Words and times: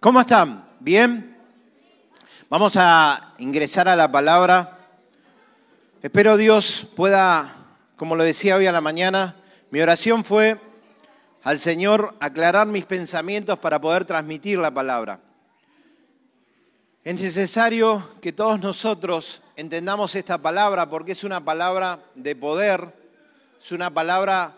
¿Cómo 0.00 0.22
están? 0.22 0.66
¿Bien? 0.80 1.36
Vamos 2.48 2.72
a 2.78 3.34
ingresar 3.36 3.86
a 3.86 3.94
la 3.94 4.10
palabra. 4.10 4.78
Espero 6.00 6.38
Dios 6.38 6.86
pueda, 6.96 7.54
como 7.96 8.16
lo 8.16 8.24
decía 8.24 8.56
hoy 8.56 8.64
a 8.64 8.72
la 8.72 8.80
mañana, 8.80 9.36
mi 9.70 9.82
oración 9.82 10.24
fue 10.24 10.58
al 11.42 11.58
Señor 11.58 12.16
aclarar 12.18 12.66
mis 12.66 12.86
pensamientos 12.86 13.58
para 13.58 13.78
poder 13.78 14.06
transmitir 14.06 14.58
la 14.58 14.70
palabra. 14.70 15.20
Es 17.04 17.20
necesario 17.20 18.02
que 18.22 18.32
todos 18.32 18.58
nosotros 18.58 19.42
entendamos 19.54 20.14
esta 20.14 20.38
palabra 20.38 20.88
porque 20.88 21.12
es 21.12 21.24
una 21.24 21.44
palabra 21.44 21.98
de 22.14 22.34
poder, 22.34 22.90
es 23.60 23.70
una 23.70 23.90
palabra 23.90 24.54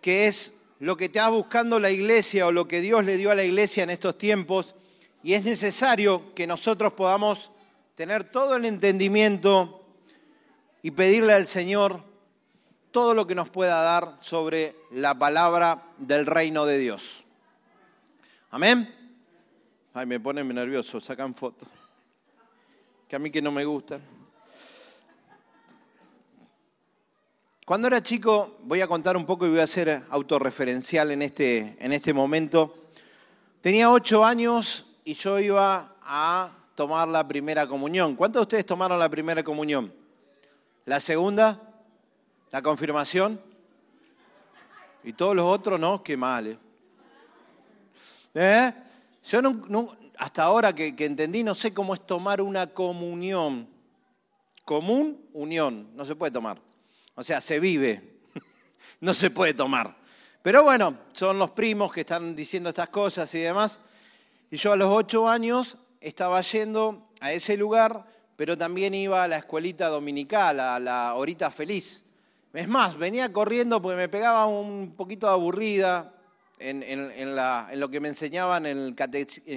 que 0.00 0.28
es 0.28 0.54
lo 0.82 0.96
que 0.96 1.04
está 1.04 1.28
buscando 1.28 1.78
la 1.78 1.92
iglesia 1.92 2.48
o 2.48 2.50
lo 2.50 2.66
que 2.66 2.80
Dios 2.80 3.04
le 3.04 3.16
dio 3.16 3.30
a 3.30 3.36
la 3.36 3.44
iglesia 3.44 3.84
en 3.84 3.90
estos 3.90 4.18
tiempos 4.18 4.74
y 5.22 5.34
es 5.34 5.44
necesario 5.44 6.34
que 6.34 6.44
nosotros 6.44 6.92
podamos 6.94 7.52
tener 7.94 8.24
todo 8.24 8.56
el 8.56 8.64
entendimiento 8.64 9.86
y 10.82 10.90
pedirle 10.90 11.34
al 11.34 11.46
Señor 11.46 12.02
todo 12.90 13.14
lo 13.14 13.28
que 13.28 13.36
nos 13.36 13.48
pueda 13.48 13.80
dar 13.80 14.16
sobre 14.20 14.74
la 14.90 15.16
palabra 15.16 15.84
del 15.98 16.26
reino 16.26 16.66
de 16.66 16.78
Dios. 16.78 17.22
Amén. 18.50 18.92
Ay, 19.94 20.06
me 20.06 20.18
ponen 20.18 20.48
nervioso, 20.48 20.98
sacan 20.98 21.32
fotos. 21.32 21.68
Que 23.06 23.14
a 23.14 23.20
mí 23.20 23.30
que 23.30 23.40
no 23.40 23.52
me 23.52 23.64
gustan. 23.64 24.02
Cuando 27.72 27.88
era 27.88 28.02
chico, 28.02 28.58
voy 28.64 28.82
a 28.82 28.86
contar 28.86 29.16
un 29.16 29.24
poco 29.24 29.46
y 29.46 29.48
voy 29.48 29.60
a 29.60 29.66
ser 29.66 30.02
autorreferencial 30.10 31.10
en 31.10 31.22
este, 31.22 31.74
en 31.80 31.94
este 31.94 32.12
momento. 32.12 32.90
Tenía 33.62 33.90
ocho 33.90 34.26
años 34.26 34.84
y 35.06 35.14
yo 35.14 35.38
iba 35.38 35.96
a 36.02 36.50
tomar 36.74 37.08
la 37.08 37.26
primera 37.26 37.66
comunión. 37.66 38.14
¿Cuántos 38.14 38.40
de 38.40 38.42
ustedes 38.42 38.66
tomaron 38.66 38.98
la 38.98 39.08
primera 39.08 39.42
comunión? 39.42 39.90
¿La 40.84 41.00
segunda? 41.00 41.58
¿La 42.50 42.60
confirmación? 42.60 43.40
Y 45.02 45.14
todos 45.14 45.34
los 45.34 45.46
otros, 45.46 45.80
no, 45.80 46.02
qué 46.02 46.14
mal. 46.14 46.48
¿eh? 46.48 46.58
¿Eh? 48.34 48.74
Yo 49.24 49.40
hasta 50.18 50.42
ahora 50.42 50.74
que, 50.74 50.94
que 50.94 51.06
entendí, 51.06 51.42
no 51.42 51.54
sé 51.54 51.72
cómo 51.72 51.94
es 51.94 52.06
tomar 52.06 52.42
una 52.42 52.66
comunión. 52.66 53.66
Común, 54.62 55.24
unión, 55.32 55.88
no 55.94 56.04
se 56.04 56.14
puede 56.14 56.32
tomar. 56.32 56.71
O 57.14 57.22
sea, 57.22 57.40
se 57.40 57.60
vive, 57.60 58.18
no 59.00 59.14
se 59.14 59.30
puede 59.30 59.54
tomar. 59.54 59.96
Pero 60.42 60.62
bueno, 60.64 60.98
son 61.12 61.38
los 61.38 61.50
primos 61.50 61.92
que 61.92 62.00
están 62.00 62.34
diciendo 62.34 62.70
estas 62.70 62.88
cosas 62.88 63.32
y 63.34 63.40
demás. 63.40 63.78
Y 64.50 64.56
yo 64.56 64.72
a 64.72 64.76
los 64.76 64.88
ocho 64.88 65.28
años 65.28 65.76
estaba 66.00 66.40
yendo 66.40 67.08
a 67.20 67.32
ese 67.32 67.56
lugar, 67.56 68.04
pero 68.36 68.58
también 68.58 68.94
iba 68.94 69.22
a 69.22 69.28
la 69.28 69.38
escuelita 69.38 69.88
dominical, 69.88 70.58
a 70.58 70.80
la 70.80 71.14
horita 71.14 71.50
feliz. 71.50 72.04
Es 72.52 72.68
más, 72.68 72.98
venía 72.98 73.32
corriendo 73.32 73.80
porque 73.80 73.96
me 73.96 74.08
pegaba 74.08 74.46
un 74.46 74.94
poquito 74.96 75.28
aburrida 75.28 76.12
en, 76.58 77.34
lo 77.80 77.90
que 77.90 78.00
me 78.00 78.08
enseñaban 78.08 78.66
en 78.66 78.78
el 78.78 78.94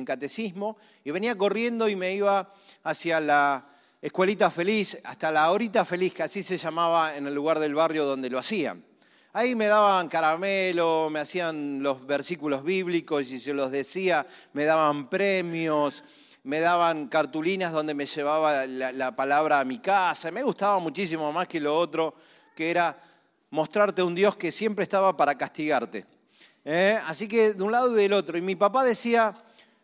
catecismo, 0.06 0.78
y 1.04 1.12
venía 1.12 1.38
corriendo 1.38 1.88
y 1.88 1.96
me 1.96 2.14
iba 2.14 2.52
hacia 2.84 3.20
la 3.20 3.66
Escuelita 4.06 4.52
Feliz, 4.52 5.00
hasta 5.04 5.32
la 5.32 5.50
Horita 5.50 5.84
Feliz, 5.84 6.14
que 6.14 6.22
así 6.22 6.44
se 6.44 6.60
llamaba 6.60 7.18
en 7.18 7.26
el 7.26 7.34
lugar 7.34 7.58
del 7.58 7.74
barrio 7.74 8.06
donde 8.06 8.30
lo 8.30 8.38
hacían. 8.38 8.86
Ahí 9.34 9.56
me 9.56 9.66
daban 9.66 10.10
caramelo, 10.10 11.10
me 11.10 11.22
hacían 11.22 11.82
los 11.82 12.06
versículos 12.06 12.64
bíblicos 12.64 13.32
y 13.32 13.40
se 13.40 13.52
los 13.52 13.72
decía, 13.72 14.28
me 14.54 14.66
daban 14.66 15.10
premios, 15.10 16.04
me 16.44 16.60
daban 16.60 17.08
cartulinas 17.08 17.72
donde 17.72 17.96
me 17.96 18.06
llevaba 18.06 18.68
la, 18.68 19.16
palabra 19.16 19.60
a 19.60 19.66
mi 19.66 19.80
casa. 19.80 20.30
Me 20.30 20.44
gustaba 20.44 20.78
muchísimo 20.78 21.32
más 21.32 21.48
que 21.48 21.60
lo 21.60 21.76
otro, 21.76 22.14
que 22.56 22.70
era 22.70 22.96
mostrarte 23.50 24.04
un 24.04 24.14
Dios 24.14 24.36
que 24.36 24.52
siempre 24.52 24.84
estaba 24.84 25.18
para 25.18 25.36
castigarte. 25.36 26.06
¿Eh? 26.64 27.00
Así 27.08 27.28
que 27.28 27.54
de 27.54 27.64
un 27.64 27.72
lado 27.72 27.92
y 27.98 28.04
del 28.04 28.14
otro. 28.14 28.38
Y 28.38 28.42
mi 28.44 28.56
papá 28.56 28.84
decía, 28.84 29.36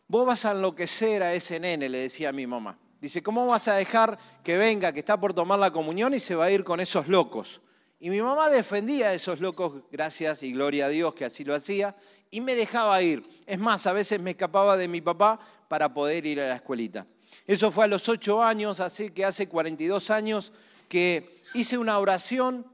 vos 0.07 0.27
vas 0.27 0.45
a 0.45 0.51
enloquecer 0.51 1.23
a 1.23 1.33
ese 1.33 1.59
nene, 1.59 1.89
le 1.89 1.97
decía 1.97 2.29
a 2.29 2.33
mi 2.33 2.45
mamá. 2.45 2.77
Dice, 3.01 3.23
¿cómo 3.23 3.47
vas 3.47 3.67
a 3.67 3.73
dejar 3.75 4.17
que 4.43 4.57
venga, 4.57 4.93
que 4.93 4.99
está 4.99 5.19
por 5.19 5.33
tomar 5.33 5.57
la 5.57 5.71
comunión 5.71 6.13
y 6.13 6.19
se 6.19 6.35
va 6.35 6.45
a 6.45 6.51
ir 6.51 6.63
con 6.63 6.79
esos 6.79 7.07
locos? 7.07 7.63
Y 7.99 8.11
mi 8.11 8.21
mamá 8.21 8.49
defendía 8.49 9.07
a 9.07 9.13
esos 9.13 9.39
locos, 9.39 9.81
gracias 9.91 10.43
y 10.43 10.53
gloria 10.53 10.85
a 10.85 10.89
Dios 10.89 11.15
que 11.15 11.25
así 11.25 11.43
lo 11.43 11.55
hacía, 11.55 11.95
y 12.29 12.41
me 12.41 12.53
dejaba 12.53 13.01
ir. 13.01 13.23
Es 13.47 13.57
más, 13.57 13.87
a 13.87 13.93
veces 13.93 14.19
me 14.19 14.31
escapaba 14.31 14.77
de 14.77 14.87
mi 14.87 15.01
papá 15.01 15.39
para 15.67 15.91
poder 15.93 16.27
ir 16.27 16.39
a 16.41 16.49
la 16.49 16.55
escuelita. 16.55 17.07
Eso 17.47 17.71
fue 17.71 17.85
a 17.85 17.87
los 17.87 18.07
ocho 18.07 18.43
años, 18.43 18.79
así 18.79 19.09
que 19.09 19.25
hace 19.25 19.47
42 19.47 20.11
años 20.11 20.53
que 20.87 21.41
hice 21.55 21.79
una 21.79 21.97
oración, 21.97 22.67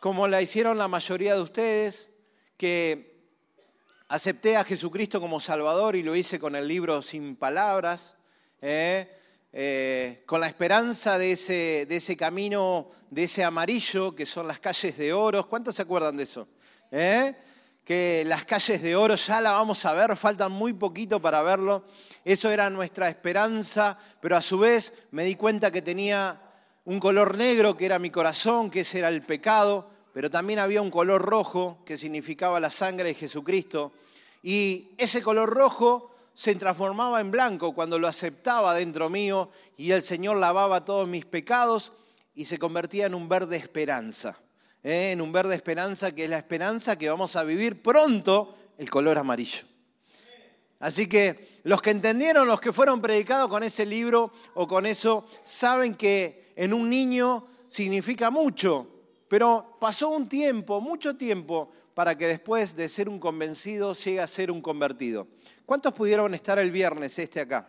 como 0.00 0.28
la 0.28 0.42
hicieron 0.42 0.76
la 0.76 0.88
mayoría 0.88 1.34
de 1.34 1.40
ustedes, 1.40 2.10
que 2.58 3.22
acepté 4.08 4.56
a 4.56 4.64
Jesucristo 4.64 5.18
como 5.18 5.40
Salvador 5.40 5.96
y 5.96 6.02
lo 6.02 6.14
hice 6.14 6.38
con 6.38 6.56
el 6.56 6.68
libro 6.68 7.00
Sin 7.00 7.36
Palabras. 7.36 8.16
¿eh? 8.60 9.10
Eh, 9.58 10.22
con 10.26 10.42
la 10.42 10.48
esperanza 10.48 11.16
de 11.16 11.32
ese, 11.32 11.86
de 11.88 11.96
ese 11.96 12.14
camino, 12.14 12.90
de 13.08 13.24
ese 13.24 13.42
amarillo, 13.42 14.14
que 14.14 14.26
son 14.26 14.46
las 14.46 14.58
calles 14.58 14.98
de 14.98 15.14
oro. 15.14 15.48
¿Cuántos 15.48 15.76
se 15.76 15.80
acuerdan 15.80 16.18
de 16.18 16.24
eso? 16.24 16.46
¿Eh? 16.90 17.34
Que 17.82 18.22
las 18.26 18.44
calles 18.44 18.82
de 18.82 18.94
oro 18.94 19.14
ya 19.14 19.40
la 19.40 19.52
vamos 19.52 19.82
a 19.86 19.94
ver, 19.94 20.14
faltan 20.14 20.52
muy 20.52 20.74
poquito 20.74 21.22
para 21.22 21.40
verlo. 21.40 21.86
Eso 22.22 22.50
era 22.50 22.68
nuestra 22.68 23.08
esperanza, 23.08 23.96
pero 24.20 24.36
a 24.36 24.42
su 24.42 24.58
vez 24.58 24.92
me 25.12 25.24
di 25.24 25.36
cuenta 25.36 25.70
que 25.70 25.80
tenía 25.80 26.38
un 26.84 27.00
color 27.00 27.34
negro, 27.38 27.78
que 27.78 27.86
era 27.86 27.98
mi 27.98 28.10
corazón, 28.10 28.68
que 28.68 28.80
ese 28.80 28.98
era 28.98 29.08
el 29.08 29.22
pecado, 29.22 29.88
pero 30.12 30.30
también 30.30 30.58
había 30.58 30.82
un 30.82 30.90
color 30.90 31.22
rojo, 31.22 31.78
que 31.86 31.96
significaba 31.96 32.60
la 32.60 32.68
sangre 32.68 33.08
de 33.08 33.14
Jesucristo. 33.14 33.94
Y 34.42 34.90
ese 34.98 35.22
color 35.22 35.48
rojo 35.48 36.10
se 36.36 36.54
transformaba 36.54 37.22
en 37.22 37.30
blanco 37.30 37.74
cuando 37.74 37.98
lo 37.98 38.06
aceptaba 38.06 38.74
dentro 38.74 39.08
mío 39.08 39.50
y 39.78 39.92
el 39.92 40.02
Señor 40.02 40.36
lavaba 40.36 40.84
todos 40.84 41.08
mis 41.08 41.24
pecados 41.24 41.94
y 42.34 42.44
se 42.44 42.58
convertía 42.58 43.06
en 43.06 43.14
un 43.14 43.26
verde 43.26 43.56
esperanza. 43.56 44.38
¿eh? 44.84 45.12
En 45.12 45.22
un 45.22 45.32
verde 45.32 45.54
esperanza 45.54 46.14
que 46.14 46.24
es 46.24 46.30
la 46.30 46.36
esperanza 46.36 46.98
que 46.98 47.08
vamos 47.08 47.36
a 47.36 47.42
vivir 47.42 47.80
pronto 47.80 48.54
el 48.76 48.90
color 48.90 49.16
amarillo. 49.16 49.64
Así 50.78 51.08
que 51.08 51.60
los 51.64 51.80
que 51.80 51.90
entendieron, 51.90 52.46
los 52.46 52.60
que 52.60 52.70
fueron 52.70 53.00
predicados 53.00 53.48
con 53.48 53.62
ese 53.62 53.86
libro 53.86 54.30
o 54.52 54.68
con 54.68 54.84
eso, 54.84 55.26
saben 55.42 55.94
que 55.94 56.52
en 56.54 56.74
un 56.74 56.90
niño 56.90 57.46
significa 57.66 58.30
mucho, 58.30 58.86
pero 59.26 59.78
pasó 59.80 60.10
un 60.10 60.28
tiempo, 60.28 60.82
mucho 60.82 61.16
tiempo, 61.16 61.72
para 61.96 62.18
que 62.18 62.28
después 62.28 62.76
de 62.76 62.90
ser 62.90 63.08
un 63.08 63.18
convencido 63.18 63.94
llegue 63.94 64.20
a 64.20 64.26
ser 64.26 64.50
un 64.50 64.60
convertido. 64.60 65.28
¿Cuántos 65.64 65.94
pudieron 65.94 66.34
estar 66.34 66.58
el 66.58 66.70
viernes 66.70 67.18
este 67.18 67.40
acá? 67.40 67.66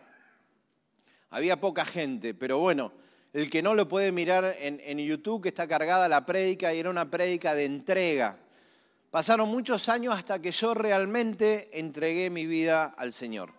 Había 1.30 1.58
poca 1.58 1.86
gente, 1.86 2.34
pero 2.34 2.58
bueno, 2.58 2.92
el 3.32 3.48
que 3.48 3.62
no 3.62 3.74
lo 3.74 3.88
puede 3.88 4.12
mirar 4.12 4.54
en, 4.58 4.98
YouTube, 4.98 5.44
que 5.44 5.48
está 5.48 5.66
cargada 5.66 6.10
la 6.10 6.26
prédica, 6.26 6.74
y 6.74 6.78
era 6.78 6.90
una 6.90 7.10
prédica 7.10 7.54
de 7.54 7.64
entrega. 7.64 8.36
Pasaron 9.10 9.48
muchos 9.48 9.88
años 9.88 10.14
hasta 10.14 10.42
que 10.42 10.50
yo 10.50 10.74
realmente 10.74 11.70
entregué 11.80 12.28
mi 12.28 12.44
vida 12.44 12.84
al 12.98 13.14
Señor. 13.14 13.50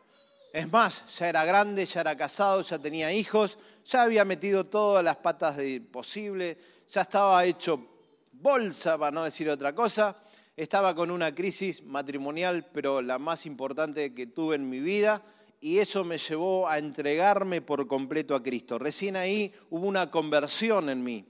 Es 0.53 0.71
más, 0.71 1.03
ya 1.17 1.29
era 1.29 1.45
grande, 1.45 1.83
ya 1.87 2.01
era 2.01 2.15
casado, 2.15 2.61
ya 2.61 2.77
tenía 2.77 3.11
hijos, 3.11 3.57
ya 3.85 4.03
había 4.03 4.23
metido 4.23 4.63
todas 4.65 5.03
las 5.03 5.15
patas 5.15 5.57
de 5.57 5.81
posible, 5.81 6.59
ya 6.91 7.01
estaba 7.01 7.43
hecho 7.43 7.87
bolsa, 8.33 8.99
para 8.99 9.09
no 9.09 9.23
decir 9.23 9.49
otra 9.49 9.73
cosa 9.73 10.15
estaba 10.59 10.93
con 10.93 11.09
una 11.09 11.33
crisis 11.33 11.85
matrimonial, 11.85 12.65
pero 12.73 13.01
la 13.01 13.17
más 13.17 13.45
importante 13.45 14.13
que 14.13 14.27
tuve 14.27 14.57
en 14.57 14.69
mi 14.69 14.81
vida, 14.81 15.23
y 15.61 15.77
eso 15.77 16.03
me 16.03 16.17
llevó 16.17 16.67
a 16.67 16.77
entregarme 16.77 17.61
por 17.61 17.87
completo 17.87 18.35
a 18.35 18.43
Cristo. 18.43 18.77
Recién 18.77 19.15
ahí 19.15 19.53
hubo 19.69 19.87
una 19.87 20.11
conversión 20.11 20.89
en 20.89 21.01
mí. 21.01 21.25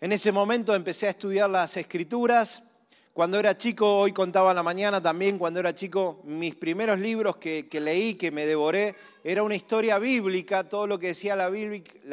En 0.00 0.10
ese 0.10 0.32
momento 0.32 0.74
empecé 0.74 1.06
a 1.06 1.10
estudiar 1.10 1.48
las 1.48 1.76
escrituras. 1.76 2.64
Cuando 3.12 3.38
era 3.38 3.56
chico, 3.56 3.98
hoy 3.98 4.12
contaba 4.12 4.52
la 4.52 4.64
mañana 4.64 5.00
también, 5.00 5.38
cuando 5.38 5.60
era 5.60 5.72
chico, 5.72 6.20
mis 6.24 6.56
primeros 6.56 6.98
libros 6.98 7.36
que, 7.36 7.68
leí, 7.80 8.14
que 8.14 8.32
me 8.32 8.46
devoré, 8.46 8.96
era 9.22 9.44
una 9.44 9.54
historia 9.54 10.00
bíblica, 10.00 10.68
todo 10.68 10.88
lo 10.88 10.98
que 10.98 11.08
decía 11.08 11.36
la 11.36 11.50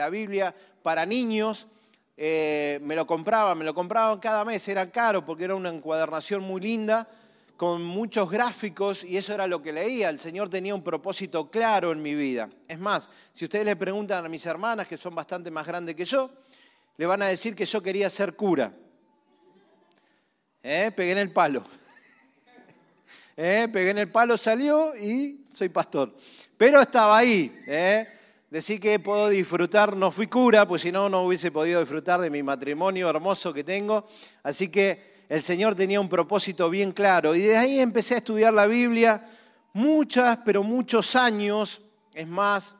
Biblia 0.10 0.54
para 0.84 1.04
niños 1.04 1.68
eh, 2.18 2.80
me 2.82 2.96
lo 2.96 3.06
compraban, 3.06 3.58
me 3.58 3.64
lo 3.64 3.76
compraban 3.76 4.20
cada 4.20 4.44
mes, 4.44 4.68
era 4.68 4.90
caro 4.90 5.24
porque 5.24 5.44
era 5.44 5.54
una 5.54 5.70
encuadernación 5.70 6.42
muy 6.44 6.60
linda, 6.60 7.08
con 7.58 7.84
muchos 7.84 8.30
gráficos 8.30 9.04
y 9.04 9.18
eso 9.18 9.34
era 9.34 9.48
lo 9.48 9.62
que 9.62 9.74
leía. 9.74 10.10
El 10.10 10.20
Señor 10.20 10.48
tenía 10.48 10.76
un 10.76 10.84
propósito 10.84 11.50
claro 11.50 11.92
en 11.92 12.02
mi 12.02 12.14
vida. 12.14 12.50
Es 12.68 12.80
más, 12.80 13.10
si 13.34 13.46
ustedes 13.46 13.66
le 13.66 13.76
preguntan 13.76 14.24
a 14.24 14.30
mis 14.30 14.46
hermanas, 14.46 14.88
que 14.88 14.96
son 14.96 15.16
bastante 15.16 15.50
más 15.50 15.66
grandes 15.66 15.96
que 15.96 16.06
yo, 16.06 16.30
le 16.98 17.06
van 17.06 17.22
a 17.24 17.28
decir 17.28 17.56
que 17.56 17.66
yo 17.66 17.82
quería 17.82 18.10
ser 18.10 18.36
cura. 18.36 18.72
¿Eh? 20.62 20.92
Pegué 20.96 21.14
en 21.14 21.18
el 21.18 21.32
palo. 21.32 21.64
¿eh? 23.38 23.68
pegué 23.72 23.90
en 23.90 23.98
el 24.00 24.12
palo, 24.12 24.38
salió 24.38 24.96
y 24.96 25.44
soy 25.48 25.70
pastor. 25.70 26.16
Pero 26.58 26.82
estaba 26.82 27.18
ahí. 27.18 27.60
¿eh? 27.68 28.08
Decir 28.50 28.80
que 28.80 28.98
puedo 29.00 29.28
disfrutar, 29.28 29.98
no 29.98 30.10
fui 30.10 30.28
cura, 30.28 30.66
pues 30.66 30.82
si 30.84 30.92
no, 30.92 31.10
no 31.10 31.24
hubiese 31.24 31.52
podido 31.52 31.82
disfrutar 31.82 32.22
de 32.22 32.30
mi 32.30 32.44
matrimonio 32.44 33.10
hermoso 33.10 33.54
que 33.54 33.66
tengo. 33.66 34.08
Así 34.42 34.70
que 34.70 35.26
el 35.28 35.44
Señor 35.44 35.76
tenía 35.76 36.00
un 36.00 36.08
propósito 36.08 36.70
bien 36.70 36.94
claro. 36.94 37.36
Y 37.36 37.42
de 37.42 37.58
ahí 37.58 37.80
empecé 37.82 38.16
a 38.16 38.18
estudiar 38.20 38.54
la 38.54 38.66
Biblia 38.66 39.30
muchas, 39.74 40.40
pero 40.46 40.64
muchos 40.64 41.18
años. 41.18 41.82
Es 42.14 42.28
más, 42.28 42.78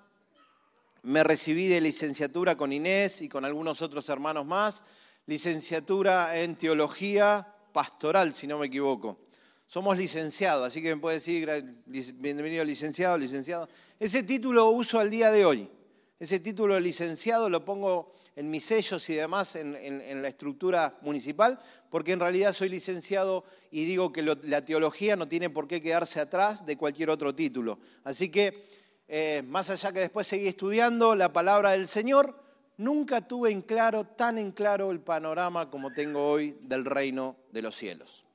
me 1.04 1.22
recibí 1.24 1.68
de 1.68 1.82
licenciatura 1.82 2.56
con 2.56 2.72
Inés 2.72 3.22
y 3.22 3.28
con 3.28 3.44
algunos 3.44 3.82
otros 3.82 4.08
hermanos 4.08 4.46
más. 4.46 4.86
Licenciatura 5.26 6.40
en 6.40 6.56
teología 6.56 7.46
pastoral, 7.74 8.34
si 8.34 8.48
no 8.48 8.58
me 8.58 8.68
equivoco. 8.68 9.27
Somos 9.68 9.98
licenciados, 9.98 10.66
así 10.66 10.82
que 10.82 10.96
me 10.96 11.02
puede 11.02 11.16
decir 11.16 11.46
bienvenido 11.86 12.64
licenciado, 12.64 13.18
licenciado. 13.18 13.68
Ese 14.00 14.24
título 14.24 14.70
uso 14.70 14.98
al 14.98 15.10
día 15.10 15.30
de 15.30 15.46
hoy. 15.46 15.70
Ese 16.18 16.40
título 16.40 16.76
de 16.76 16.82
licenciado 16.82 17.50
lo 17.50 17.66
pongo 17.66 18.14
en 18.38 18.50
mis 18.50 18.64
sellos 18.64 19.10
y 19.10 19.16
demás 19.16 19.58
en, 19.58 20.22
la 20.22 20.28
estructura 20.30 20.98
municipal, 21.02 21.60
porque 21.90 22.14
en 22.14 22.22
realidad 22.22 22.54
soy 22.54 22.70
licenciado 22.70 23.44
y 23.70 23.84
digo 23.84 24.14
que 24.14 24.24
la 24.24 24.64
teología 24.64 25.18
no 25.18 25.28
tiene 25.28 25.50
por 25.50 25.68
qué 25.68 25.82
quedarse 25.82 26.22
atrás 26.22 26.66
de 26.66 26.78
cualquier 26.78 27.10
otro 27.10 27.36
título. 27.36 27.78
Así 28.06 28.30
que, 28.30 28.70
eh, 29.10 29.44
más 29.46 29.70
allá 29.70 29.92
que 29.92 30.00
después 30.00 30.28
seguí 30.28 30.48
estudiando 30.48 31.14
la 31.14 31.34
palabra 31.34 31.72
del 31.72 31.90
Señor, 31.90 32.42
nunca 32.78 33.28
tuve 33.28 33.52
en 33.52 33.64
claro, 33.64 34.06
tan 34.06 34.38
en 34.38 34.52
claro 34.52 34.92
el 34.92 35.02
panorama 35.02 35.70
como 35.70 35.92
tengo 35.92 36.26
hoy 36.26 36.58
del 36.62 36.86
reino 36.86 37.36
de 37.52 37.62
los 37.62 37.76
cielos. 37.76 38.27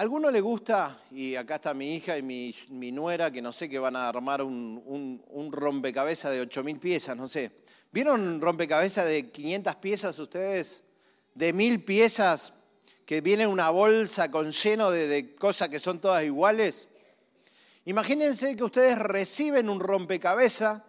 ¿Alguno 0.00 0.30
le 0.30 0.40
gusta, 0.40 0.98
y 1.10 1.34
acá 1.34 1.56
está 1.56 1.74
mi 1.74 1.96
hija 1.96 2.16
y 2.16 2.22
mi, 2.22 2.90
nuera, 2.90 3.30
que 3.30 3.42
no 3.42 3.52
sé, 3.52 3.68
que 3.68 3.78
van 3.78 3.96
a 3.96 4.08
armar 4.08 4.40
un, 4.40 5.22
un 5.28 5.52
rompecabezas 5.52 6.32
de 6.32 6.42
8.000 6.42 6.80
piezas, 6.80 7.14
no 7.18 7.28
sé. 7.28 7.52
¿Vieron 7.92 8.22
un 8.22 8.40
rompecabezas 8.40 9.04
de 9.04 9.30
500 9.30 9.76
piezas 9.76 10.18
ustedes? 10.18 10.84
De 11.34 11.54
1.000 11.54 11.84
piezas, 11.84 12.54
que 13.04 13.20
viene 13.20 13.46
una 13.46 13.68
bolsa 13.68 14.30
con 14.30 14.52
lleno 14.52 14.90
de, 14.90 15.06
de 15.06 15.34
cosas 15.34 15.68
que 15.68 15.78
son 15.78 16.00
todas 16.00 16.24
iguales. 16.24 16.88
Imagínense 17.84 18.56
que 18.56 18.64
ustedes 18.64 18.98
reciben 18.98 19.68
un 19.68 19.80
rompecabezas 19.80 20.80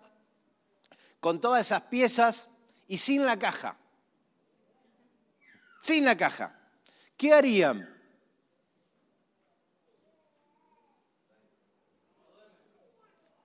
con 1.19 1.42
todas 1.42 1.66
esas 1.66 1.81
piezas 1.81 2.50
y 2.88 2.98
sin 2.98 3.25
la 3.25 3.38
caja. 3.38 3.75
Sin 5.81 6.06
la 6.06 6.16
caja. 6.16 6.58
¿Qué 7.18 7.34
harían? 7.34 7.90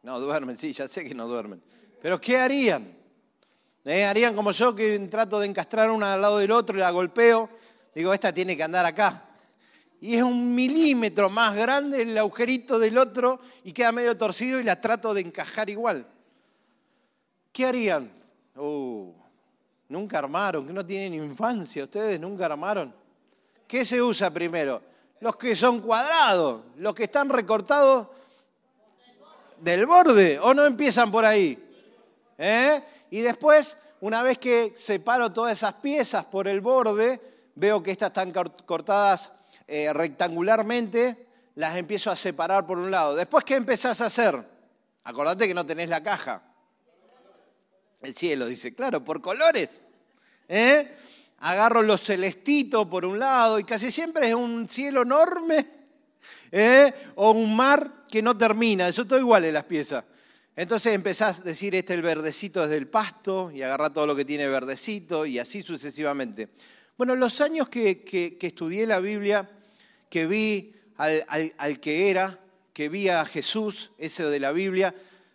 No 0.07 0.21
duermen, 0.21 0.57
sí, 0.57 0.73
ya 0.73 0.87
sé 0.87 1.05
que 1.05 1.17
no 1.17 1.27
duermen. 1.27 1.61
Pero 2.01 2.21
¿qué 2.21 2.37
harían? 2.37 2.97
¿Eh? 3.85 4.05
Harían 4.05 4.37
como 4.37 4.53
yo 4.53 4.73
que 4.73 4.97
trato 5.09 5.41
de 5.41 5.49
encastrar 5.49 5.91
una 5.91 6.15
al 6.15 6.21
lado 6.21 6.39
del 6.39 6.53
otro 6.53 6.77
y 6.77 6.79
la 6.79 6.93
golpeo. 6.93 7.51
Digo, 7.93 8.15
esta 8.15 8.33
tiene 8.33 8.57
que 8.57 8.63
andar 8.63 8.87
acá. 8.87 9.25
Y 10.01 10.15
es 10.15 10.23
un 10.23 10.55
milímetro 10.55 11.29
más 11.29 11.57
grande 11.57 12.03
el 12.03 12.17
agujerito 12.17 12.79
del 12.79 12.99
otro 12.99 13.41
y 13.65 13.73
queda 13.73 13.91
medio 13.91 14.17
torcido 14.17 14.61
y 14.61 14.63
la 14.63 14.81
trato 14.81 15.13
de 15.13 15.23
encajar 15.23 15.69
igual. 15.71 16.07
¿Qué 17.51 17.67
harían? 17.67 18.09
Uh, 18.55 19.13
nunca 19.89 20.21
armaron, 20.21 20.69
que 20.69 20.73
no 20.73 20.87
tienen 20.87 21.15
infancia, 21.15 21.83
ustedes 21.83 22.21
nunca 22.21 22.47
armaron. 22.47 22.95
¿Qué 23.67 23.85
se 23.85 24.01
usa 24.01 24.31
primero? 24.31 24.81
Los 25.19 25.35
que 25.35 25.57
son 25.57 25.81
cuadrados, 25.81 26.63
los 26.77 26.95
que 26.95 27.05
están 27.05 27.29
recortados 27.29 28.07
del 29.61 29.87
borde, 29.87 30.39
o 30.39 30.55
no 30.55 30.65
empiezan 30.65 31.11
por 31.11 31.25
ahí. 31.25 31.59
¿Eh? 32.39 32.83
Y 33.11 33.21
después, 33.21 33.79
una 34.01 34.23
vez 34.23 34.39
que 34.39 34.73
separo 34.77 35.33
todas 35.33 35.57
esas 35.57 35.75
piezas 35.75 36.25
por 36.25 36.49
el 36.49 36.61
borde, 36.61 37.21
veo 37.55 37.83
que 37.83 37.91
estas 37.91 38.09
están 38.09 38.33
cortadas 38.33 39.33
eh, 39.67 39.93
rectangularmente, 39.93 41.27
las 41.55 41.77
empiezo 41.77 42.11
a 42.11 42.17
separar 42.17 42.67
por 42.67 42.79
un 42.79 42.91
lado. 42.91 43.15
Después, 43.15 43.45
¿qué 43.45 43.55
empezás 43.55 44.01
a 44.01 44.07
hacer? 44.07 44.37
Acordate 45.05 45.49
que 45.49 45.55
no 45.55 45.65
tenés 45.65 45.89
la 45.89 46.03
caja. 46.03 46.43
El 48.03 48.15
cielo 48.15 48.47
dice, 48.47 48.75
claro, 48.75 49.03
por 49.03 49.21
colores. 49.21 49.81
¿Eh? 50.49 50.97
Agarro 51.39 51.83
los 51.83 52.03
celestitos 52.03 52.87
por 52.87 53.05
un 53.05 53.19
lado 53.19 53.59
y 53.59 53.65
casi 53.65 53.91
siempre 53.91 54.29
es 54.29 54.35
un 54.35 54.69
cielo 54.69 55.03
enorme 55.03 55.67
¿eh? 56.53 56.93
o 57.17 57.31
un 57.33 57.55
mar 57.55 58.05
que 58.11 58.23
no 58.23 58.37
termina, 58.37 58.89
eso 58.89 59.05
todo 59.05 59.19
igual 59.19 59.45
en 59.45 59.55
las 59.55 59.65
piezas. 59.65 60.05
Entonces 60.55 60.95
empezás 60.95 61.41
a 61.41 61.43
decir, 61.43 61.75
este 61.75 61.93
el 61.93 62.03
verdecito 62.03 62.65
es 62.65 62.71
del 62.71 62.89
pasto, 62.89 63.51
y 63.51 63.63
agarrar 63.63 63.93
todo 63.93 64.07
lo 64.07 64.17
que 64.17 64.25
tiene 64.25 64.49
verdecito, 64.49 65.27
y 65.27 65.39
así 65.39 65.63
sucesivamente. 65.63 66.49
Bueno, 66.97 67.15
los 67.15 67.43
años 67.43 67.69
que, 67.69 68.39
estudié 68.41 68.87
la 68.87 69.01
Biblia, 69.01 69.49
que 70.09 70.27
vi 70.27 70.75
al, 70.97 71.55
al, 71.59 71.79
que 71.79 72.11
era, 72.11 72.39
que 72.73 72.89
vi 72.89 73.11
a 73.11 73.27
Jesús, 73.27 73.93
ese 73.99 74.25
de 74.25 74.41
la 74.41 74.53
Biblia, 74.53 74.95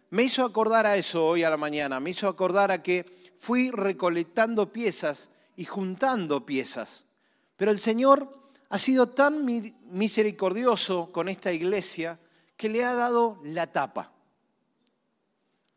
me 0.09 0.23
hizo 0.23 0.43
acordar 0.43 0.87
a 0.87 0.97
eso 0.97 1.25
hoy 1.25 1.43
a 1.43 1.51
la 1.51 1.57
mañana, 1.57 1.99
me 1.99 2.09
hizo 2.09 2.27
acordar 2.27 2.71
a 2.71 2.81
que 2.81 3.05
fui 3.37 3.69
recolectando 3.69 4.71
piezas 4.71 5.29
y 5.55 5.65
juntando 5.65 6.45
piezas. 6.45 7.05
Pero 7.57 7.69
el 7.69 7.79
Señor 7.79 8.40
ha 8.71 8.79
sido 8.79 9.09
tan 9.09 9.45
misericordioso 9.89 11.11
con 11.11 11.27
esta 11.27 11.51
iglesia 11.51 12.17
que 12.55 12.69
le 12.69 12.85
ha 12.85 12.95
dado 12.95 13.41
la 13.43 13.67
tapa. 13.67 14.13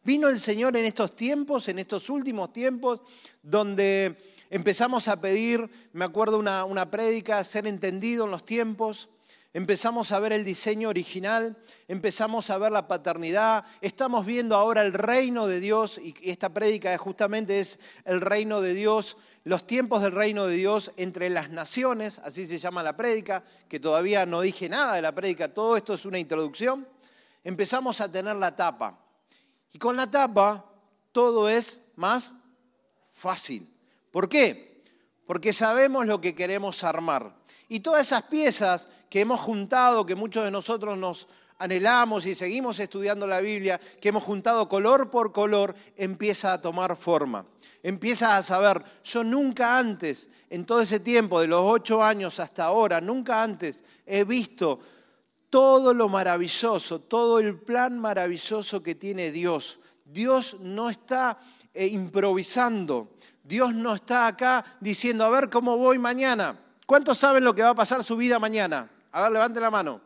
Vino 0.05 0.29
el 0.29 0.39
Señor 0.39 0.77
en 0.77 0.85
estos 0.85 1.17
tiempos, 1.17 1.67
en 1.69 1.81
estos 1.81 2.09
últimos 2.09 2.53
tiempos, 2.53 3.01
donde 3.43 4.17
empezamos 4.49 5.09
a 5.09 5.21
pedir, 5.21 5.69
me 5.93 6.05
acuerdo 6.05 6.39
una, 6.39 6.65
una 6.65 6.89
prédica, 6.89 7.43
ser 7.43 7.67
entendido 7.67 8.27
en 8.27 8.31
los 8.31 8.45
tiempos, 8.45 9.09
empezamos 9.53 10.13
a 10.13 10.21
ver 10.21 10.33
el 10.33 10.45
diseño 10.45 10.89
original, 10.89 11.57
empezamos 11.89 12.49
a 12.51 12.59
ver 12.59 12.71
la 12.71 12.87
paternidad, 12.87 13.65
estamos 13.81 14.25
viendo 14.25 14.55
ahora 14.55 14.83
el 14.83 14.93
reino 14.93 15.49
de 15.49 15.59
Dios, 15.59 15.99
y 15.99 16.15
esta 16.23 16.51
prédica 16.51 16.97
justamente 16.97 17.59
es 17.59 17.81
el 18.05 18.21
reino 18.21 18.61
de 18.61 18.73
Dios 18.73 19.17
los 19.45 19.67
tiempos 19.67 20.03
del 20.03 20.13
reino 20.13 20.47
de 20.47 20.57
Dios 20.57 20.93
entre 20.97 21.29
las 21.29 21.51
naciones, 21.51 22.19
así 22.25 22.47
se 22.47 22.59
llama 22.59 22.83
la 22.83 22.97
prédica, 22.97 23.45
que 23.69 23.79
todavía 23.79 24.25
no 24.25 24.41
dije 24.41 24.69
nada 24.69 24.95
de 24.95 25.03
la 25.03 25.15
prédica, 25.15 25.53
todo 25.53 25.77
esto 25.77 25.95
es 25.95 26.07
una 26.07 26.19
introducción, 26.19 26.89
empezamos 27.45 28.01
a 28.01 28.11
tener 28.11 28.37
la 28.37 28.57
tapa. 28.57 28.99
Y 29.73 29.79
con 29.79 29.97
la 29.97 30.11
tapa 30.11 30.65
todo 31.13 31.49
es 31.49 31.81
más 31.97 32.33
fácil. 33.05 33.71
¿Por 34.11 34.29
qué? 34.29 34.83
Porque 35.27 35.53
sabemos 35.53 36.07
lo 36.07 36.21
que 36.21 36.35
queremos 36.35 36.83
armar. 36.83 37.37
Y 37.69 37.81
todas 37.81 38.07
esas 38.07 38.23
piezas 38.23 38.89
que 39.11 39.21
hemos 39.21 39.41
juntado, 39.41 40.07
que 40.07 40.15
muchos 40.15 40.45
de 40.45 40.51
nosotros 40.51 40.97
nos 40.97 41.29
anhelamos 41.59 42.27
y 42.27 42.35
seguimos 42.35 42.79
estudiando 42.79 43.27
la 43.27 43.41
Biblia, 43.41 43.81
que 44.01 44.09
hemos 44.09 44.23
juntado 44.23 44.69
color 44.69 45.11
por 45.11 45.33
color, 45.33 45.75
empieza 45.97 46.53
a 46.53 46.61
tomar 46.61 46.97
forma. 46.97 47.47
Empieza 47.83 48.37
a 48.37 48.43
saber, 48.43 48.83
yo 49.05 49.23
nunca 49.23 49.79
antes, 49.79 50.29
en 50.51 50.65
todo 50.65 50.81
ese 50.81 51.01
tiempo, 51.01 51.41
de 51.41 51.49
los 51.49 51.61
ocho 51.63 52.03
años 52.03 52.41
hasta 52.41 52.65
ahora, 52.65 53.01
nunca 53.01 53.43
antes 53.43 53.85
he 54.07 54.25
visto 54.25 54.81
todo 55.51 55.95
lo 55.95 56.09
maravilloso, 56.09 57.01
todo 57.01 57.39
el 57.39 57.59
plan 57.59 57.99
maravilloso 57.99 58.83
que 58.83 58.95
tiene 58.95 59.31
Dios. 59.31 59.81
Dios 60.05 60.59
no 60.61 60.91
está 60.91 61.39
eh, 61.73 61.87
improvisando, 61.87 63.13
Dios 63.43 63.75
no 63.75 63.95
está 63.95 64.27
acá 64.27 64.65
diciendo, 64.81 65.25
a 65.25 65.31
ver 65.31 65.51
cómo 65.51 65.77
voy 65.77 65.99
mañana. 65.99 66.59
¿Cuántos 66.87 67.19
saben 67.19 67.45
lo 67.45 67.55
que 67.55 67.63
va 67.63 67.71
a 67.71 67.75
pasar 67.75 68.03
su 68.03 68.17
vida 68.17 68.39
mañana? 68.39 68.91
A 69.13 69.23
ver, 69.23 69.33
levante 69.33 69.61
la 69.61 69.71
mano. 69.71 70.01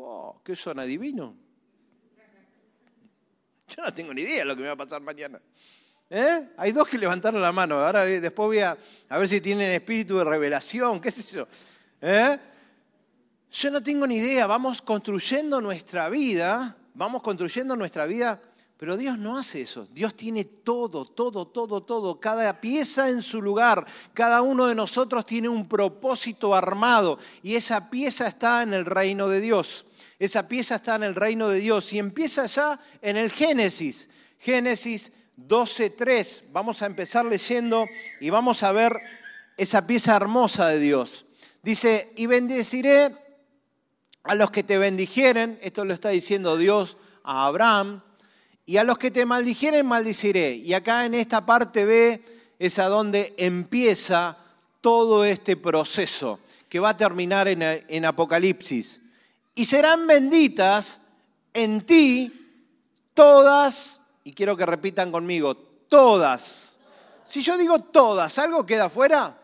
Oh, 0.00 0.40
¿Qué 0.44 0.54
son 0.54 0.78
adivinos? 0.78 1.34
Yo 3.68 3.82
no 3.82 3.92
tengo 3.92 4.14
ni 4.14 4.22
idea 4.22 4.38
de 4.38 4.44
lo 4.44 4.54
que 4.54 4.62
me 4.62 4.68
va 4.68 4.74
a 4.74 4.76
pasar 4.76 5.02
mañana. 5.02 5.40
¿Eh? 6.08 6.50
Hay 6.56 6.72
dos 6.72 6.86
que 6.88 6.96
levantaron 6.96 7.42
la 7.42 7.52
mano. 7.52 7.80
Ahora 7.80 8.08
eh, 8.08 8.20
después 8.20 8.46
voy 8.46 8.58
a, 8.60 8.78
ver 9.10 9.28
si 9.28 9.40
tienen 9.40 9.72
espíritu 9.72 10.16
de 10.16 10.24
revelación. 10.24 11.00
¿Qué 11.00 11.08
es 11.08 11.18
eso? 11.18 11.48
¿Eh? 12.00 12.38
Yo 13.50 13.70
no 13.72 13.82
tengo 13.82 14.06
ni 14.06 14.16
idea. 14.16 14.46
Vamos 14.46 14.80
construyendo 14.80 15.60
nuestra 15.60 16.08
vida. 16.08 16.76
Vamos 16.94 17.20
construyendo 17.20 17.74
nuestra 17.76 18.06
vida. 18.06 18.40
Pero 18.78 18.96
Dios 18.96 19.18
no 19.18 19.36
hace 19.36 19.62
eso. 19.62 19.88
Dios 19.90 20.14
tiene 20.14 20.44
todo, 20.44 21.04
todo, 21.04 21.48
todo, 21.48 21.82
todo. 21.82 22.20
Cada 22.20 22.60
pieza 22.60 23.10
en 23.10 23.20
su 23.20 23.42
lugar. 23.42 23.84
Cada 24.14 24.42
uno 24.42 24.68
de 24.68 24.76
nosotros 24.76 25.26
tiene 25.26 25.48
un 25.48 25.68
propósito 25.68 26.54
armado. 26.54 27.18
Y 27.42 27.56
esa 27.56 27.90
pieza 27.90 28.28
está 28.28 28.62
en 28.62 28.72
el 28.72 28.86
reino 28.86 29.28
de 29.28 29.40
Dios. 29.40 29.84
Esa 30.18 30.48
pieza 30.48 30.76
está 30.76 30.96
en 30.96 31.04
el 31.04 31.14
reino 31.14 31.48
de 31.48 31.60
Dios 31.60 31.92
y 31.92 31.98
empieza 31.98 32.46
ya 32.46 32.80
en 33.02 33.16
el 33.16 33.30
Génesis. 33.30 34.08
Génesis 34.38 35.12
12.3. 35.36 36.42
Vamos 36.52 36.82
a 36.82 36.86
empezar 36.86 37.24
leyendo 37.24 37.86
y 38.20 38.30
vamos 38.30 38.62
a 38.62 38.72
ver 38.72 38.98
esa 39.56 39.86
pieza 39.86 40.16
hermosa 40.16 40.68
de 40.68 40.80
Dios. 40.80 41.26
Dice, 41.62 42.12
y 42.16 42.26
bendeciré 42.26 43.14
a 44.24 44.34
los 44.34 44.50
que 44.50 44.62
te 44.62 44.78
bendijeren, 44.78 45.58
esto 45.62 45.84
lo 45.84 45.94
está 45.94 46.10
diciendo 46.10 46.56
Dios 46.56 46.96
a 47.22 47.46
Abraham, 47.46 48.02
y 48.66 48.76
a 48.76 48.84
los 48.84 48.98
que 48.98 49.10
te 49.10 49.24
maldijeren 49.24 49.86
maldiciré. 49.86 50.52
Y 50.52 50.74
acá 50.74 51.06
en 51.06 51.14
esta 51.14 51.46
parte 51.46 51.84
B 51.84 52.20
es 52.58 52.78
a 52.78 52.88
donde 52.88 53.34
empieza 53.38 54.36
todo 54.80 55.24
este 55.24 55.56
proceso 55.56 56.40
que 56.68 56.80
va 56.80 56.90
a 56.90 56.96
terminar 56.96 57.48
en, 57.48 57.62
en 57.62 58.04
Apocalipsis. 58.04 59.00
Y 59.58 59.64
serán 59.64 60.06
benditas 60.06 61.00
en 61.52 61.80
ti 61.80 62.32
todas, 63.12 64.00
y 64.22 64.32
quiero 64.32 64.56
que 64.56 64.64
repitan 64.64 65.10
conmigo, 65.10 65.56
todas. 65.56 66.78
Si 67.24 67.42
yo 67.42 67.58
digo 67.58 67.80
todas, 67.80 68.38
¿algo 68.38 68.64
queda 68.64 68.88
fuera? 68.88 69.36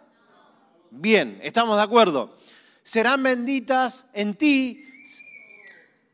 Bien, 0.93 1.41
estamos 1.43 1.77
de 1.79 1.83
acuerdo. 1.83 2.39
Serán 2.85 3.25
benditas 3.25 4.07
en 4.13 4.35
ti 4.35 4.87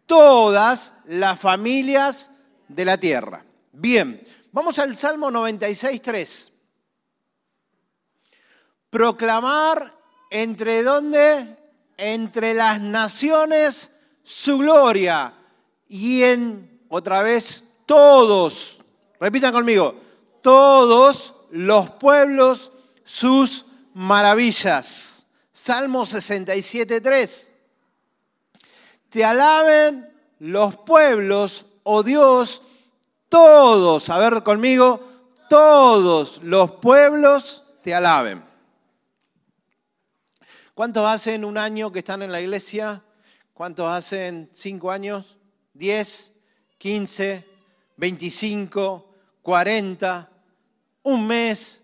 todas 0.06 0.94
las 1.04 1.38
familias 1.38 2.30
de 2.68 2.86
la 2.86 2.96
tierra. 2.96 3.44
Bien, 3.70 4.26
vamos 4.50 4.78
al 4.78 4.96
Salmo 4.96 5.30
96, 5.30 6.00
3. 6.00 6.52
Proclamar 8.88 9.94
entre 10.30 10.82
dónde? 10.82 11.59
Entre 12.02 12.54
las 12.54 12.80
naciones 12.80 13.90
su 14.22 14.58
gloria 14.58 15.34
y 15.86 16.22
en, 16.22 16.80
otra 16.88 17.22
vez, 17.22 17.62
todos, 17.84 18.82
repitan 19.20 19.52
conmigo, 19.52 19.94
todos 20.40 21.34
los 21.50 21.90
pueblos 21.90 22.72
sus 23.04 23.66
maravillas. 23.92 25.26
Salmo 25.52 26.06
67, 26.06 27.00
3. 27.00 27.54
Te 29.10 29.24
alaben 29.24 30.10
los 30.38 30.76
pueblos, 30.76 31.66
oh 31.82 32.02
Dios, 32.02 32.62
todos, 33.28 34.08
a 34.08 34.18
ver 34.18 34.42
conmigo, 34.42 35.00
todos 35.48 36.40
los 36.44 36.70
pueblos 36.72 37.64
te 37.82 37.94
alaben. 37.94 38.49
¿Cuántos 40.80 41.06
hacen 41.06 41.44
un 41.44 41.58
año 41.58 41.92
que 41.92 41.98
están 41.98 42.22
en 42.22 42.32
la 42.32 42.40
iglesia? 42.40 43.04
¿Cuántos 43.52 43.86
hacen 43.86 44.48
cinco 44.54 44.90
años? 44.90 45.36
¿Diez? 45.74 46.32
¿Quince? 46.78 47.46
¿Veinticinco? 47.98 49.10
¿Cuarenta? 49.42 50.30
¿Un 51.02 51.26
mes? 51.26 51.82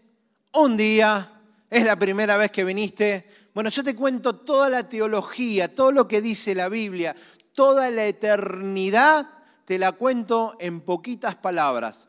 ¿Un 0.54 0.78
día? 0.78 1.30
¿Es 1.68 1.84
la 1.84 1.96
primera 1.96 2.38
vez 2.38 2.50
que 2.50 2.64
viniste? 2.64 3.28
Bueno, 3.52 3.68
yo 3.68 3.84
te 3.84 3.94
cuento 3.94 4.36
toda 4.36 4.70
la 4.70 4.88
teología, 4.88 5.74
todo 5.74 5.92
lo 5.92 6.08
que 6.08 6.22
dice 6.22 6.54
la 6.54 6.70
Biblia, 6.70 7.14
toda 7.52 7.90
la 7.90 8.06
eternidad, 8.06 9.28
te 9.66 9.78
la 9.78 9.92
cuento 9.92 10.56
en 10.58 10.80
poquitas 10.80 11.34
palabras. 11.34 12.08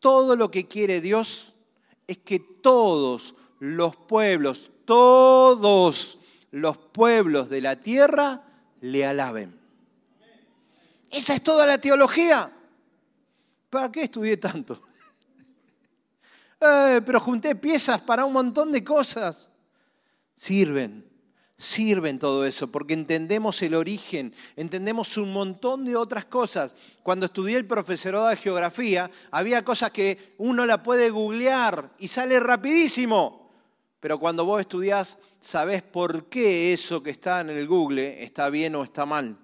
Todo 0.00 0.34
lo 0.34 0.50
que 0.50 0.66
quiere 0.66 1.02
Dios 1.02 1.52
es 2.06 2.16
que 2.16 2.38
todos 2.38 3.34
los 3.58 3.96
pueblos, 3.96 4.70
todos 4.86 6.20
los 6.52 6.78
pueblos 6.78 7.48
de 7.50 7.60
la 7.60 7.76
tierra 7.76 8.42
le 8.80 9.04
alaben. 9.04 9.58
Esa 11.10 11.34
es 11.34 11.42
toda 11.42 11.66
la 11.66 11.78
teología. 11.78 12.50
¿Para 13.68 13.90
qué 13.90 14.04
estudié 14.04 14.36
tanto? 14.36 14.80
Eh, 16.64 17.00
pero 17.04 17.18
junté 17.18 17.56
piezas 17.56 18.00
para 18.02 18.24
un 18.24 18.32
montón 18.32 18.70
de 18.70 18.84
cosas. 18.84 19.48
Sirven, 20.36 21.04
sirven 21.56 22.20
todo 22.20 22.46
eso, 22.46 22.70
porque 22.70 22.94
entendemos 22.94 23.60
el 23.62 23.74
origen, 23.74 24.32
entendemos 24.54 25.16
un 25.16 25.32
montón 25.32 25.84
de 25.84 25.96
otras 25.96 26.24
cosas. 26.24 26.76
Cuando 27.02 27.26
estudié 27.26 27.56
el 27.56 27.66
profesorado 27.66 28.28
de 28.28 28.36
geografía, 28.36 29.10
había 29.32 29.64
cosas 29.64 29.90
que 29.90 30.34
uno 30.38 30.64
la 30.64 30.84
puede 30.84 31.10
googlear 31.10 31.90
y 31.98 32.06
sale 32.06 32.38
rapidísimo. 32.38 33.50
Pero 33.98 34.20
cuando 34.20 34.44
vos 34.44 34.60
estudiás 34.60 35.18
sabés 35.42 35.82
por 35.82 36.26
qué 36.26 36.72
eso 36.72 37.02
que 37.02 37.10
está 37.10 37.40
en 37.40 37.50
el 37.50 37.66
Google 37.66 38.22
está 38.22 38.48
bien 38.48 38.76
o 38.76 38.84
está 38.84 39.04
mal. 39.04 39.36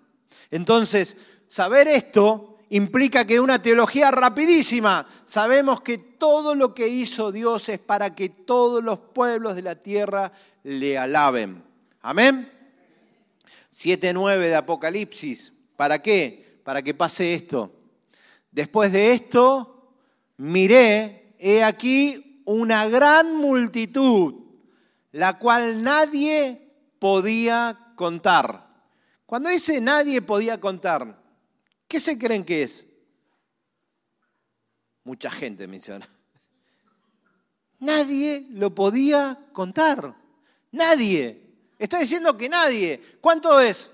Entonces, 0.50 1.16
saber 1.48 1.88
esto 1.88 2.58
implica 2.70 3.26
que 3.26 3.40
una 3.40 3.60
teología 3.60 4.10
rapidísima. 4.10 5.06
Sabemos 5.24 5.80
que 5.80 5.98
todo 5.98 6.54
lo 6.54 6.72
que 6.72 6.88
hizo 6.88 7.32
Dios 7.32 7.68
es 7.68 7.80
para 7.80 8.14
que 8.14 8.28
todos 8.28 8.82
los 8.82 8.98
pueblos 8.98 9.56
de 9.56 9.62
la 9.62 9.74
tierra 9.74 10.32
le 10.62 10.96
alaben. 10.96 11.64
Amén. 12.00 12.48
7.9 13.74 14.38
de 14.38 14.54
Apocalipsis. 14.54 15.52
¿Para 15.76 16.00
qué? 16.00 16.60
Para 16.62 16.80
que 16.80 16.94
pase 16.94 17.34
esto. 17.34 17.72
Después 18.52 18.92
de 18.92 19.12
esto, 19.12 19.94
miré, 20.36 21.34
he 21.38 21.64
aquí 21.64 22.42
una 22.44 22.88
gran 22.88 23.36
multitud 23.36 24.47
la 25.18 25.36
cual 25.36 25.82
nadie 25.82 26.60
podía 27.00 27.76
contar. 27.96 28.68
Cuando 29.26 29.50
dice 29.50 29.80
nadie 29.80 30.22
podía 30.22 30.60
contar, 30.60 31.20
¿qué 31.88 31.98
se 31.98 32.16
creen 32.16 32.44
que 32.44 32.62
es? 32.62 32.86
Mucha 35.02 35.28
gente 35.28 35.66
menciona. 35.66 36.08
Nadie 37.80 38.46
lo 38.50 38.72
podía 38.72 39.36
contar. 39.52 40.14
Nadie. 40.70 41.42
Está 41.80 41.98
diciendo 41.98 42.36
que 42.36 42.48
nadie. 42.48 43.18
¿Cuánto 43.20 43.60
es? 43.60 43.90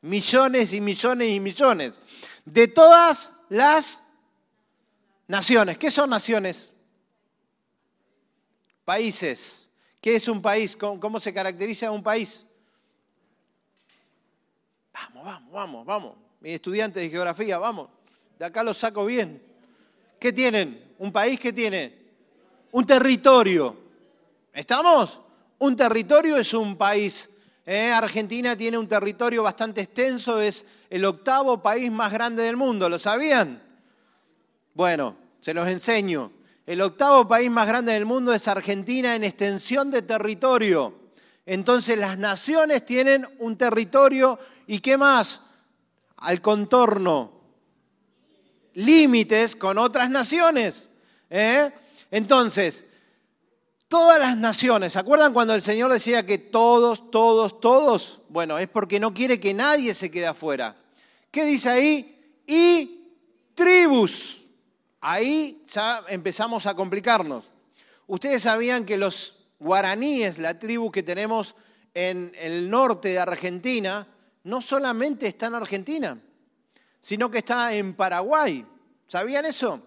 Millones 0.00 0.72
y 0.72 0.80
millones 0.80 1.30
y 1.30 1.38
millones. 1.38 2.00
De 2.44 2.66
todas 2.66 3.34
las 3.48 4.02
naciones. 5.28 5.78
¿Qué 5.78 5.92
son 5.92 6.10
naciones? 6.10 6.74
Países. 8.90 9.68
¿Qué 10.00 10.16
es 10.16 10.26
un 10.26 10.42
país? 10.42 10.76
¿Cómo, 10.76 11.20
se 11.20 11.32
caracteriza 11.32 11.92
un 11.92 12.02
país? 12.02 12.44
Vamos, 14.92 15.24
vamos, 15.24 15.52
vamos, 15.52 15.86
vamos. 15.86 16.16
Mis 16.40 16.54
estudiantes 16.54 17.00
de 17.00 17.08
geografía, 17.08 17.56
vamos. 17.58 17.88
De 18.36 18.46
acá 18.46 18.64
lo 18.64 18.74
saco 18.74 19.06
bien. 19.06 19.40
¿Qué 20.18 20.32
tienen? 20.32 20.92
¿Un 20.98 21.12
país 21.12 21.38
qué 21.38 21.52
tiene? 21.52 21.94
Un 22.72 22.84
territorio. 22.84 23.76
¿Estamos? 24.52 25.20
Un 25.60 25.76
territorio 25.76 26.36
es 26.36 26.52
un 26.52 26.76
país. 26.76 27.30
¿eh? 27.64 27.92
Argentina 27.92 28.56
tiene 28.56 28.76
un 28.76 28.88
territorio 28.88 29.44
bastante 29.44 29.82
extenso, 29.82 30.40
es 30.40 30.66
el 30.90 31.04
octavo 31.04 31.62
país 31.62 31.92
más 31.92 32.10
grande 32.10 32.42
del 32.42 32.56
mundo. 32.56 32.88
¿Lo 32.88 32.98
sabían? 32.98 33.62
Bueno, 34.74 35.14
se 35.40 35.54
los 35.54 35.68
enseño. 35.68 36.39
El 36.66 36.80
octavo 36.82 37.26
país 37.26 37.50
más 37.50 37.66
grande 37.66 37.92
del 37.92 38.06
mundo 38.06 38.32
es 38.32 38.46
Argentina 38.48 39.16
en 39.16 39.24
extensión 39.24 39.90
de 39.90 40.02
territorio. 40.02 40.94
Entonces 41.46 41.98
las 41.98 42.18
naciones 42.18 42.84
tienen 42.84 43.26
un 43.38 43.56
territorio 43.56 44.38
y 44.66 44.80
qué 44.80 44.96
más? 44.96 45.40
Al 46.18 46.40
contorno, 46.40 47.32
límites 48.74 49.56
con 49.56 49.78
otras 49.78 50.10
naciones. 50.10 50.88
¿eh? 51.28 51.72
Entonces, 52.10 52.84
todas 53.88 54.20
las 54.20 54.36
naciones, 54.36 54.92
¿se 54.92 54.98
acuerdan 54.98 55.32
cuando 55.32 55.54
el 55.54 55.62
Señor 55.62 55.92
decía 55.92 56.24
que 56.24 56.38
todos, 56.38 57.10
todos, 57.10 57.60
todos? 57.60 58.20
Bueno, 58.28 58.58
es 58.58 58.68
porque 58.68 59.00
no 59.00 59.12
quiere 59.12 59.40
que 59.40 59.54
nadie 59.54 59.94
se 59.94 60.10
quede 60.10 60.28
afuera. 60.28 60.76
¿Qué 61.30 61.44
dice 61.44 61.70
ahí? 61.70 62.42
Y 62.46 63.08
tribus. 63.54 64.46
Ahí 65.00 65.62
ya 65.68 66.04
empezamos 66.08 66.66
a 66.66 66.74
complicarnos. 66.74 67.50
Ustedes 68.06 68.42
sabían 68.42 68.84
que 68.84 68.98
los 68.98 69.36
guaraníes, 69.58 70.38
la 70.38 70.58
tribu 70.58 70.90
que 70.90 71.02
tenemos 71.02 71.54
en 71.94 72.32
el 72.38 72.68
norte 72.68 73.10
de 73.10 73.18
Argentina, 73.18 74.06
no 74.44 74.60
solamente 74.60 75.26
está 75.26 75.46
en 75.46 75.54
Argentina, 75.54 76.18
sino 77.00 77.30
que 77.30 77.38
está 77.38 77.74
en 77.74 77.94
Paraguay. 77.94 78.66
¿Sabían 79.06 79.46
eso? 79.46 79.82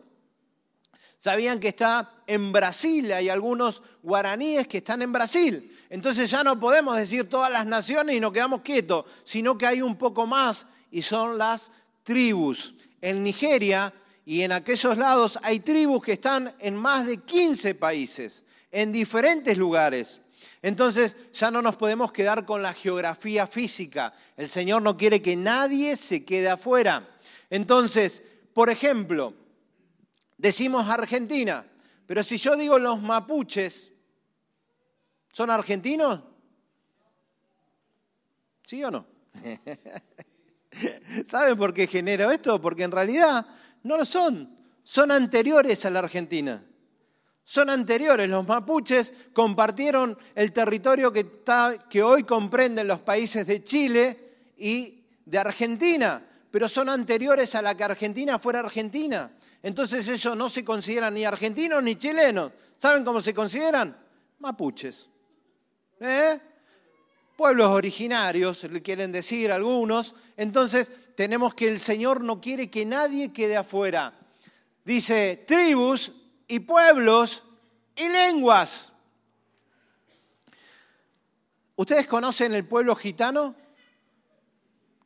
Sabían 1.17 1.59
que 1.59 1.69
está 1.69 2.11
en 2.27 2.51
Brasil, 2.51 3.11
hay 3.13 3.29
algunos 3.29 3.81
guaraníes 4.01 4.67
que 4.67 4.79
están 4.79 5.01
en 5.01 5.13
Brasil. 5.13 5.77
Entonces 5.89 6.29
ya 6.29 6.43
no 6.43 6.59
podemos 6.59 6.97
decir 6.97 7.29
todas 7.29 7.51
las 7.51 7.65
naciones 7.65 8.15
y 8.15 8.19
nos 8.19 8.33
quedamos 8.33 8.61
quietos, 8.61 9.05
sino 9.23 9.57
que 9.57 9.67
hay 9.67 9.81
un 9.81 9.95
poco 9.95 10.25
más 10.25 10.65
y 10.91 11.01
son 11.01 11.37
las 11.37 11.71
tribus. 12.03 12.75
En 12.99 13.23
Nigeria 13.23 13.93
y 14.25 14.41
en 14.41 14.51
aquellos 14.51 14.97
lados 14.97 15.37
hay 15.41 15.59
tribus 15.59 16.03
que 16.03 16.13
están 16.13 16.53
en 16.59 16.77
más 16.77 17.05
de 17.05 17.17
15 17.17 17.75
países, 17.75 18.43
en 18.71 18.91
diferentes 18.91 19.57
lugares. 19.57 20.21
Entonces 20.61 21.15
ya 21.33 21.51
no 21.51 21.61
nos 21.61 21.75
podemos 21.75 22.11
quedar 22.11 22.45
con 22.45 22.61
la 22.61 22.73
geografía 22.73 23.45
física. 23.47 24.13
El 24.37 24.47
Señor 24.47 24.81
no 24.81 24.95
quiere 24.95 25.21
que 25.21 25.35
nadie 25.35 25.97
se 25.97 26.23
quede 26.23 26.49
afuera. 26.49 27.07
Entonces, 27.49 28.23
por 28.53 28.69
ejemplo, 28.69 29.33
decimos 30.37 30.87
Argentina, 30.87 31.65
pero 32.07 32.23
si 32.23 32.37
yo 32.37 32.55
digo 32.55 32.79
los 32.79 33.01
mapuches, 33.01 33.91
¿son 35.33 35.49
argentinos? 35.49 36.21
¿Sí 38.65 38.83
o 38.83 38.91
no? 38.91 39.05
¿Saben 41.25 41.57
por 41.57 41.73
qué 41.73 41.87
genero 41.87 42.31
esto? 42.31 42.61
Porque 42.61 42.83
en 42.83 42.91
realidad 42.91 43.45
no 43.83 43.97
lo 43.97 44.05
son. 44.05 44.57
Son 44.83 45.11
anteriores 45.11 45.85
a 45.85 45.89
la 45.89 45.99
Argentina. 45.99 46.63
Son 47.43 47.69
anteriores. 47.69 48.29
Los 48.29 48.47
mapuches 48.47 49.13
compartieron 49.33 50.17
el 50.35 50.51
territorio 50.51 51.11
que, 51.11 52.03
hoy 52.03 52.23
comprenden 52.23 52.87
los 52.87 52.99
países 52.99 53.45
de 53.45 53.63
Chile 53.63 54.51
y 54.57 55.03
de 55.25 55.37
Argentina, 55.37 56.21
pero 56.51 56.67
son 56.67 56.89
anteriores 56.89 57.55
a 57.55 57.61
la 57.61 57.75
que 57.75 57.83
Argentina 57.83 58.39
fuera 58.39 58.59
Argentina. 58.59 59.31
Entonces 59.61 60.07
ellos 60.07 60.35
no 60.35 60.49
se 60.49 60.65
consideran 60.65 61.13
ni 61.13 61.23
argentinos 61.23 61.81
ni 61.81 61.95
chilenos. 61.95 62.51
¿Saben 62.77 63.05
cómo 63.05 63.21
se 63.21 63.33
consideran? 63.33 63.95
Mapuches. 64.39 65.09
¿Eh? 65.99 66.39
Pueblos 67.35 67.67
originarios, 67.69 68.63
le 68.65 68.81
quieren 68.81 69.11
decir 69.11 69.51
algunos. 69.51 70.15
Entonces 70.37 70.91
tenemos 71.15 71.53
que 71.53 71.67
el 71.67 71.79
Señor 71.79 72.21
no 72.21 72.39
quiere 72.39 72.69
que 72.69 72.85
nadie 72.85 73.33
quede 73.33 73.57
afuera. 73.57 74.13
Dice 74.85 75.43
tribus 75.47 76.13
y 76.47 76.59
pueblos 76.59 77.43
y 77.95 78.09
lenguas. 78.09 78.93
¿Ustedes 81.75 82.05
conocen 82.07 82.53
el 82.53 82.65
pueblo 82.65 82.95
gitano? 82.95 83.55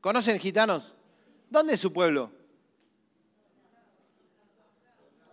¿Conocen 0.02 0.40
gitanos? 0.40 0.94
¿Dónde 1.50 1.76
es 1.76 1.80
su 1.80 1.94
pueblo? 1.94 2.32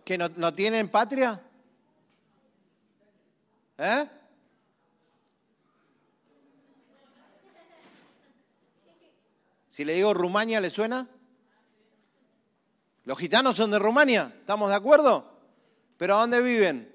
¿Que 0.03 0.17
no, 0.17 0.53
tienen 0.53 0.87
patria? 0.87 1.41
¿Eh? 3.77 4.09
Si 9.75 9.83
le 9.83 9.93
digo 9.93 10.13
Rumania, 10.13 10.61
¿le 10.61 10.69
suena? 10.69 11.05
Los 13.03 13.17
gitanos 13.17 13.57
son 13.57 13.71
de 13.71 13.77
Rumania, 13.77 14.33
¿estamos 14.39 14.69
de 14.69 14.75
acuerdo? 14.77 15.29
¿Pero 15.97 16.15
a 16.15 16.21
dónde 16.21 16.41
viven? 16.41 16.89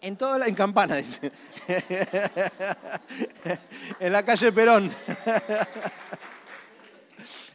En 0.00 0.16
toda 0.16 0.40
la, 0.40 0.48
en 0.48 0.56
Campana, 0.56 0.96
dice. 0.96 1.30
en 4.00 4.12
la 4.12 4.24
calle 4.24 4.50
Perón. 4.50 4.90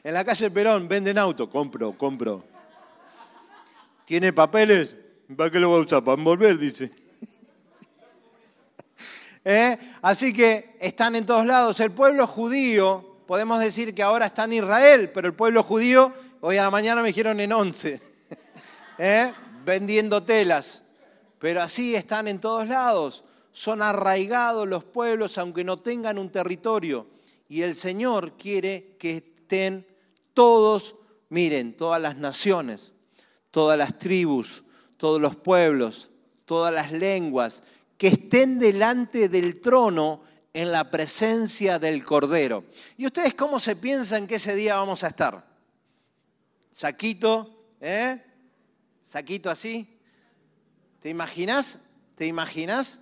en 0.05 0.13
la 0.13 0.23
calle 0.23 0.49
Perón 0.49 0.87
venden 0.87 1.17
auto. 1.17 1.49
Compro, 1.49 1.97
compro. 1.97 2.45
¿Tiene 4.05 4.31
papeles? 4.31 4.95
¿Para 5.35 5.49
qué 5.49 5.59
lo 5.59 5.71
va 5.71 5.79
a 5.79 5.81
usar? 5.81 6.05
Para 6.05 6.17
envolver, 6.17 6.57
dice. 6.57 6.89
¿Eh? 9.43 9.77
Así 10.01 10.31
que 10.31 10.77
están 10.79 11.17
en 11.17 11.25
todos 11.25 11.45
lados. 11.45 11.81
El 11.81 11.91
pueblo 11.91 12.25
judío, 12.25 13.14
podemos 13.27 13.59
decir 13.59 13.93
que 13.95 14.03
ahora 14.03 14.27
está 14.27 14.45
en 14.45 14.53
Israel, 14.53 15.11
pero 15.13 15.27
el 15.27 15.33
pueblo 15.33 15.63
judío 15.63 16.13
Hoy 16.47 16.57
a 16.57 16.61
la 16.61 16.69
mañana 16.69 17.01
me 17.01 17.07
dijeron 17.07 17.39
en 17.39 17.51
11, 17.51 17.99
¿eh? 18.99 19.33
vendiendo 19.65 20.21
telas. 20.21 20.83
Pero 21.39 21.59
así 21.59 21.95
están 21.95 22.27
en 22.27 22.37
todos 22.37 22.67
lados. 22.67 23.23
Son 23.51 23.81
arraigados 23.81 24.67
los 24.67 24.83
pueblos 24.83 25.39
aunque 25.39 25.63
no 25.63 25.77
tengan 25.77 26.19
un 26.19 26.29
territorio. 26.29 27.07
Y 27.49 27.63
el 27.63 27.73
Señor 27.73 28.33
quiere 28.33 28.95
que 28.99 29.17
estén 29.17 29.87
todos, 30.35 30.97
miren, 31.29 31.75
todas 31.75 31.99
las 31.99 32.17
naciones, 32.17 32.93
todas 33.49 33.75
las 33.75 33.97
tribus, 33.97 34.63
todos 34.97 35.19
los 35.19 35.35
pueblos, 35.35 36.11
todas 36.45 36.71
las 36.71 36.91
lenguas, 36.91 37.63
que 37.97 38.09
estén 38.09 38.59
delante 38.59 39.29
del 39.29 39.61
trono 39.61 40.21
en 40.55 40.71
la 40.71 40.89
presencia 40.89 41.79
del 41.79 42.01
Cordero. 42.05 42.63
¿Y 42.95 43.05
ustedes 43.05 43.33
cómo 43.33 43.59
se 43.59 43.75
piensan 43.75 44.25
que 44.25 44.35
ese 44.35 44.55
día 44.55 44.77
vamos 44.77 45.03
a 45.03 45.09
estar? 45.09 45.45
saquito, 46.71 47.75
¿eh? 47.81 48.23
Saquito 49.03 49.49
así. 49.49 49.99
¿Te 51.01 51.09
imaginas? 51.09 51.79
¿Te 52.15 52.25
imaginas? 52.25 53.01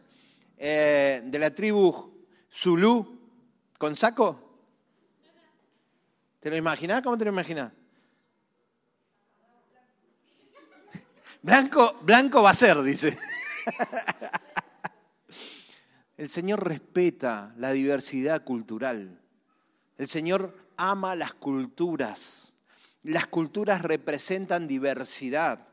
Eh, 0.57 1.21
de 1.25 1.39
la 1.39 1.53
tribu 1.53 2.11
Zulu 2.51 3.19
con 3.77 3.95
saco. 3.95 4.59
¿Te 6.39 6.49
lo 6.49 6.55
imaginas? 6.55 7.03
¿Cómo 7.03 7.19
te 7.19 7.25
lo 7.25 7.31
imaginas? 7.31 7.71
Blanco, 11.43 11.99
blanco 12.01 12.41
va 12.41 12.49
a 12.49 12.55
ser, 12.55 12.81
dice. 12.81 13.15
El 16.23 16.29
Señor 16.29 16.65
respeta 16.65 17.53
la 17.57 17.73
diversidad 17.73 18.45
cultural. 18.45 19.19
El 19.97 20.07
Señor 20.07 20.55
ama 20.77 21.17
las 21.17 21.33
culturas. 21.33 22.55
Las 23.03 23.27
culturas 23.27 23.81
representan 23.81 24.65
diversidad. 24.65 25.67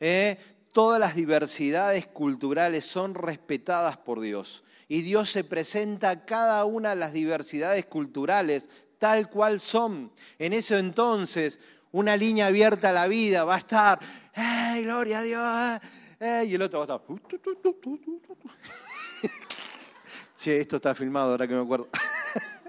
¿eh? 0.00 0.38
Todas 0.72 0.98
las 0.98 1.14
diversidades 1.14 2.06
culturales 2.06 2.86
son 2.86 3.14
respetadas 3.14 3.98
por 3.98 4.22
Dios. 4.22 4.64
Y 4.88 5.02
Dios 5.02 5.30
se 5.30 5.44
presenta 5.44 6.08
a 6.08 6.24
cada 6.24 6.64
una 6.64 6.88
de 6.88 6.96
las 6.96 7.12
diversidades 7.12 7.84
culturales 7.84 8.70
tal 8.96 9.28
cual 9.28 9.60
son. 9.60 10.10
En 10.38 10.54
eso 10.54 10.78
entonces, 10.78 11.60
una 11.90 12.16
línea 12.16 12.46
abierta 12.46 12.88
a 12.88 12.94
la 12.94 13.08
vida 13.08 13.44
va 13.44 13.56
a 13.56 13.58
estar, 13.58 14.00
¡ay, 14.36 14.84
gloria 14.84 15.18
a 15.18 15.22
Dios! 15.22 15.80
Eh", 16.18 16.44
y 16.48 16.54
el 16.54 16.62
otro 16.62 16.78
va 16.78 16.94
a 16.94 16.96
estar, 16.96 17.06
che, 20.42 20.60
esto 20.60 20.76
está 20.76 20.92
filmado 20.94 21.30
ahora 21.30 21.46
que 21.46 21.54
me 21.54 21.62
acuerdo. 21.62 21.88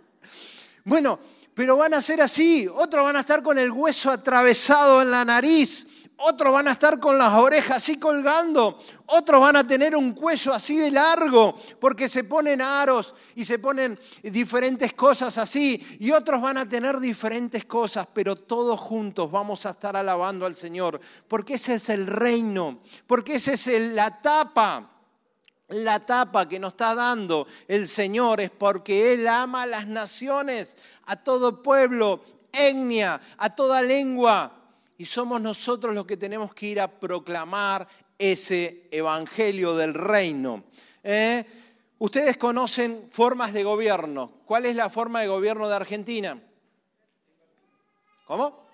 bueno, 0.85 1.19
pero 1.55 1.75
van 1.75 1.95
a 1.95 2.01
ser 2.01 2.21
así. 2.21 2.67
Otros 2.67 3.03
van 3.03 3.15
a 3.15 3.21
estar 3.21 3.41
con 3.41 3.57
el 3.57 3.71
hueso 3.71 4.11
atravesado 4.11 5.01
en 5.01 5.09
la 5.09 5.25
nariz. 5.25 5.87
Otros 6.17 6.53
van 6.53 6.67
a 6.67 6.73
estar 6.73 6.99
con 6.99 7.17
las 7.17 7.33
orejas 7.33 7.77
así 7.77 7.97
colgando. 7.97 8.77
Otros 9.07 9.41
van 9.41 9.55
a 9.55 9.67
tener 9.67 9.95
un 9.95 10.13
cuello 10.13 10.53
así 10.53 10.77
de 10.77 10.91
largo 10.91 11.55
porque 11.79 12.07
se 12.07 12.23
ponen 12.23 12.61
aros 12.61 13.15
y 13.35 13.43
se 13.43 13.57
ponen 13.57 13.99
diferentes 14.21 14.93
cosas 14.93 15.39
así. 15.39 15.97
Y 15.99 16.11
otros 16.11 16.39
van 16.41 16.57
a 16.59 16.69
tener 16.69 16.99
diferentes 16.99 17.65
cosas, 17.65 18.07
pero 18.13 18.35
todos 18.35 18.79
juntos 18.79 19.31
vamos 19.31 19.65
a 19.65 19.71
estar 19.71 19.97
alabando 19.97 20.45
al 20.45 20.55
Señor. 20.55 21.01
Porque 21.27 21.55
ese 21.55 21.75
es 21.75 21.89
el 21.89 22.05
reino. 22.05 22.81
Porque 23.07 23.35
esa 23.35 23.53
es 23.53 23.67
la 23.93 24.21
tapa 24.21 24.92
la 25.75 26.05
tapa 26.05 26.47
que 26.47 26.59
nos 26.59 26.73
está 26.73 26.95
dando 26.95 27.47
el 27.67 27.87
Señor 27.87 28.41
es 28.41 28.49
porque 28.49 29.13
Él 29.13 29.27
ama 29.27 29.63
a 29.63 29.67
las 29.67 29.87
naciones, 29.87 30.77
a 31.05 31.15
todo 31.15 31.61
pueblo, 31.63 32.23
etnia, 32.51 33.19
a 33.37 33.55
toda 33.55 33.81
lengua. 33.81 34.59
Y 34.97 35.05
somos 35.05 35.41
nosotros 35.41 35.93
los 35.93 36.05
que 36.05 36.17
tenemos 36.17 36.53
que 36.53 36.67
ir 36.67 36.79
a 36.79 36.87
proclamar 36.87 37.87
ese 38.17 38.87
evangelio 38.91 39.75
del 39.75 39.93
reino. 39.93 40.63
¿Eh? 41.03 41.43
Ustedes 41.99 42.37
conocen 42.37 43.07
formas 43.09 43.53
de 43.53 43.63
gobierno. 43.63 44.31
¿Cuál 44.45 44.65
es 44.65 44.75
la 44.75 44.89
forma 44.89 45.21
de 45.21 45.27
gobierno 45.27 45.67
de 45.67 45.75
Argentina? 45.75 46.41
¿Cómo? 48.25 48.65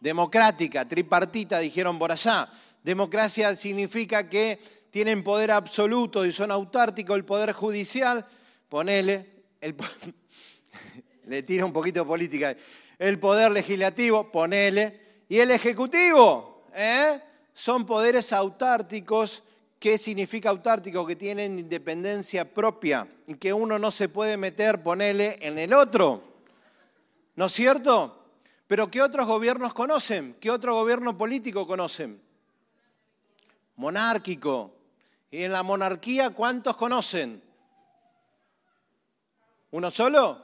Democrática, 0.00 0.86
tripartita, 0.86 1.58
dijeron 1.58 1.98
por 1.98 2.12
allá. 2.12 2.48
Democracia 2.82 3.56
significa 3.56 4.28
que 4.28 4.58
tienen 4.94 5.24
poder 5.24 5.50
absoluto 5.50 6.24
y 6.24 6.30
son 6.30 6.52
autárticos, 6.52 7.16
el 7.16 7.24
poder 7.24 7.50
judicial, 7.50 8.24
ponele, 8.68 9.26
le 11.26 11.42
tira 11.42 11.64
un 11.64 11.72
poquito 11.72 12.02
de 12.02 12.06
política, 12.06 12.56
el 12.96 13.18
poder 13.18 13.50
legislativo, 13.50 14.30
ponele, 14.30 15.24
y 15.28 15.40
el 15.40 15.50
ejecutivo, 15.50 16.62
¿eh? 16.72 17.20
son 17.52 17.84
poderes 17.84 18.32
autárticos. 18.32 19.42
¿Qué 19.80 19.98
significa 19.98 20.50
autártico? 20.50 21.04
Que 21.04 21.16
tienen 21.16 21.58
independencia 21.58 22.48
propia 22.54 23.04
y 23.26 23.34
que 23.34 23.52
uno 23.52 23.80
no 23.80 23.90
se 23.90 24.08
puede 24.08 24.36
meter, 24.36 24.80
ponele, 24.80 25.38
en 25.40 25.58
el 25.58 25.72
otro. 25.72 26.22
¿No 27.34 27.46
es 27.46 27.52
cierto? 27.52 28.26
Pero 28.68 28.88
¿qué 28.88 29.02
otros 29.02 29.26
gobiernos 29.26 29.74
conocen? 29.74 30.36
¿Qué 30.38 30.52
otro 30.52 30.72
gobierno 30.76 31.18
político 31.18 31.66
conocen? 31.66 32.22
Monárquico, 33.74 34.73
¿Y 35.34 35.42
en 35.42 35.50
la 35.50 35.64
monarquía 35.64 36.30
cuántos 36.30 36.76
conocen? 36.76 37.42
¿Uno 39.72 39.90
solo? 39.90 40.40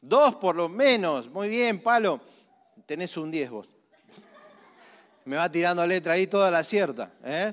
Dos 0.00 0.36
por 0.36 0.54
lo 0.54 0.68
menos. 0.68 1.28
Muy 1.28 1.48
bien, 1.48 1.80
Palo. 1.80 2.20
Tenés 2.86 3.16
un 3.16 3.32
10 3.32 3.50
vos. 3.50 3.68
Me 5.24 5.34
va 5.34 5.50
tirando 5.50 5.84
letra 5.84 6.12
ahí 6.12 6.28
toda 6.28 6.48
la 6.48 6.62
cierta. 6.62 7.10
¿eh? 7.24 7.52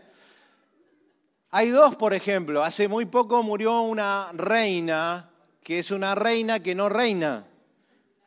Hay 1.49 1.69
dos, 1.69 1.95
por 1.95 2.13
ejemplo. 2.13 2.63
Hace 2.63 2.87
muy 2.87 3.05
poco 3.05 3.41
murió 3.41 3.81
una 3.81 4.29
reina, 4.33 5.31
que 5.63 5.79
es 5.79 5.89
una 5.89 6.13
reina 6.13 6.59
que 6.59 6.75
no 6.75 6.89
reina. 6.89 7.43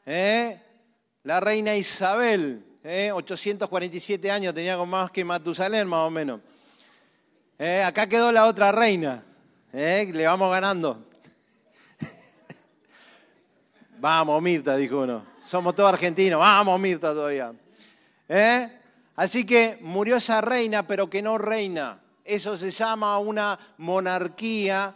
¿eh? 0.07 0.61
La 1.23 1.39
reina 1.39 1.77
Isabel, 1.77 2.65
847 2.83 4.27
¿eh? 4.27 4.31
años, 4.33 4.53
tenía 4.57 4.77
más 4.77 5.13
que 5.13 5.25
Matusalén 5.25 5.87
más 5.87 6.05
o 6.05 6.11
menos. 6.11 6.41
Eh, 7.65 7.81
acá 7.81 8.09
quedó 8.09 8.33
la 8.33 8.47
otra 8.47 8.73
reina. 8.73 9.23
Eh, 9.73 10.11
le 10.13 10.27
vamos 10.27 10.51
ganando. 10.51 11.07
Vamos, 14.01 14.43
Mirta, 14.43 14.77
dijo 14.77 15.03
uno. 15.03 15.25
Somos 15.41 15.73
todos 15.77 15.93
argentinos. 15.93 16.41
Vamos, 16.41 16.81
Mirta, 16.81 17.13
todavía. 17.13 17.53
¿Eh? 18.29 18.69
Así 19.15 19.47
que 19.47 19.79
murió 19.81 20.17
esa 20.17 20.41
reina, 20.41 20.85
pero 20.85 21.09
que 21.09 21.23
no 21.23 21.39
reina. 21.39 22.01
Eso 22.25 22.57
se 22.57 22.73
llama 22.73 23.17
una 23.21 23.57
monarquía 23.79 24.93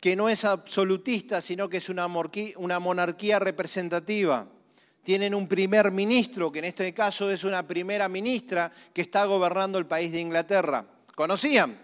que 0.00 0.14
no 0.14 0.28
es 0.28 0.44
absolutista, 0.44 1.40
sino 1.40 1.68
que 1.68 1.78
es 1.78 1.88
una 1.88 2.78
monarquía 2.78 3.40
representativa. 3.40 4.46
Tienen 5.02 5.34
un 5.34 5.48
primer 5.48 5.90
ministro, 5.90 6.52
que 6.52 6.60
en 6.60 6.66
este 6.66 6.94
caso 6.94 7.28
es 7.32 7.42
una 7.42 7.66
primera 7.66 8.08
ministra 8.08 8.70
que 8.92 9.02
está 9.02 9.24
gobernando 9.24 9.78
el 9.78 9.86
país 9.86 10.12
de 10.12 10.20
Inglaterra. 10.20 10.84
¿Conocían? 11.16 11.83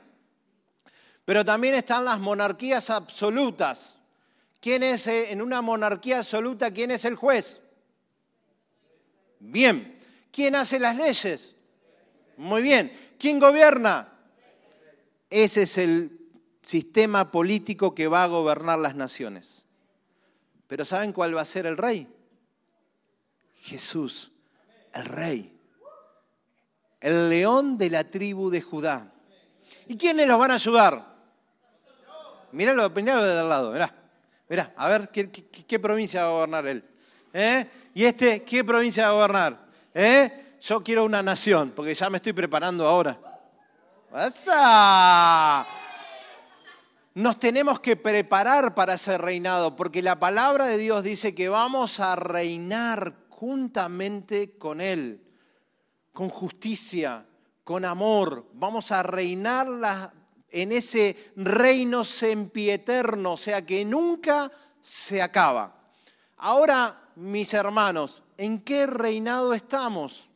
Pero 1.31 1.45
también 1.45 1.77
están 1.77 2.05
las 2.05 2.19
monarquías 2.19 2.91
absolutas. 2.91 4.01
¿Quién 4.61 4.83
es 4.83 5.07
eh, 5.07 5.31
en 5.31 5.41
una 5.41 5.63
monarquía 5.63 6.19
absoluta? 6.19 6.73
¿Quién 6.73 6.91
es 6.91 7.05
el 7.05 7.15
juez? 7.15 7.61
Bien. 9.39 9.97
¿Quién 10.33 10.57
hace 10.57 10.81
las 10.81 10.97
leyes? 10.97 11.55
Muy 12.37 12.63
bien. 12.63 13.15
¿Quién 13.17 13.39
gobierna? 13.39 14.13
Ese 15.31 15.63
es 15.63 15.79
el 15.79 16.19
sistema 16.63 17.31
político 17.31 17.95
que 17.95 18.09
va 18.09 18.25
a 18.25 18.27
gobernar 18.27 18.81
las 18.81 18.97
naciones. 18.97 19.65
Pero 20.67 20.85
¿saben 20.85 21.13
cuál 21.13 21.37
va 21.37 21.43
a 21.43 21.45
ser 21.45 21.65
el 21.65 21.77
rey? 21.77 22.09
Jesús, 23.61 24.33
el 24.93 25.05
rey. 25.05 25.57
El 27.01 27.29
león 27.29 27.79
de 27.79 27.89
la 27.89 28.03
tribu 28.03 28.51
de 28.51 28.63
Judá. 28.63 29.13
¿Y 29.87 29.97
quiénes 29.97 30.27
los 30.27 30.37
van 30.37 30.51
a 30.51 30.55
ayudar? 30.55 31.10
Míralo, 32.53 32.91
míralo 32.91 33.25
de 33.25 33.39
al 33.39 33.49
lado, 33.49 33.73
mirá. 33.73 33.95
Mirá, 34.49 34.73
a 34.77 34.89
ver, 34.89 35.09
¿qué, 35.11 35.79
provincia 35.79 36.25
va 36.25 36.29
a 36.29 36.33
gobernar 36.33 36.67
él? 36.67 36.85
¿Eh? 37.33 37.71
¿Y 37.95 38.05
este 38.05 38.43
qué 38.43 38.65
provincia 38.65 39.05
va 39.05 39.11
a 39.11 39.13
gobernar? 39.13 39.67
¿Eh? 39.95 40.57
Yo 40.61 40.83
quiero 40.83 41.05
una 41.05 41.23
nación, 41.23 41.73
porque 41.75 41.95
ya 41.95 42.11
me 42.11 42.17
estoy 42.17 42.33
preparando 42.33 42.87
ahora. 42.87 43.19
Nos 47.15 47.39
tenemos 47.39 47.79
que 47.79 47.97
preparar 47.97 48.75
para 48.75 48.95
ese 48.95 49.17
reinado, 49.19 49.77
porque 49.77 50.03
la 50.03 50.19
palabra 50.19 50.67
de 50.67 50.79
Dios 50.79 51.05
dice 51.05 51.35
que 51.35 51.49
vamos 51.49 52.01
a 52.01 52.17
reinar 52.17 53.15
juntamente 53.29 54.59
con 54.59 54.81
Él, 54.81 55.23
con 56.13 56.29
justicia, 56.29 57.25
con 57.63 57.85
amor. 57.85 58.47
Vamos 58.55 58.91
a 58.91 59.03
reinar 59.03 59.69
en 60.51 60.73
ese 60.73 61.33
reino 61.37 62.05
sempieterno, 62.05 63.35
o 63.35 63.37
sea 63.37 63.65
que 63.65 63.85
nunca 63.85 64.51
se 64.81 65.23
acaba. 65.23 65.77
Ahora, 66.39 67.11
mis 67.17 67.53
hermanos, 67.55 68.23
¿en 68.37 68.61
qué 68.61 68.87
reinado 68.87 69.53
estamos? 69.53 70.29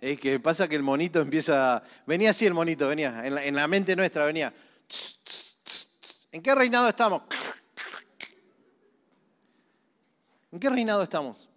Es 0.00 0.18
que 0.20 0.38
pasa 0.40 0.68
que 0.68 0.76
el 0.76 0.82
monito 0.82 1.20
empieza. 1.20 1.82
Venía 2.06 2.30
así 2.30 2.46
el 2.46 2.54
monito, 2.54 2.88
venía. 2.88 3.26
En 3.26 3.54
la, 3.54 3.66
mente 3.66 3.96
nuestra 3.96 4.26
venía. 4.26 4.52
¿En 6.30 6.42
qué 6.42 6.54
reinado 6.54 6.88
estamos? 6.88 7.22
¿En 10.52 10.60
qué 10.60 10.70
reinado 10.70 11.02
estamos? 11.02 11.48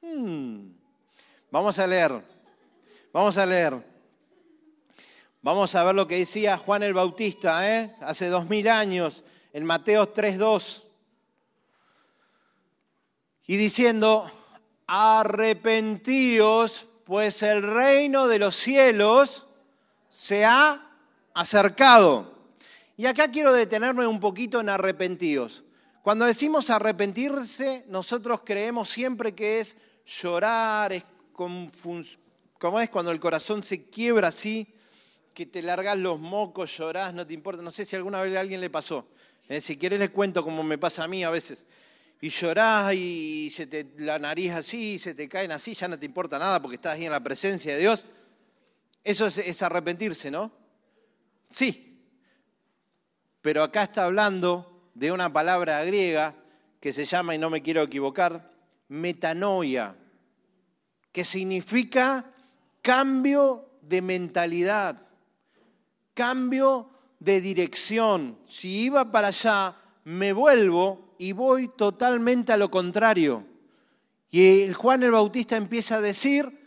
Hmm. 0.00 0.70
Vamos 1.50 1.78
a 1.78 1.86
leer. 1.86 2.29
Vamos 3.12 3.36
a 3.38 3.46
leer. 3.46 3.84
Vamos 5.42 5.74
a 5.74 5.82
ver 5.82 5.96
lo 5.96 6.06
que 6.06 6.18
decía 6.18 6.56
Juan 6.56 6.84
el 6.84 6.94
Bautista, 6.94 7.68
¿eh? 7.68 7.92
hace 8.02 8.28
dos 8.28 8.48
mil 8.48 8.68
años, 8.68 9.24
en 9.52 9.64
Mateo 9.64 10.14
3.2. 10.14 10.84
Y 13.46 13.56
diciendo, 13.56 14.30
arrepentíos, 14.86 16.86
pues 17.04 17.42
el 17.42 17.62
reino 17.62 18.28
de 18.28 18.38
los 18.38 18.54
cielos 18.54 19.48
se 20.08 20.44
ha 20.44 20.80
acercado. 21.34 22.32
Y 22.96 23.06
acá 23.06 23.28
quiero 23.28 23.52
detenerme 23.52 24.06
un 24.06 24.20
poquito 24.20 24.60
en 24.60 24.68
arrepentíos. 24.68 25.64
Cuando 26.02 26.26
decimos 26.26 26.70
arrepentirse, 26.70 27.86
nosotros 27.88 28.42
creemos 28.44 28.88
siempre 28.88 29.34
que 29.34 29.58
es 29.58 29.74
llorar, 30.06 30.92
es 30.92 31.04
como 32.60 32.78
es 32.78 32.90
cuando 32.90 33.10
el 33.10 33.18
corazón 33.18 33.62
se 33.62 33.84
quiebra 33.84 34.28
así, 34.28 34.68
que 35.32 35.46
te 35.46 35.62
largas 35.62 35.96
los 35.96 36.20
mocos, 36.20 36.76
llorás, 36.76 37.14
no 37.14 37.26
te 37.26 37.32
importa. 37.32 37.62
No 37.62 37.70
sé 37.70 37.86
si 37.86 37.96
alguna 37.96 38.20
vez 38.20 38.36
a 38.36 38.40
alguien 38.40 38.60
le 38.60 38.68
pasó. 38.68 39.08
Eh, 39.48 39.62
si 39.62 39.78
quieres 39.78 39.98
les 39.98 40.10
cuento 40.10 40.44
como 40.44 40.62
me 40.62 40.76
pasa 40.76 41.04
a 41.04 41.08
mí 41.08 41.24
a 41.24 41.30
veces. 41.30 41.66
Y 42.20 42.28
llorás 42.28 42.92
y 42.94 43.48
se 43.48 43.66
te, 43.66 43.86
la 43.96 44.18
nariz 44.18 44.52
así, 44.52 44.98
se 44.98 45.14
te 45.14 45.26
caen 45.26 45.52
así, 45.52 45.72
ya 45.72 45.88
no 45.88 45.98
te 45.98 46.04
importa 46.04 46.38
nada 46.38 46.60
porque 46.60 46.74
estás 46.74 46.96
ahí 46.96 47.06
en 47.06 47.12
la 47.12 47.20
presencia 47.20 47.72
de 47.72 47.80
Dios. 47.80 48.04
Eso 49.02 49.26
es, 49.26 49.62
arrepentirse, 49.62 50.30
¿no? 50.30 50.52
Sí. 51.48 52.04
Pero 53.40 53.62
acá 53.62 53.84
está 53.84 54.04
hablando 54.04 54.90
de 54.94 55.12
una 55.12 55.32
palabra 55.32 55.82
griega 55.82 56.34
que 56.78 56.92
se 56.92 57.06
llama, 57.06 57.34
y 57.34 57.38
no 57.38 57.48
me 57.48 57.62
quiero 57.62 57.80
equivocar, 57.80 58.50
metanoia, 58.88 59.96
que 61.10 61.24
significa 61.24 62.29
cambio 62.82 63.66
de 63.82 64.02
mentalidad 64.02 65.10
cambio 66.20 66.90
de 67.18 67.40
dirección. 67.40 68.36
Si 68.46 68.82
iba 68.82 69.10
para 69.10 69.28
allá, 69.28 69.74
me 70.04 70.34
vuelvo 70.34 71.14
y 71.16 71.32
voy 71.32 71.68
totalmente 71.68 72.52
a 72.52 72.58
lo 72.58 72.70
contrario. 72.70 73.42
Y 74.30 74.64
el 74.64 74.74
Juan 74.74 75.02
el 75.02 75.12
Bautista 75.12 75.56
empieza 75.56 75.96
a 75.96 76.00
decir, 76.02 76.58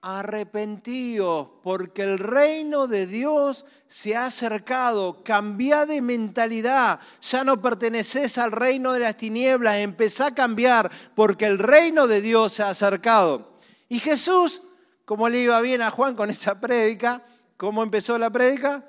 arrepentíos, 0.00 1.46
porque 1.62 2.02
el 2.02 2.18
reino 2.18 2.88
de 2.88 3.06
Dios 3.06 3.66
se 3.86 4.16
ha 4.16 4.26
acercado, 4.26 5.22
cambia 5.22 5.86
de 5.86 6.02
mentalidad, 6.02 6.98
ya 7.22 7.44
no 7.44 7.62
perteneces 7.62 8.36
al 8.36 8.50
reino 8.50 8.92
de 8.92 8.98
las 8.98 9.16
tinieblas, 9.16 9.76
empezá 9.76 10.26
a 10.26 10.34
cambiar, 10.34 10.90
porque 11.14 11.46
el 11.46 11.60
reino 11.60 12.08
de 12.08 12.20
Dios 12.20 12.54
se 12.54 12.64
ha 12.64 12.70
acercado. 12.70 13.58
Y 13.88 14.00
Jesús, 14.00 14.60
como 15.08 15.30
le 15.30 15.38
iba 15.38 15.58
bien 15.62 15.80
a 15.80 15.90
Juan 15.90 16.14
con 16.14 16.28
esa 16.28 16.60
prédica, 16.60 17.24
¿Cómo 17.56 17.82
empezó 17.82 18.18
la 18.18 18.28
prédica? 18.28 18.84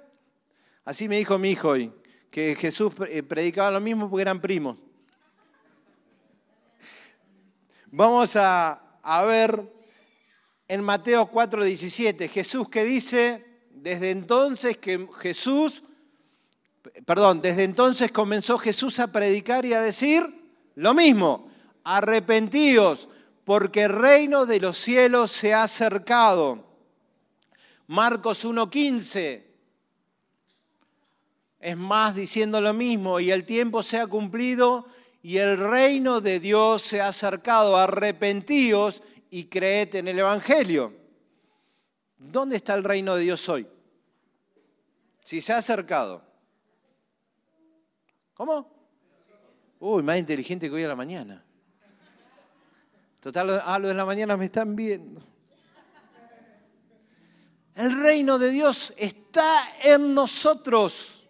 Así 0.83 1.07
me 1.07 1.17
dijo 1.17 1.39
mi 1.39 1.51
hijo 1.51 1.69
hoy, 1.69 1.93
que 2.29 2.55
Jesús 2.55 2.91
eh, 3.07 3.23
predicaba 3.23 3.71
lo 3.71 3.79
mismo 3.79 4.09
porque 4.09 4.21
eran 4.21 4.41
primos. 4.41 4.77
Vamos 7.87 8.35
a, 8.35 8.79
ver 9.25 9.73
en 10.67 10.83
Mateo 10.83 11.31
4:17, 11.31 12.29
Jesús 12.29 12.69
que 12.69 12.83
dice, 12.83 13.63
desde 13.71 14.11
entonces 14.11 14.77
que 14.77 15.07
Jesús, 15.19 15.83
perdón, 17.05 17.41
desde 17.41 17.63
entonces 17.63 18.11
comenzó 18.11 18.59
Jesús 18.59 18.99
a 18.99 19.07
predicar 19.07 19.65
y 19.65 19.73
a 19.73 19.81
decir 19.81 20.27
lo 20.75 20.93
mismo, 20.93 21.49
arrepentíos, 21.83 23.07
porque 23.49 23.85
el 23.85 23.93
reino 23.93 24.45
de 24.45 24.59
los 24.59 24.77
cielos 24.77 25.31
se 25.31 25.55
ha 25.55 25.63
acercado. 25.63 26.63
Marcos 27.87 28.45
1.15. 28.45 29.43
Es 31.59 31.75
más 31.75 32.13
diciendo 32.13 32.61
lo 32.61 32.75
mismo, 32.75 33.19
y 33.19 33.31
el 33.31 33.45
tiempo 33.45 33.81
se 33.81 33.97
ha 33.97 34.05
cumplido 34.05 34.85
y 35.23 35.37
el 35.37 35.57
reino 35.57 36.21
de 36.21 36.39
Dios 36.39 36.83
se 36.83 37.01
ha 37.01 37.07
acercado. 37.07 37.75
Arrepentíos 37.75 39.01
y 39.31 39.45
creed 39.45 39.95
en 39.95 40.09
el 40.09 40.19
Evangelio. 40.19 40.93
¿Dónde 42.19 42.57
está 42.57 42.75
el 42.75 42.83
reino 42.83 43.15
de 43.15 43.23
Dios 43.23 43.49
hoy? 43.49 43.65
Si 45.23 45.41
se 45.41 45.53
ha 45.53 45.57
acercado. 45.57 46.21
¿Cómo? 48.35 48.71
Uy, 49.79 50.03
más 50.03 50.19
inteligente 50.19 50.67
que 50.67 50.75
hoy 50.75 50.83
a 50.83 50.89
la 50.89 50.95
mañana. 50.95 51.43
Total, 53.19 53.61
a 53.65 53.79
lo 53.79 53.89
de 53.89 53.93
la 53.93 54.05
mañana 54.05 54.37
me 54.37 54.45
están 54.45 54.75
viendo. 54.75 55.21
El 57.75 58.01
reino 58.01 58.39
de 58.39 58.49
Dios 58.49 58.93
está 58.97 59.61
en 59.83 60.13
nosotros 60.13 61.25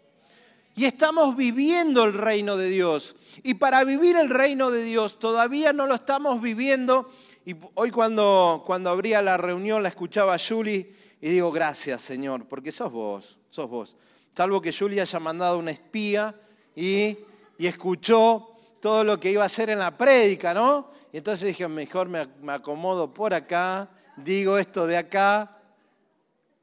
y 0.76 0.86
estamos 0.86 1.36
viviendo 1.36 2.04
el 2.06 2.14
reino 2.14 2.58
de 2.58 2.70
Dios. 2.70 3.16
Y 3.44 3.56
para 3.56 3.84
vivir 3.84 4.16
el 4.18 4.30
reino 4.30 4.70
de 4.70 4.84
Dios 4.84 5.20
todavía 5.20 5.74
no 5.74 5.88
lo 5.88 5.96
estamos 5.96 6.42
viviendo. 6.42 7.10
Y 7.46 7.56
hoy 7.74 7.90
cuando, 7.90 8.64
cuando 8.66 8.92
abría 8.92 9.22
la 9.22 9.38
reunión 9.38 9.82
la 9.82 9.90
escuchaba 9.90 10.38
Julie 10.38 10.96
y 11.22 11.30
digo, 11.30 11.52
gracias 11.52 12.02
Señor, 12.02 12.46
porque 12.46 12.72
sos 12.72 12.92
vos, 12.92 13.40
sos 13.50 13.70
vos. 13.70 13.96
Salvo 14.36 14.62
que 14.62 14.72
Julie 14.72 15.02
haya 15.02 15.20
mandado 15.20 15.58
una 15.58 15.72
espía 15.72 16.34
y, 16.76 17.18
y 17.58 17.68
escuchó 17.68 18.56
todo 18.80 19.04
lo 19.04 19.20
que 19.20 19.32
iba 19.32 19.44
a 19.44 19.48
hacer 19.48 19.70
en 19.72 19.80
la 19.80 19.98
prédica, 19.98 20.54
¿no? 20.54 20.99
Y 21.12 21.18
entonces 21.18 21.48
dije, 21.48 21.68
mejor 21.68 22.08
me, 22.08 22.52
acomodo 22.52 23.14
por 23.14 23.34
acá, 23.34 23.90
digo 24.18 24.58
esto 24.58 24.86
de 24.88 24.98
acá 24.98 25.60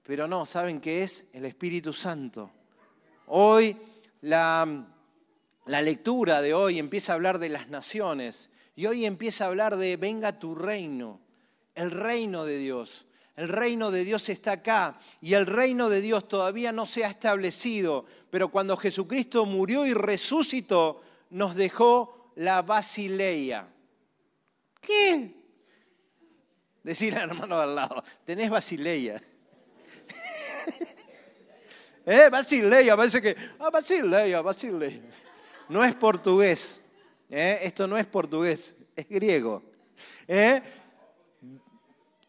pero 0.06 0.28
no, 0.28 0.46
¿saben 0.46 0.80
qué 0.80 1.02
es? 1.02 1.26
El 1.32 1.44
Espíritu 1.44 1.92
Santo. 1.92 2.50
Hoy 3.26 3.76
la, 4.22 4.86
la 5.66 5.82
lectura 5.82 6.40
de 6.40 6.54
hoy 6.54 6.78
empieza 6.78 7.12
a 7.12 7.16
hablar 7.16 7.40
de 7.40 7.48
las 7.48 7.68
naciones 7.68 8.50
y 8.76 8.86
hoy 8.86 9.04
empieza 9.04 9.44
a 9.44 9.48
hablar 9.48 9.76
de 9.76 9.96
venga 9.96 10.38
tu 10.38 10.54
reino, 10.54 11.20
el 11.74 11.90
reino 11.90 12.44
de 12.44 12.58
Dios. 12.58 13.06
El 13.34 13.48
reino 13.48 13.90
de 13.90 14.04
Dios 14.04 14.28
está 14.28 14.52
acá 14.52 14.98
y 15.20 15.34
el 15.34 15.44
reino 15.44 15.90
de 15.90 16.00
Dios 16.00 16.26
todavía 16.28 16.72
no 16.72 16.86
se 16.86 17.04
ha 17.04 17.08
establecido, 17.08 18.06
pero 18.30 18.48
cuando 18.48 18.76
Jesucristo 18.76 19.44
murió 19.44 19.84
y 19.84 19.92
resucitó, 19.92 21.02
nos 21.30 21.56
dejó 21.56 22.32
la 22.36 22.62
basileia. 22.62 23.68
¿Qué? 24.80 25.34
Decir 26.82 27.16
al 27.16 27.30
hermano 27.30 27.58
al 27.58 27.74
lado, 27.74 28.02
tenés 28.24 28.50
basileia. 28.50 29.20
¿Eh? 32.06 32.28
Basileia, 32.30 32.96
parece 32.96 33.20
que, 33.20 33.36
ah, 33.58 33.70
basileia, 33.70 34.40
basileia. 34.40 35.02
No 35.68 35.84
es 35.84 35.94
portugués, 35.94 36.82
¿eh? 37.28 37.58
esto 37.62 37.88
no 37.88 37.98
es 37.98 38.06
portugués, 38.06 38.76
es 38.94 39.08
griego. 39.08 39.62
¿Eh? 40.28 40.62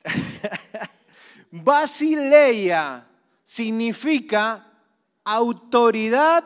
Basileia 1.51 3.07
significa 3.43 4.65
autoridad 5.23 6.43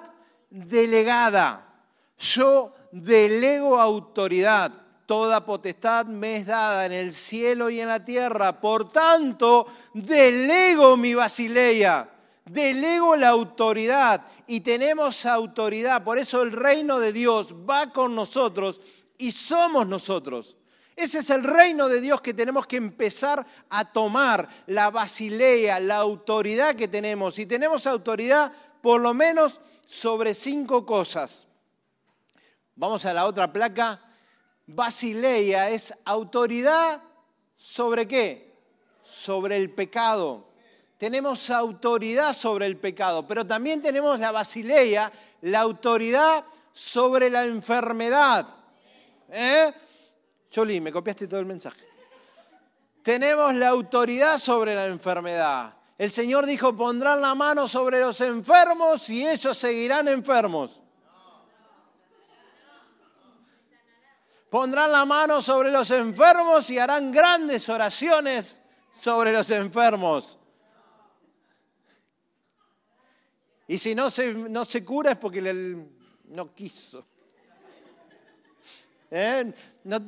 delegada. 0.49 1.67
Yo 2.17 2.75
delego 2.91 3.79
autoridad. 3.79 4.71
Toda 5.11 5.43
potestad 5.45 6.05
me 6.05 6.37
es 6.37 6.45
dada 6.45 6.85
en 6.85 6.93
el 6.93 7.13
cielo 7.13 7.69
y 7.69 7.81
en 7.81 7.89
la 7.89 8.05
tierra. 8.05 8.61
Por 8.61 8.93
tanto, 8.93 9.67
delego 9.93 10.95
mi 10.95 11.13
basileia. 11.13 12.07
Delego 12.45 13.17
la 13.17 13.27
autoridad 13.27 14.25
y 14.47 14.61
tenemos 14.61 15.25
autoridad. 15.25 16.01
Por 16.05 16.17
eso 16.17 16.41
el 16.41 16.53
reino 16.53 16.97
de 16.97 17.11
Dios 17.11 17.53
va 17.69 17.91
con 17.91 18.15
nosotros 18.15 18.79
y 19.17 19.33
somos 19.33 19.85
nosotros. 19.85 20.55
Ese 20.95 21.19
es 21.19 21.29
el 21.29 21.43
reino 21.43 21.89
de 21.89 21.99
Dios 21.99 22.21
que 22.21 22.33
tenemos 22.33 22.65
que 22.65 22.77
empezar 22.77 23.45
a 23.69 23.91
tomar, 23.91 24.47
la 24.67 24.91
basilea, 24.91 25.81
la 25.81 25.97
autoridad 25.97 26.73
que 26.73 26.87
tenemos. 26.87 27.37
Y 27.37 27.45
tenemos 27.45 27.85
autoridad 27.85 28.53
por 28.81 29.01
lo 29.01 29.13
menos 29.13 29.59
sobre 29.85 30.33
cinco 30.33 30.85
cosas. 30.85 31.49
Vamos 32.77 33.03
a 33.05 33.13
la 33.13 33.25
otra 33.25 33.51
placa. 33.51 34.05
Basileia 34.73 35.69
es 35.69 35.93
autoridad 36.05 37.01
sobre 37.57 38.07
qué? 38.07 38.53
Sobre 39.03 39.57
el 39.57 39.71
pecado. 39.71 40.47
Tenemos 40.97 41.49
autoridad 41.49 42.33
sobre 42.33 42.67
el 42.67 42.77
pecado, 42.77 43.25
pero 43.25 43.45
también 43.45 43.81
tenemos 43.81 44.19
la 44.19 44.31
basileia, 44.31 45.11
la 45.41 45.61
autoridad 45.61 46.45
sobre 46.71 47.29
la 47.29 47.45
enfermedad. 47.45 48.47
¿Eh? 49.29 49.73
Choli, 50.49 50.79
me 50.79 50.91
copiaste 50.91 51.27
todo 51.27 51.39
el 51.39 51.45
mensaje. 51.45 51.87
Tenemos 53.01 53.53
la 53.55 53.69
autoridad 53.69 54.37
sobre 54.37 54.75
la 54.75 54.87
enfermedad. 54.87 55.73
El 55.97 56.11
Señor 56.11 56.45
dijo, 56.45 56.75
pondrán 56.75 57.21
la 57.21 57.35
mano 57.35 57.67
sobre 57.67 57.99
los 57.99 58.21
enfermos 58.21 59.09
y 59.09 59.27
ellos 59.27 59.57
seguirán 59.57 60.07
enfermos. 60.07 60.80
Pondrán 64.51 64.91
la 64.91 65.05
mano 65.05 65.41
sobre 65.41 65.71
los 65.71 65.89
enfermos 65.91 66.69
y 66.69 66.77
harán 66.77 67.09
grandes 67.09 67.69
oraciones 67.69 68.61
sobre 68.91 69.31
los 69.31 69.49
enfermos. 69.49 70.37
Y 73.65 73.77
si 73.77 73.95
no 73.95 74.11
se, 74.11 74.33
no 74.33 74.65
se 74.65 74.83
cura 74.83 75.13
es 75.13 75.17
porque 75.17 75.39
él 75.39 75.87
no 76.25 76.53
quiso. 76.53 77.07
¿Eh? 79.09 79.53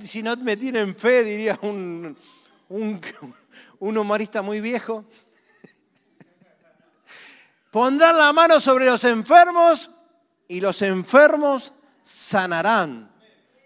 si 0.02 0.22
no 0.22 0.36
me 0.36 0.58
tienen 0.58 0.94
fe, 0.94 1.24
diría 1.24 1.58
un, 1.62 2.18
un, 2.68 3.02
humorista 3.80 4.42
muy 4.42 4.60
viejo. 4.60 5.06
Pondrán 7.72 8.18
la 8.18 8.34
mano 8.34 8.60
sobre 8.60 8.88
los 8.88 9.06
enfermos 9.06 9.90
y 10.50 10.60
los 10.60 10.82
enfermos 10.82 11.72
sanarán. 12.04 13.13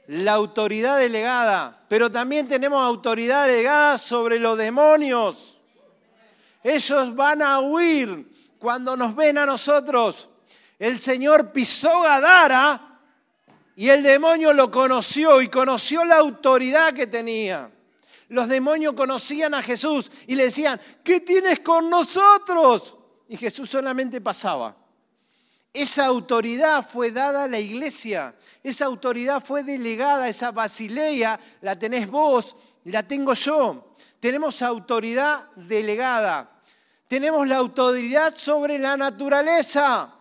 La 0.08 0.34
autoridad 0.34 0.98
delegada, 0.98 1.86
pero 1.90 2.10
también 2.10 2.48
tenemos 2.48 2.82
autoridad 2.82 3.46
delegada 3.48 3.98
sobre 3.98 4.40
los 4.40 4.58
demonios. 4.58 5.58
Ellos 6.64 7.16
van 7.16 7.42
a 7.42 7.60
huir 7.60 8.26
cuando 8.58 8.96
nos 8.96 9.16
ven 9.16 9.38
a 9.38 9.46
nosotros. 9.46 10.30
El 10.80 11.00
Señor 11.00 11.52
pisó 11.52 12.02
Gadara 12.02 13.00
y 13.76 13.90
el 13.90 14.02
demonio 14.02 14.54
lo 14.54 14.72
conoció 14.72 15.42
y 15.42 15.50
conoció 15.50 16.06
la 16.06 16.18
autoridad 16.18 16.94
que 16.94 17.08
tenía. 17.08 17.70
Los 18.30 18.50
demonios 18.50 18.94
conocían 18.94 19.54
a 19.54 19.62
Jesús 19.62 20.12
y 20.26 20.36
le 20.36 20.46
decían, 20.46 20.80
¿qué 21.04 21.20
tienes 21.20 21.60
con 21.60 21.90
nosotros? 21.90 22.96
Y 23.30 23.38
Jesús 23.38 23.70
solamente 23.70 24.20
pasaba. 24.20 24.76
Esa 25.78 26.08
autoridad 26.08 26.84
fue 26.84 27.12
dada 27.12 27.44
a 27.44 27.48
la 27.48 27.60
iglesia, 27.60 28.34
esa 28.64 28.86
autoridad 28.86 29.44
fue 29.44 29.62
delegada, 29.62 30.28
esa 30.28 30.50
basileia 30.50 31.40
la 31.62 31.78
tenés 31.78 32.10
vos, 32.10 32.56
la 32.86 33.04
tengo 33.04 33.36
yo. 33.36 33.94
Tenemos 34.20 34.64
autoridad 34.64 35.52
delegada, 35.56 36.50
tenemos 37.08 37.48
la 37.48 37.58
autoridad 37.58 38.34
sobre 38.36 38.80
la 38.80 38.98
naturaleza. 38.98 40.12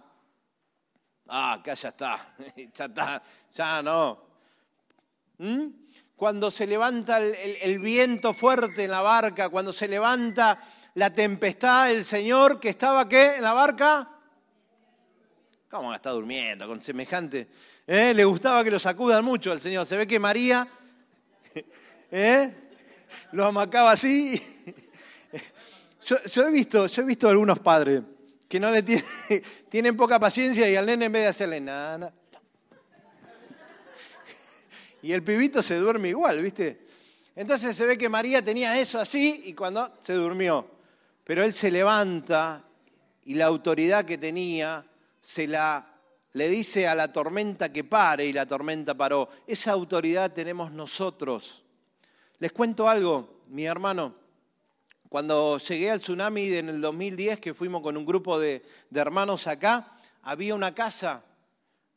Ah, 1.26 1.54
acá 1.54 1.72
ya 1.72 1.88
está, 1.88 2.34
ya 2.74 2.84
está, 2.84 3.22
ya 3.50 3.82
no. 3.82 4.18
¿Mm? 5.38 5.68
Cuando 6.16 6.50
se 6.50 6.66
levanta 6.66 7.18
el, 7.18 7.78
viento 7.78 8.34
fuerte 8.34 8.84
en 8.84 8.90
la 8.90 9.00
barca, 9.00 9.48
cuando 9.48 9.72
se 9.72 9.88
levanta 9.88 10.60
la 10.92 11.14
tempestad, 11.14 11.90
el 11.90 12.04
Señor 12.04 12.60
que 12.60 12.68
estaba 12.68 13.08
qué 13.08 13.36
en 13.36 13.42
la 13.42 13.54
barca, 13.54 14.15
¿cómo 15.70 15.94
está 15.94 16.10
durmiendo 16.10 16.66
con 16.66 16.80
semejante? 16.82 17.48
¿Eh? 17.86 18.12
Le 18.14 18.24
gustaba 18.24 18.62
que 18.64 18.70
lo 18.70 18.78
sacudan 18.78 19.24
mucho 19.24 19.52
al 19.52 19.60
Señor. 19.60 19.86
Se 19.86 19.96
ve 19.96 20.06
que 20.06 20.18
María 20.18 20.66
¿eh? 22.10 22.52
lo 23.32 23.46
amacaba 23.46 23.92
así. 23.92 24.40
Yo, 26.06 26.46
he 26.46 26.50
visto, 26.52 26.86
yo 26.86 27.02
he 27.02 27.04
visto 27.04 27.28
algunos 27.28 27.58
padres 27.58 28.00
que 28.48 28.60
no 28.60 28.70
le 28.70 28.84
tienen, 28.84 29.96
poca 29.96 30.20
paciencia 30.20 30.70
y 30.70 30.76
al 30.76 30.86
nene 30.86 31.06
en 31.06 31.12
vez 31.12 31.22
de 31.22 31.28
hacerle 31.28 31.60
nada, 31.60 32.12
y 35.02 35.12
el 35.12 35.24
pibito 35.24 35.64
se 35.64 35.74
duerme 35.74 36.10
igual, 36.10 36.40
¿viste? 36.42 36.86
Entonces 37.34 37.74
se 37.74 37.86
ve 37.86 37.98
que 37.98 38.08
María 38.08 38.40
tenía 38.40 38.78
eso 38.78 39.00
así 39.00 39.42
y 39.46 39.52
cuando 39.52 39.92
se 40.00 40.12
durmió. 40.12 40.68
Pero 41.24 41.42
él 41.42 41.52
se 41.52 41.72
levanta 41.72 42.64
y 43.24 43.34
la 43.34 43.46
autoridad 43.46 44.04
que 44.04 44.16
tenía 44.16 44.86
se 45.26 45.48
la 45.48 45.92
le 46.34 46.48
dice 46.48 46.86
a 46.86 46.94
la 46.94 47.10
tormenta 47.12 47.72
que 47.72 47.82
pare 47.82 48.26
y 48.26 48.32
la 48.32 48.46
tormenta 48.46 48.94
paró. 48.94 49.28
Esa 49.46 49.72
autoridad 49.72 50.32
tenemos 50.32 50.70
nosotros. 50.70 51.64
Les 52.38 52.52
cuento 52.52 52.88
algo, 52.88 53.42
mi 53.48 53.64
hermano. 53.64 54.14
Cuando 55.08 55.58
llegué 55.58 55.90
al 55.90 56.00
tsunami 56.00 56.52
en 56.52 56.68
el 56.68 56.80
2010, 56.80 57.40
que 57.40 57.54
fuimos 57.54 57.82
con 57.82 57.96
un 57.96 58.04
grupo 58.04 58.38
de, 58.38 58.62
de 58.90 59.00
hermanos 59.00 59.46
acá, 59.46 59.98
había 60.22 60.54
una 60.54 60.74
casa, 60.74 61.24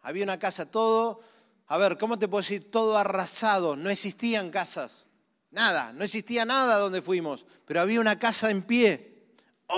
había 0.01 0.23
una 0.23 0.39
casa 0.39 0.65
todo 0.65 1.21
a 1.67 1.77
ver, 1.77 1.99
¿cómo 1.99 2.17
te 2.17 2.27
puedo 2.27 2.41
decir? 2.41 2.71
Todo 2.71 2.97
arrasado, 2.97 3.75
no 3.75 3.91
existían 3.91 4.49
casas, 4.49 5.05
nada, 5.51 5.93
no 5.93 6.03
existía 6.03 6.43
nada 6.43 6.79
donde 6.79 7.03
fuimos, 7.03 7.45
pero 7.67 7.81
había 7.81 7.99
una 7.99 8.17
casa 8.17 8.49
en 8.49 8.63
pie, 8.63 9.35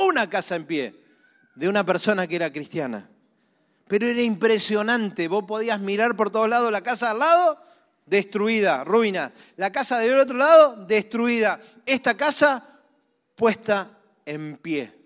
una 0.08 0.30
casa 0.30 0.56
en 0.56 0.66
pie, 0.66 1.04
de 1.54 1.68
una 1.68 1.86
persona 1.86 2.28
que 2.28 2.38
era 2.38 2.50
cristiana. 2.50 3.11
Pero 3.92 4.08
era 4.08 4.22
impresionante, 4.22 5.28
vos 5.28 5.44
podías 5.44 5.82
mirar 5.82 6.16
por 6.16 6.32
todos 6.32 6.48
lados 6.48 6.72
la 6.72 6.80
casa 6.80 7.12
al 7.12 7.20
lado, 7.20 7.62
destruida, 8.06 8.86
ruina. 8.86 9.34
La 9.58 9.70
casa 9.70 10.00
del 10.00 10.18
otro 10.18 10.38
lado, 10.38 10.86
destruida. 10.86 11.60
Esta 11.86 12.16
casa 12.16 12.80
puesta 13.36 13.90
en 14.26 14.56
pie. 14.56 14.98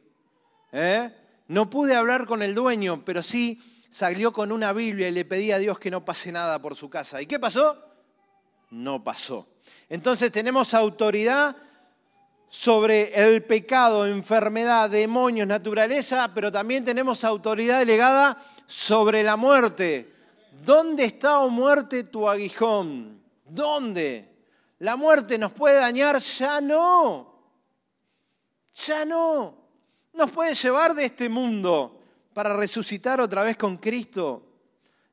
¿Eh? 0.71 1.11
No 1.47 1.67
pude 1.67 1.95
hablar 1.95 2.27
con 2.27 2.43
el 2.43 2.53
dueño, 2.53 3.03
pero 3.03 3.23
sí 3.23 3.59
salió 3.89 4.31
con 4.31 4.51
una 4.51 4.71
Biblia 4.71 5.07
y 5.07 5.13
le 5.13 5.25
pedía 5.25 5.55
a 5.55 5.59
Dios 5.59 5.79
que 5.79 5.89
no 5.89 6.05
pase 6.05 6.31
nada 6.31 6.59
por 6.59 6.75
su 6.75 6.87
casa. 6.87 7.19
¿Y 7.19 7.25
qué 7.25 7.39
pasó? 7.39 7.83
No 8.69 9.03
pasó. 9.03 9.47
Entonces 9.89 10.31
tenemos 10.31 10.75
autoridad 10.75 11.55
sobre 12.49 13.15
el 13.15 13.43
pecado, 13.45 14.05
enfermedad, 14.05 14.91
demonios, 14.91 15.47
naturaleza, 15.47 16.29
pero 16.35 16.51
también 16.51 16.85
tenemos 16.85 17.23
autoridad 17.23 17.79
delegada 17.79 18.51
sobre 18.67 19.23
la 19.23 19.35
muerte. 19.35 20.13
¿Dónde 20.65 21.05
está, 21.05 21.39
o 21.39 21.45
oh 21.45 21.49
muerte, 21.49 22.05
tu 22.05 22.27
aguijón? 22.27 23.21
¿Dónde? 23.45 24.29
¿La 24.79 24.95
muerte 24.95 25.37
nos 25.37 25.51
puede 25.51 25.75
dañar? 25.77 26.19
Ya 26.19 26.61
no. 26.61 27.33
Ya 28.85 29.05
no. 29.05 29.55
Nos 30.13 30.31
puede 30.31 30.53
llevar 30.53 30.93
de 30.93 31.05
este 31.05 31.29
mundo 31.29 31.99
para 32.33 32.55
resucitar 32.55 33.21
otra 33.21 33.43
vez 33.43 33.57
con 33.57 33.77
Cristo? 33.77 34.43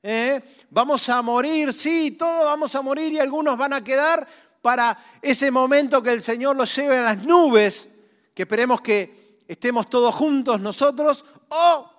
¿eh? 0.02 0.40
Vamos 0.70 1.08
a 1.08 1.22
morir, 1.22 1.72
sí, 1.72 2.12
todos 2.12 2.44
vamos 2.44 2.74
a 2.74 2.82
morir 2.82 3.12
y 3.12 3.18
algunos 3.18 3.56
van 3.56 3.72
a 3.72 3.84
quedar 3.84 4.26
para 4.60 4.96
ese 5.20 5.50
momento 5.50 6.02
que 6.02 6.12
el 6.12 6.22
Señor 6.22 6.56
los 6.56 6.74
lleve 6.74 6.98
a 6.98 7.02
las 7.02 7.18
nubes, 7.18 7.88
que 8.34 8.42
esperemos 8.42 8.80
que 8.80 9.38
estemos 9.46 9.88
todos 9.88 10.14
juntos 10.14 10.60
nosotros, 10.60 11.24
o 11.48 11.91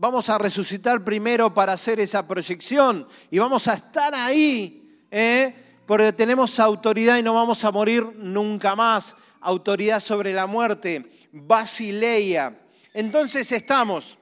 vamos 0.00 0.30
a 0.30 0.38
resucitar 0.38 1.04
primero 1.04 1.52
para 1.52 1.74
hacer 1.74 2.00
esa 2.00 2.26
proyección 2.26 3.06
y 3.30 3.38
vamos 3.38 3.68
a 3.68 3.74
estar 3.74 4.14
ahí, 4.14 5.04
¿eh? 5.10 5.54
porque 5.84 6.10
tenemos 6.14 6.58
autoridad 6.58 7.18
y 7.18 7.22
no 7.22 7.34
vamos 7.34 7.62
a 7.66 7.70
morir 7.70 8.06
nunca 8.16 8.74
más, 8.74 9.14
autoridad 9.40 10.00
sobre 10.00 10.32
la 10.32 10.46
muerte, 10.46 11.04
Basileia. 11.32 12.58
Entonces 12.94 13.52
estamos, 13.52 14.16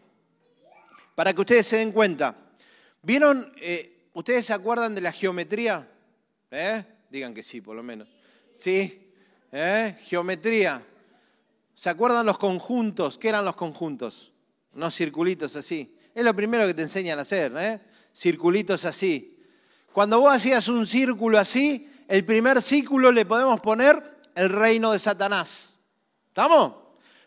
para 1.15 1.33
que 1.33 1.41
ustedes 1.43 1.69
se 1.69 1.77
den 1.77 1.93
cuenta, 1.93 2.35
¿vieron, 3.01 3.53
eh, 3.61 4.09
ustedes 4.15 4.47
se 4.47 4.55
acuerdan 4.55 4.97
de 4.97 5.01
la 5.01 5.13
geometría? 5.13 5.89
¿Eh? 6.51 6.83
Digan 7.09 7.33
que 7.33 7.45
sí, 7.45 7.61
por 7.61 7.77
lo 7.77 7.85
menos. 7.85 8.09
¿Sí? 8.57 9.13
¿Eh? 9.53 9.97
Geometría. 10.03 10.83
¿Se 11.73 11.89
acuerdan 11.89 12.27
los 12.27 12.37
conjuntos? 12.37 13.17
¿Qué 13.17 13.29
eran 13.29 13.45
los 13.45 13.55
conjuntos? 13.55 14.33
Unos 14.79 14.95
circulitos 14.95 15.57
así. 15.57 15.93
Es 16.15 16.25
lo 16.25 16.33
primero 16.37 16.65
que 16.65 16.73
te 16.73 16.83
enseñan 16.83 17.19
a 17.19 17.23
hacer, 17.23 17.53
¿eh? 17.59 17.81
Circulitos 18.15 18.85
así. 18.85 19.43
Cuando 19.93 20.21
vos 20.21 20.33
hacías 20.33 20.69
un 20.69 20.87
círculo 20.87 21.37
así, 21.37 21.91
el 22.07 22.25
primer 22.25 22.63
círculo 22.63 23.11
le 23.11 23.27
podemos 23.27 23.61
poner 23.61 24.21
el 24.37 24.49
reino 24.51 24.93
de 24.93 25.01
Satanás. 25.01 25.81
¿Estamos? 26.29 26.75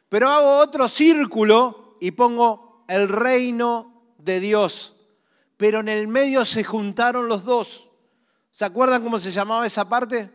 Pero 0.07 0.29
hago 0.29 0.59
otro 0.59 0.87
círculo 0.87 1.97
y 1.99 2.11
pongo 2.11 2.85
el 2.87 3.09
reino 3.09 4.13
de 4.17 4.39
Dios. 4.39 4.95
Pero 5.57 5.81
en 5.81 5.89
el 5.89 6.07
medio 6.07 6.45
se 6.45 6.63
juntaron 6.63 7.27
los 7.27 7.43
dos. 7.43 7.89
¿Se 8.49 8.63
acuerdan 8.63 9.03
cómo 9.03 9.19
se 9.19 9.31
llamaba 9.31 9.67
esa 9.67 9.89
parte? 9.89 10.31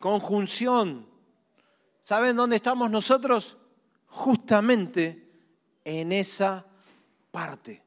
Conjunción. 0.00 1.06
¿Saben 2.00 2.34
dónde 2.34 2.56
estamos 2.56 2.90
nosotros? 2.90 3.58
Justamente 4.06 5.25
en 5.86 6.12
esa 6.12 6.66
parte. 7.30 7.82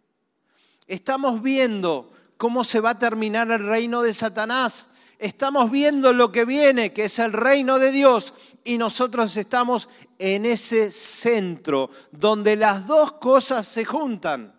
Estamos 0.87 1.43
viendo 1.43 2.11
cómo 2.37 2.63
se 2.63 2.79
va 2.79 2.91
a 2.91 2.99
terminar 2.99 3.51
el 3.51 3.63
reino 3.63 4.01
de 4.01 4.15
Satanás 4.15 4.89
estamos 5.19 5.69
viendo 5.69 6.13
lo 6.13 6.31
que 6.31 6.45
viene, 6.45 6.93
que 6.93 7.05
es 7.05 7.19
el 7.19 7.33
reino 7.33 7.77
de 7.77 7.91
Dios, 7.91 8.33
y 8.63 8.77
nosotros 8.77 9.35
estamos 9.35 9.89
en 10.17 10.45
ese 10.45 10.89
centro, 10.89 11.91
donde 12.11 12.55
las 12.55 12.87
dos 12.87 13.13
cosas 13.13 13.67
se 13.67 13.85
juntan, 13.85 14.55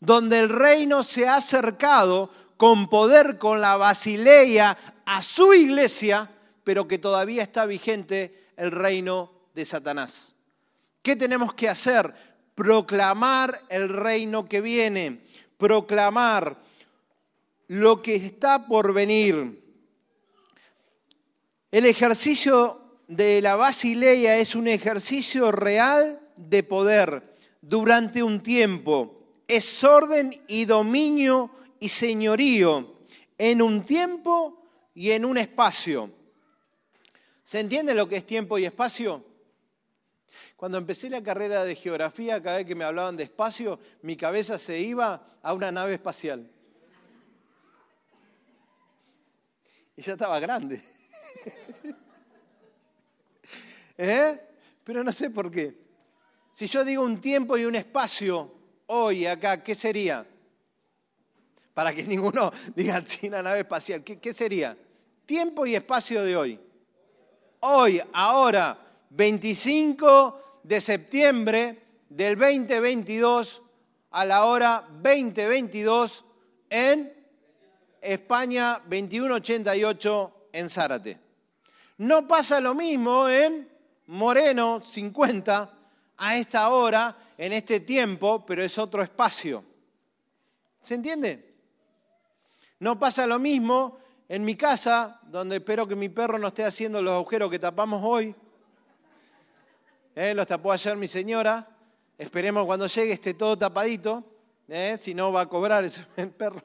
donde 0.00 0.40
el 0.40 0.48
reino 0.48 1.02
se 1.02 1.28
ha 1.28 1.36
acercado 1.36 2.30
con 2.56 2.88
poder, 2.88 3.38
con 3.38 3.60
la 3.60 3.76
basileia 3.76 4.76
a 5.06 5.22
su 5.22 5.54
iglesia, 5.54 6.28
pero 6.64 6.88
que 6.88 6.98
todavía 6.98 7.42
está 7.42 7.64
vigente 7.64 8.48
el 8.56 8.72
reino 8.72 9.32
de 9.54 9.64
Satanás. 9.64 10.34
¿Qué 11.02 11.14
tenemos 11.14 11.54
que 11.54 11.68
hacer? 11.68 12.12
Proclamar 12.58 13.62
el 13.68 13.88
reino 13.88 14.48
que 14.48 14.60
viene, 14.60 15.20
proclamar 15.56 16.56
lo 17.68 18.02
que 18.02 18.16
está 18.16 18.66
por 18.66 18.92
venir. 18.92 19.62
El 21.70 21.86
ejercicio 21.86 22.96
de 23.06 23.40
la 23.42 23.54
basileia 23.54 24.38
es 24.38 24.56
un 24.56 24.66
ejercicio 24.66 25.52
real 25.52 26.18
de 26.34 26.64
poder 26.64 27.36
durante 27.62 28.24
un 28.24 28.40
tiempo. 28.40 29.28
Es 29.46 29.84
orden 29.84 30.34
y 30.48 30.64
dominio 30.64 31.52
y 31.78 31.88
señorío 31.88 32.92
en 33.38 33.62
un 33.62 33.84
tiempo 33.84 34.64
y 34.96 35.12
en 35.12 35.24
un 35.24 35.38
espacio. 35.38 36.10
¿Se 37.44 37.60
entiende 37.60 37.94
lo 37.94 38.08
que 38.08 38.16
es 38.16 38.26
tiempo 38.26 38.58
y 38.58 38.64
espacio? 38.64 39.27
Cuando 40.58 40.76
empecé 40.76 41.08
la 41.08 41.22
carrera 41.22 41.64
de 41.64 41.76
geografía, 41.76 42.42
cada 42.42 42.56
vez 42.56 42.66
que 42.66 42.74
me 42.74 42.82
hablaban 42.82 43.16
de 43.16 43.22
espacio, 43.22 43.78
mi 44.02 44.16
cabeza 44.16 44.58
se 44.58 44.76
iba 44.80 45.38
a 45.40 45.52
una 45.52 45.70
nave 45.70 45.94
espacial. 45.94 46.50
Y 49.96 50.02
ya 50.02 50.14
estaba 50.14 50.40
grande. 50.40 50.82
¿Eh? 53.98 54.40
Pero 54.82 55.04
no 55.04 55.12
sé 55.12 55.30
por 55.30 55.48
qué. 55.48 55.78
Si 56.52 56.66
yo 56.66 56.84
digo 56.84 57.04
un 57.04 57.20
tiempo 57.20 57.56
y 57.56 57.64
un 57.64 57.76
espacio 57.76 58.52
hoy 58.86 59.26
acá, 59.26 59.62
¿qué 59.62 59.76
sería? 59.76 60.26
Para 61.72 61.94
que 61.94 62.02
ninguno 62.08 62.50
diga 62.74 63.04
China 63.04 63.40
nave 63.44 63.60
espacial, 63.60 64.02
¿qué, 64.02 64.18
¿qué 64.18 64.32
sería? 64.32 64.76
Tiempo 65.24 65.66
y 65.66 65.76
espacio 65.76 66.24
de 66.24 66.36
hoy. 66.36 66.60
Hoy, 67.60 68.02
ahora, 68.12 68.76
25 69.10 70.47
de 70.68 70.82
septiembre 70.82 71.82
del 72.10 72.36
2022 72.38 73.62
a 74.10 74.26
la 74.26 74.44
hora 74.44 74.86
2022 75.02 76.26
en 76.68 77.10
España 78.02 78.74
2188 78.84 80.48
en 80.52 80.68
Zárate. 80.68 81.18
No 81.96 82.28
pasa 82.28 82.60
lo 82.60 82.74
mismo 82.74 83.30
en 83.30 83.66
Moreno 84.08 84.82
50 84.82 85.70
a 86.18 86.36
esta 86.36 86.68
hora, 86.68 87.16
en 87.38 87.54
este 87.54 87.80
tiempo, 87.80 88.44
pero 88.44 88.62
es 88.62 88.76
otro 88.76 89.02
espacio. 89.02 89.64
¿Se 90.82 90.96
entiende? 90.96 91.54
No 92.80 92.98
pasa 92.98 93.26
lo 93.26 93.38
mismo 93.38 94.00
en 94.28 94.44
mi 94.44 94.54
casa, 94.54 95.18
donde 95.28 95.56
espero 95.56 95.88
que 95.88 95.96
mi 95.96 96.10
perro 96.10 96.38
no 96.38 96.48
esté 96.48 96.62
haciendo 96.64 97.00
los 97.00 97.14
agujeros 97.14 97.50
que 97.50 97.58
tapamos 97.58 98.02
hoy. 98.04 98.34
¿Eh? 100.20 100.34
Los 100.34 100.48
tapó 100.48 100.72
ayer 100.72 100.96
mi 100.96 101.06
señora. 101.06 101.64
Esperemos 102.18 102.66
cuando 102.66 102.88
llegue 102.88 103.12
esté 103.12 103.34
todo 103.34 103.56
tapadito. 103.56 104.24
¿eh? 104.66 104.98
Si 105.00 105.14
no, 105.14 105.30
va 105.30 105.42
a 105.42 105.48
cobrar 105.48 105.84
ese 105.84 106.02
perro. 106.36 106.60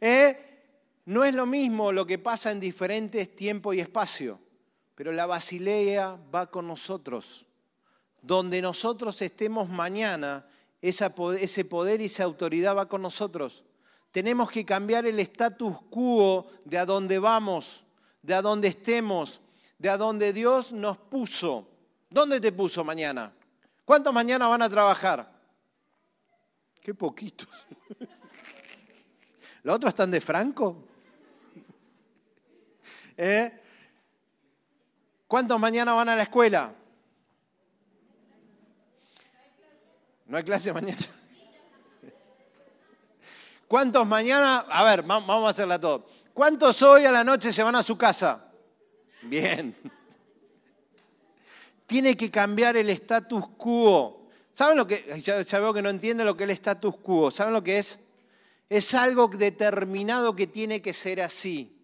¿Eh? 0.00 0.62
No 1.04 1.24
es 1.24 1.34
lo 1.34 1.44
mismo 1.44 1.92
lo 1.92 2.06
que 2.06 2.18
pasa 2.18 2.50
en 2.50 2.58
diferentes 2.58 3.36
tiempos 3.36 3.74
y 3.74 3.80
espacio, 3.80 4.40
pero 4.94 5.12
la 5.12 5.26
Basilea 5.26 6.16
va 6.34 6.50
con 6.50 6.66
nosotros. 6.66 7.44
Donde 8.22 8.62
nosotros 8.62 9.20
estemos 9.20 9.68
mañana, 9.68 10.46
ese 10.80 11.10
poder 11.10 12.00
y 12.00 12.06
esa 12.06 12.24
autoridad 12.24 12.74
va 12.74 12.88
con 12.88 13.02
nosotros. 13.02 13.62
Tenemos 14.10 14.50
que 14.50 14.64
cambiar 14.64 15.04
el 15.04 15.20
status 15.20 15.76
quo 15.90 16.46
de 16.64 16.78
a 16.78 16.86
dónde 16.86 17.18
vamos, 17.18 17.84
de 18.22 18.32
a 18.32 18.40
dónde 18.40 18.68
estemos, 18.68 19.42
de 19.76 19.90
a 19.90 19.98
dónde 19.98 20.32
Dios 20.32 20.72
nos 20.72 20.96
puso. 20.96 21.68
¿Dónde 22.12 22.40
te 22.40 22.52
puso 22.52 22.84
mañana? 22.84 23.32
¿Cuántos 23.84 24.12
mañana 24.12 24.46
van 24.46 24.62
a 24.62 24.68
trabajar? 24.68 25.32
Qué 26.80 26.94
poquitos. 26.94 27.48
¿Los 29.62 29.76
otros 29.76 29.90
están 29.90 30.10
de 30.10 30.20
franco? 30.20 30.84
¿Eh? 33.16 33.60
¿Cuántos 35.26 35.58
mañana 35.58 35.94
van 35.94 36.10
a 36.10 36.16
la 36.16 36.24
escuela? 36.24 36.74
¿No 40.26 40.36
hay 40.36 40.44
clase 40.44 40.72
mañana? 40.72 41.00
¿Cuántos 43.68 44.06
mañana? 44.06 44.66
A 44.68 44.84
ver, 44.84 45.02
vamos 45.02 45.46
a 45.46 45.50
hacerla 45.50 45.80
todo. 45.80 46.06
¿Cuántos 46.34 46.82
hoy 46.82 47.06
a 47.06 47.12
la 47.12 47.24
noche 47.24 47.52
se 47.52 47.62
van 47.62 47.76
a 47.76 47.82
su 47.82 47.96
casa? 47.96 48.52
Bien. 49.22 49.74
Tiene 51.92 52.16
que 52.16 52.30
cambiar 52.30 52.78
el 52.78 52.88
status 52.88 53.48
quo. 53.58 54.30
¿Saben 54.50 54.78
lo 54.78 54.86
que? 54.86 55.20
Ya, 55.20 55.42
ya 55.42 55.60
veo 55.60 55.74
que 55.74 55.82
no 55.82 55.90
entiende 55.90 56.24
lo 56.24 56.34
que 56.34 56.44
es 56.44 56.48
el 56.48 56.54
status 56.54 56.96
quo. 56.96 57.30
¿Saben 57.30 57.52
lo 57.52 57.62
que 57.62 57.80
es? 57.80 57.98
Es 58.70 58.94
algo 58.94 59.28
determinado 59.28 60.34
que 60.34 60.46
tiene 60.46 60.80
que 60.80 60.94
ser 60.94 61.20
así. 61.20 61.76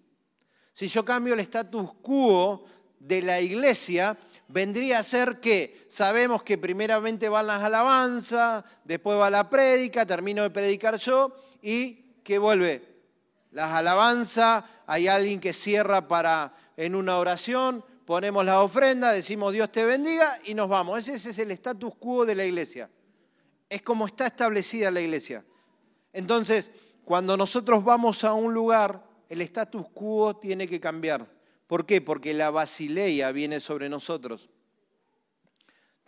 Si 0.73 0.89
yo 0.89 1.05
cambio 1.05 1.35
el 1.35 1.41
status 1.41 1.91
quo 2.01 2.65
de 2.99 3.21
la 3.21 3.43
iglesia, 3.43 4.17
vendría 4.49 5.01
a 5.01 5.03
ser 5.03 5.41
que 5.41 5.85
sabemos 5.91 6.43
que 6.43 6.57
primeramente 6.57 7.29
van 7.29 7.49
las 7.49 7.63
alabanzas, 7.63 8.65
después 8.85 9.19
va 9.19 9.29
la 9.29 9.51
prédica, 9.51 10.07
termino 10.07 10.43
de 10.43 10.49
predicar 10.49 10.97
yo 10.97 11.37
y 11.61 12.15
que 12.25 12.39
vuelve 12.39 12.83
las 13.51 13.73
alabanzas, 13.73 14.65
hay 14.87 15.07
alguien 15.07 15.39
que 15.39 15.53
cierra 15.53 16.09
para 16.09 16.55
en 16.79 16.95
una 16.95 17.19
oración, 17.19 17.85
ponemos 18.09 18.43
la 18.43 18.63
ofrenda, 18.63 19.13
decimos 19.13 19.53
Dios 19.53 19.71
te 19.71 19.85
bendiga 19.85 20.39
y 20.47 20.55
nos 20.55 20.67
vamos. 20.67 21.07
Ese 21.07 21.29
es 21.29 21.39
el 21.41 21.51
status 21.51 21.95
quo 21.97 22.25
de 22.25 22.35
la 22.35 22.47
iglesia. 22.47 22.89
Es 23.69 23.83
como 23.83 24.07
está 24.07 24.29
establecida 24.29 24.91
la 24.91 25.03
iglesia. 25.03 25.45
Entonces, 26.15 26.71
cuando 27.05 27.37
nosotros 27.37 27.85
vamos 27.85 28.25
a 28.25 28.33
un 28.33 28.55
lugar, 28.55 29.05
el 29.29 29.43
status 29.43 29.89
quo 29.93 30.35
tiene 30.35 30.67
que 30.67 30.81
cambiar. 30.81 31.31
¿Por 31.67 31.85
qué? 31.85 32.01
Porque 32.01 32.33
la 32.33 32.51
basileia 32.51 33.31
viene 33.31 33.61
sobre 33.61 33.91
nosotros. 33.91 34.49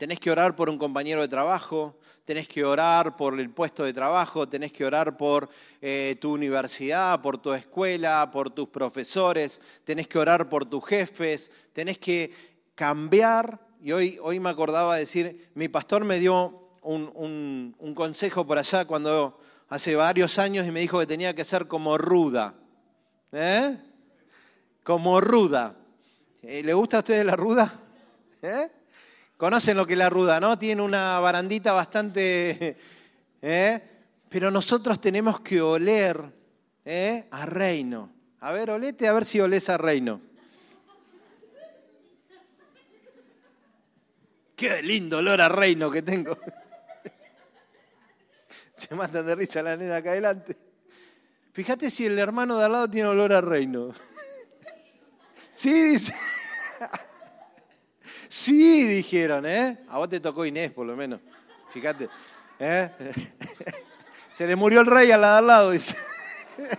Tenés 0.00 0.18
que 0.18 0.30
orar 0.30 0.56
por 0.56 0.70
un 0.70 0.78
compañero 0.78 1.20
de 1.20 1.28
trabajo, 1.28 1.98
tenés 2.24 2.48
que 2.48 2.64
orar 2.64 3.16
por 3.16 3.38
el 3.38 3.50
puesto 3.50 3.84
de 3.84 3.92
trabajo, 3.92 4.48
tenés 4.48 4.72
que 4.72 4.86
orar 4.86 5.18
por 5.18 5.50
eh, 5.82 6.16
tu 6.18 6.32
universidad, 6.32 7.20
por 7.20 7.36
tu 7.36 7.52
escuela, 7.52 8.30
por 8.32 8.48
tus 8.48 8.70
profesores, 8.70 9.60
tenés 9.84 10.08
que 10.08 10.18
orar 10.18 10.48
por 10.48 10.64
tus 10.64 10.86
jefes, 10.86 11.50
tenés 11.74 11.98
que 11.98 12.32
cambiar. 12.74 13.60
Y 13.78 13.92
hoy, 13.92 14.18
hoy 14.22 14.40
me 14.40 14.48
acordaba 14.48 14.94
de 14.94 15.00
decir, 15.00 15.50
mi 15.54 15.68
pastor 15.68 16.02
me 16.06 16.18
dio 16.18 16.78
un, 16.80 17.74
consejo 17.94 18.46
por 18.46 18.56
allá 18.56 18.86
cuando 18.86 19.38
hace 19.68 19.96
varios 19.96 20.38
años 20.38 20.66
y 20.66 20.70
me 20.70 20.80
dijo 20.80 20.98
que 20.98 21.06
tenía 21.06 21.34
que 21.34 21.44
ser 21.44 21.68
como 21.68 21.98
ruda. 21.98 22.54
¿Eh? 23.32 23.76
Como 24.82 25.20
ruda. 25.20 25.76
Eh, 26.42 26.62
¿Le 26.62 26.72
gusta 26.72 26.96
a 26.96 27.00
ustedes 27.00 27.26
la 27.26 27.36
ruda? 27.36 27.70
¿Eh? 28.40 28.79
Conocen 29.40 29.78
lo 29.78 29.86
que 29.86 29.94
es 29.94 29.98
la 29.98 30.10
ruda, 30.10 30.38
¿no? 30.38 30.58
Tiene 30.58 30.82
una 30.82 31.18
barandita 31.18 31.72
bastante... 31.72 32.76
¿eh? 33.40 33.80
Pero 34.28 34.50
nosotros 34.50 35.00
tenemos 35.00 35.40
que 35.40 35.62
oler 35.62 36.22
¿eh? 36.84 37.26
a 37.30 37.46
reino. 37.46 38.12
A 38.40 38.52
ver, 38.52 38.68
olete 38.68 39.08
a 39.08 39.14
ver 39.14 39.24
si 39.24 39.40
olés 39.40 39.70
a 39.70 39.78
reino. 39.78 40.20
Qué 44.54 44.82
lindo 44.82 45.16
olor 45.16 45.40
a 45.40 45.48
reino 45.48 45.90
que 45.90 46.02
tengo. 46.02 46.36
Se 48.74 48.94
matan 48.94 49.24
de 49.24 49.34
risa 49.36 49.62
la 49.62 49.74
nena 49.74 49.96
acá 49.96 50.10
adelante. 50.10 50.54
Fíjate 51.54 51.90
si 51.90 52.04
el 52.04 52.18
hermano 52.18 52.58
de 52.58 52.66
al 52.66 52.72
lado 52.72 52.90
tiene 52.90 53.08
olor 53.08 53.32
a 53.32 53.40
reino. 53.40 53.94
Sí, 55.52 55.72
dice. 55.82 56.14
Sí, 58.30 58.84
dijeron, 58.84 59.44
¿eh? 59.44 59.78
A 59.88 59.98
vos 59.98 60.08
te 60.08 60.20
tocó 60.20 60.46
Inés, 60.46 60.70
por 60.70 60.86
lo 60.86 60.94
menos. 60.94 61.20
Fíjate. 61.68 62.08
¿eh? 62.60 62.88
Se 64.32 64.46
le 64.46 64.54
murió 64.54 64.82
el 64.82 64.86
rey 64.86 65.10
al 65.10 65.20
lado, 65.20 65.72
dice. 65.72 65.96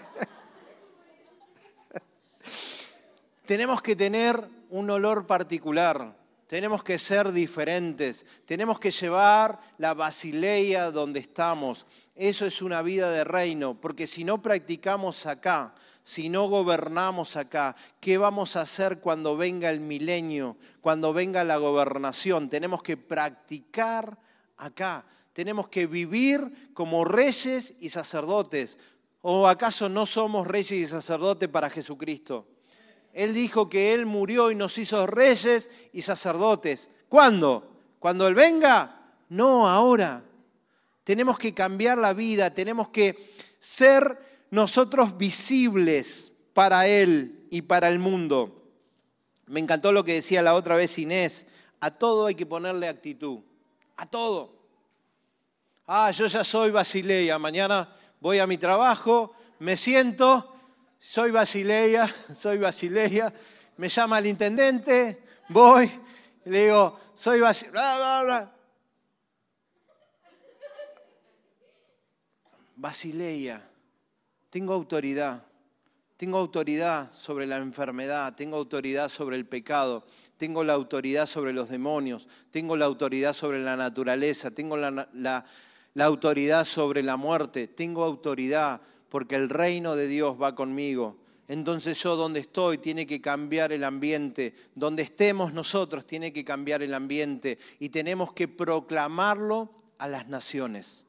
Tenemos 3.45 3.81
que 3.81 3.97
tener 3.97 4.47
un 4.69 4.89
olor 4.89 5.27
particular. 5.27 6.15
Tenemos 6.47 6.85
que 6.85 6.97
ser 6.97 7.33
diferentes. 7.33 8.25
Tenemos 8.45 8.79
que 8.79 8.91
llevar 8.91 9.59
la 9.77 9.93
basileia 9.93 10.89
donde 10.89 11.19
estamos. 11.19 11.85
Eso 12.15 12.45
es 12.45 12.61
una 12.61 12.81
vida 12.81 13.11
de 13.11 13.25
reino, 13.25 13.73
porque 13.73 14.07
si 14.07 14.23
no 14.23 14.41
practicamos 14.41 15.25
acá, 15.25 15.75
si 16.03 16.29
no 16.29 16.47
gobernamos 16.47 17.37
acá? 17.37 17.75
¿Qué 17.99 18.17
vamos 18.17 18.55
a 18.55 18.61
hacer 18.61 18.99
cuando 18.99 19.37
venga 19.37 19.69
el 19.69 19.79
milenio, 19.79 20.57
cuando 20.81 21.13
venga 21.13 21.43
la 21.43 21.57
gobernación? 21.57 22.49
Tenemos 22.49 22.81
que 22.81 22.97
practicar 22.97 24.17
acá. 24.57 25.05
Tenemos 25.33 25.67
que 25.69 25.87
vivir 25.87 26.71
como 26.73 27.05
reyes 27.05 27.75
y 27.79 27.89
sacerdotes. 27.89 28.77
¿O 29.21 29.47
acaso 29.47 29.87
no 29.87 30.05
somos 30.05 30.47
reyes 30.47 30.71
y 30.71 30.87
sacerdotes 30.87 31.47
para 31.49 31.69
Jesucristo? 31.69 32.47
Él 33.13 33.33
dijo 33.33 33.69
que 33.69 33.93
Él 33.93 34.05
murió 34.05 34.51
y 34.51 34.55
nos 34.55 34.77
hizo 34.77 35.05
reyes 35.05 35.69
y 35.93 36.01
sacerdotes. 36.01 36.89
¿Cuándo? 37.07 37.69
¿Cuando 37.99 38.27
Él 38.27 38.35
venga? 38.35 39.13
No, 39.29 39.67
ahora. 39.67 40.23
Tenemos 41.03 41.37
que 41.37 41.53
cambiar 41.53 41.97
la 41.97 42.13
vida, 42.13 42.51
tenemos 42.51 42.89
que 42.89 43.33
ser 43.59 44.30
nosotros 44.51 45.17
visibles 45.17 46.33
para 46.53 46.85
Él 46.85 47.47
y 47.49 47.63
para 47.63 47.87
el 47.87 47.97
mundo. 47.97 48.69
Me 49.47 49.59
encantó 49.59 49.91
lo 49.91 50.03
que 50.03 50.13
decía 50.13 50.41
la 50.41 50.53
otra 50.53 50.75
vez 50.75 50.99
Inés, 50.99 51.47
a 51.79 51.89
todo 51.89 52.27
hay 52.27 52.35
que 52.35 52.45
ponerle 52.45 52.87
actitud, 52.87 53.39
a 53.97 54.05
todo. 54.05 54.61
Ah, 55.87 56.11
yo 56.11 56.27
ya 56.27 56.43
soy 56.43 56.69
Basileia, 56.69 57.39
mañana 57.39 57.89
voy 58.19 58.39
a 58.39 58.47
mi 58.47 58.57
trabajo, 58.57 59.33
me 59.59 59.75
siento, 59.75 60.55
soy 60.99 61.31
Basileia, 61.31 62.13
soy 62.35 62.57
Basileia, 62.57 63.33
me 63.77 63.89
llama 63.89 64.19
el 64.19 64.27
intendente, 64.27 65.23
voy, 65.49 65.89
le 66.45 66.65
digo, 66.65 66.99
soy 67.15 67.39
Basileia. 67.39 68.51
Basileia 72.75 73.70
tengo 74.51 74.73
autoridad. 74.73 75.43
Tengo 76.17 76.37
autoridad 76.37 77.11
sobre 77.11 77.47
la 77.47 77.57
enfermedad, 77.57 78.35
tengo 78.35 78.57
autoridad 78.57 79.09
sobre 79.09 79.37
el 79.37 79.47
pecado, 79.47 80.05
tengo 80.37 80.63
la 80.63 80.73
autoridad 80.73 81.25
sobre 81.25 81.51
los 81.51 81.69
demonios, 81.69 82.27
tengo 82.51 82.77
la 82.77 82.85
autoridad 82.85 83.33
sobre 83.33 83.63
la 83.63 83.75
naturaleza, 83.75 84.51
tengo 84.51 84.77
la, 84.77 85.45
autoridad 85.97 86.65
sobre 86.65 87.01
la 87.01 87.17
muerte, 87.17 87.67
tengo 87.67 88.03
autoridad 88.03 88.81
porque 89.09 89.35
el 89.35 89.49
reino 89.49 89.95
de 89.95 90.07
Dios 90.07 90.39
va 90.39 90.53
conmigo. 90.53 91.17
Entonces 91.47 91.97
yo 92.03 92.15
donde 92.15 92.41
estoy 92.41 92.77
tiene 92.77 93.07
que 93.07 93.19
cambiar 93.19 93.71
el 93.71 93.83
ambiente, 93.83 94.53
donde 94.75 95.01
estemos 95.01 95.53
nosotros 95.53 96.05
tiene 96.05 96.31
que 96.31 96.45
cambiar 96.45 96.83
el 96.83 96.93
ambiente. 96.93 97.57
Y 97.79 97.89
tenemos 97.89 98.31
que 98.31 98.47
proclamarlo 98.47 99.71
a 99.97 100.07
las 100.07 100.27
naciones, 100.27 101.03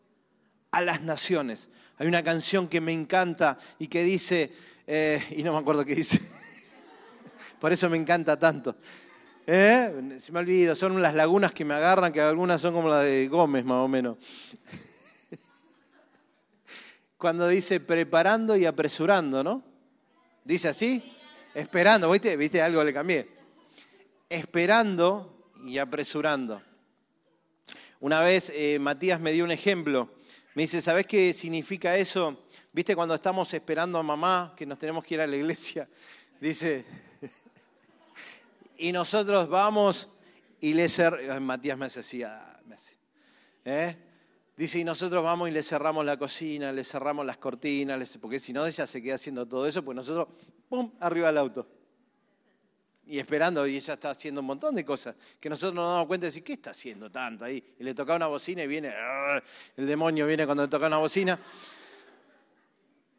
a 0.71 0.81
las 0.81 1.03
naciones. 1.03 1.69
Hay 1.99 2.07
una 2.07 2.23
canción 2.23 2.69
que 2.69 2.81
me 2.81 2.93
encanta 2.93 3.59
y 3.79 3.89
que 3.89 4.03
dice, 4.03 4.53
eh, 4.87 5.23
y 5.37 5.43
no 5.43 5.53
me 5.53 5.59
acuerdo 5.59 5.85
qué 5.85 5.95
dice, 5.95 6.21
por 7.61 7.73
eso 7.73 7.89
me 7.91 7.97
encanta 7.97 8.39
tanto. 8.39 8.77
¿Eh? 9.47 10.19
Se 10.21 10.33
me 10.33 10.39
olvido, 10.39 10.75
son 10.75 11.03
las 11.03 11.15
lagunas 11.15 11.53
que 11.53 11.65
me 11.65 11.75
agarran, 11.75 12.13
que 12.13 12.21
algunas 12.21 12.61
son 12.61 12.75
como 12.75 12.89
las 12.89 13.05
de 13.05 13.29
Gómez 13.29 13.65
más 13.65 13.79
o 13.79 13.89
menos. 13.89 14.17
Cuando 17.19 17.49
dice 17.49 17.81
preparando 17.81 18.57
y 18.57 18.67
apresurando, 18.67 19.43
¿no? 19.43 19.63
Dice 20.45 20.69
así, 20.69 21.03
esperando, 21.55 22.11
¿viste? 22.11 22.37
¿Viste? 22.37 22.63
Algo 22.63 22.83
le 22.83 22.93
cambié. 22.93 23.29
Esperando 24.29 25.51
y 25.65 25.79
apresurando. 25.79 26.63
Una 28.01 28.21
vez 28.21 28.51
eh, 28.55 28.79
Matías 28.81 29.21
me 29.21 29.33
dio 29.33 29.45
un 29.45 29.53
ejemplo 29.53 30.11
me 30.55 30.63
dice, 30.63 30.81
¿sabes 30.81 31.07
qué 31.07 31.33
significa 31.33 31.97
eso? 31.97 32.45
¿Viste 32.73 32.95
cuando 32.95 33.15
estamos 33.15 33.53
esperando 33.55 33.99
a 33.99 34.03
mamá 34.03 34.55
que 34.57 34.67
nos 34.67 34.79
tenemos 34.79 35.05
que 35.05 35.15
ir 35.15 35.21
a 35.21 35.27
la 35.27 35.37
iglesia? 35.37 35.89
Dice, 36.41 36.85
y 38.79 38.93
nosotros 38.93 39.49
vamos 39.49 40.09
y 40.61 40.75
le 40.75 40.89
cerramos, 40.89 41.41
Matías 41.41 41.75
ah, 42.27 42.61
me 42.67 42.75
hace. 42.75 42.97
¿eh? 43.65 43.97
Dice, 44.57 44.81
y 44.81 44.85
nosotros 44.85 45.23
vamos 45.23 45.49
y 45.49 45.53
le 45.53 45.63
cerramos 45.63 46.05
la 46.05 46.19
cocina, 46.19 46.73
le 46.73 46.85
cerramos 46.85 47.25
las 47.25 47.39
cortinas, 47.39 48.19
porque 48.19 48.39
si 48.39 48.53
no 48.53 48.67
ella 48.67 48.87
se 48.87 49.01
queda 49.01 49.15
haciendo 49.15 49.47
todo 49.47 49.67
eso, 49.67 49.85
pues 49.85 49.95
nosotros, 49.95 50.29
¡pum!, 50.69 50.93
arriba 51.01 51.29
del 51.29 51.39
auto 51.39 51.82
y 53.13 53.19
esperando, 53.19 53.67
y 53.67 53.77
ella 53.77 53.93
está 53.93 54.09
haciendo 54.09 54.41
un 54.41 54.47
montón 54.47 54.75
de 54.75 54.87
cosas, 54.87 55.15
que 55.39 55.51
nosotros 55.51 55.75
nos 55.75 55.87
damos 55.87 56.07
cuenta 56.07 56.25
de 56.25 56.29
decir, 56.29 56.43
¿qué 56.43 56.55
está 56.55 56.71
haciendo 56.71 57.11
tanto 57.11 57.45
ahí? 57.45 57.63
Y 57.79 57.85
le 57.85 57.93
toca 57.93 58.17
una 58.17 58.27
bocina 58.27 58.63
y 58.63 58.67
viene, 58.67 58.91
el 59.77 59.87
demonio 59.87 60.27
viene 60.27 60.47
cuando 60.47 60.63
le 60.63 60.71
toca 60.71 60.87
una 60.87 60.97
bocina. 60.97 61.39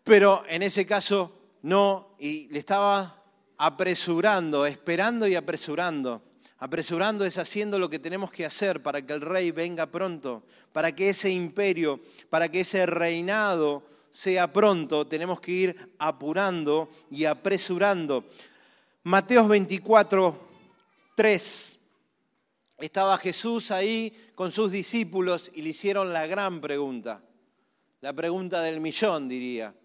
Pero 0.04 0.46
en 0.48 0.64
ese 0.64 0.84
caso 0.88 1.60
no, 1.62 2.16
y 2.18 2.48
le 2.48 2.58
estaba 2.58 3.24
apresurando, 3.56 4.66
esperando 4.66 5.28
y 5.28 5.36
apresurando. 5.36 6.24
Apresurando 6.58 7.24
es 7.24 7.38
haciendo 7.38 7.78
lo 7.78 7.88
que 7.88 8.00
tenemos 8.00 8.32
que 8.32 8.48
hacer 8.48 8.82
para 8.82 9.06
que 9.06 9.14
el 9.14 9.22
rey 9.22 9.52
venga 9.52 9.86
pronto, 9.86 10.42
para 10.72 10.92
que 10.92 11.10
ese 11.10 11.30
imperio, 11.30 12.00
para 12.32 12.50
que 12.50 12.62
ese 12.62 12.88
reinado 12.88 13.84
sea 14.10 14.52
pronto, 14.52 15.06
tenemos 15.06 15.40
que 15.40 15.52
ir 15.52 15.94
apurando 16.00 16.90
y 17.12 17.26
apresurando. 17.26 18.26
Mateos 19.06 19.50
24, 19.50 20.40
3. 21.18 21.80
Estaba 22.78 23.18
Jesús 23.18 23.70
ahí 23.72 24.32
con 24.34 24.50
sus 24.50 24.72
discípulos 24.72 25.52
y 25.54 25.62
le 25.62 25.72
hicieron 25.72 26.14
la 26.14 26.26
gran 26.26 26.62
pregunta, 26.62 27.22
la 28.00 28.14
pregunta 28.14 28.62
del 28.62 28.80
millón, 28.80 29.28
diría. 29.28 29.76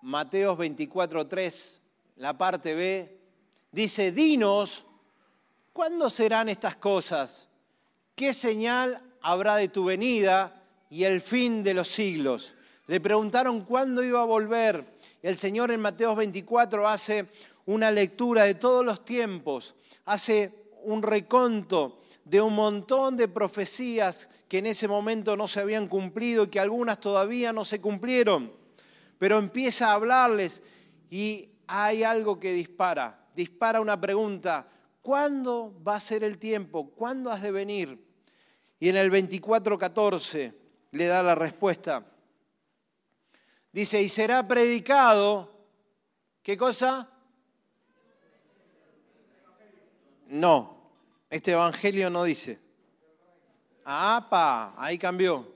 Mateos 0.00 0.56
24, 0.56 1.26
3, 1.26 1.82
la 2.16 2.38
parte 2.38 2.74
B, 2.74 3.18
dice, 3.70 4.12
dinos, 4.12 4.86
¿cuándo 5.74 6.08
serán 6.08 6.48
estas 6.48 6.76
cosas? 6.76 7.48
¿Qué 8.14 8.32
señal 8.32 9.02
habrá 9.20 9.56
de 9.56 9.68
tu 9.68 9.84
venida 9.84 10.64
y 10.88 11.04
el 11.04 11.20
fin 11.20 11.62
de 11.62 11.74
los 11.74 11.88
siglos? 11.88 12.54
Le 12.86 12.98
preguntaron 12.98 13.60
cuándo 13.60 14.02
iba 14.02 14.22
a 14.22 14.24
volver. 14.24 14.84
El 15.22 15.36
Señor 15.36 15.70
en 15.70 15.80
Mateos 15.80 16.16
24 16.16 16.88
hace 16.88 17.28
una 17.66 17.90
lectura 17.90 18.44
de 18.44 18.54
todos 18.54 18.84
los 18.84 19.04
tiempos, 19.04 19.74
hace 20.04 20.52
un 20.82 21.02
reconto 21.02 22.00
de 22.24 22.40
un 22.40 22.54
montón 22.54 23.16
de 23.16 23.28
profecías 23.28 24.28
que 24.48 24.58
en 24.58 24.66
ese 24.66 24.88
momento 24.88 25.36
no 25.36 25.46
se 25.48 25.60
habían 25.60 25.88
cumplido 25.88 26.44
y 26.44 26.48
que 26.48 26.60
algunas 26.60 27.00
todavía 27.00 27.52
no 27.52 27.64
se 27.64 27.80
cumplieron. 27.80 28.52
Pero 29.18 29.38
empieza 29.38 29.88
a 29.88 29.94
hablarles 29.94 30.62
y 31.10 31.50
hay 31.66 32.02
algo 32.02 32.40
que 32.40 32.52
dispara, 32.52 33.28
dispara 33.34 33.80
una 33.80 34.00
pregunta, 34.00 34.66
¿Cuándo 35.02 35.74
va 35.86 35.96
a 35.96 36.00
ser 36.00 36.24
el 36.24 36.38
tiempo? 36.38 36.90
¿Cuándo 36.90 37.30
has 37.30 37.42
de 37.42 37.50
venir? 37.50 37.98
Y 38.78 38.88
en 38.88 38.96
el 38.96 39.10
24.14 39.10 40.54
le 40.92 41.06
da 41.06 41.22
la 41.22 41.34
respuesta. 41.34 42.06
Dice, 43.72 44.02
y 44.02 44.08
será 44.08 44.46
predicado, 44.46 45.50
¿qué 46.42 46.56
cosa? 46.56 47.09
No, 50.30 50.76
este 51.28 51.52
evangelio 51.52 52.08
no 52.08 52.24
dice. 52.24 52.58
¡Apa! 53.84 54.74
Ahí 54.76 54.96
cambió. 54.96 55.46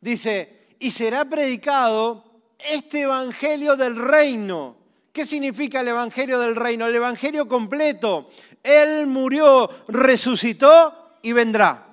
Dice, 0.00 0.66
y 0.78 0.90
será 0.90 1.24
predicado 1.24 2.24
este 2.58 3.02
evangelio 3.02 3.76
del 3.76 3.96
reino. 3.96 4.76
¿Qué 5.12 5.24
significa 5.24 5.80
el 5.80 5.88
evangelio 5.88 6.38
del 6.38 6.56
reino? 6.56 6.86
El 6.86 6.94
evangelio 6.94 7.48
completo. 7.48 8.28
Él 8.62 9.06
murió, 9.06 9.68
resucitó 9.88 11.16
y 11.22 11.32
vendrá. 11.32 11.86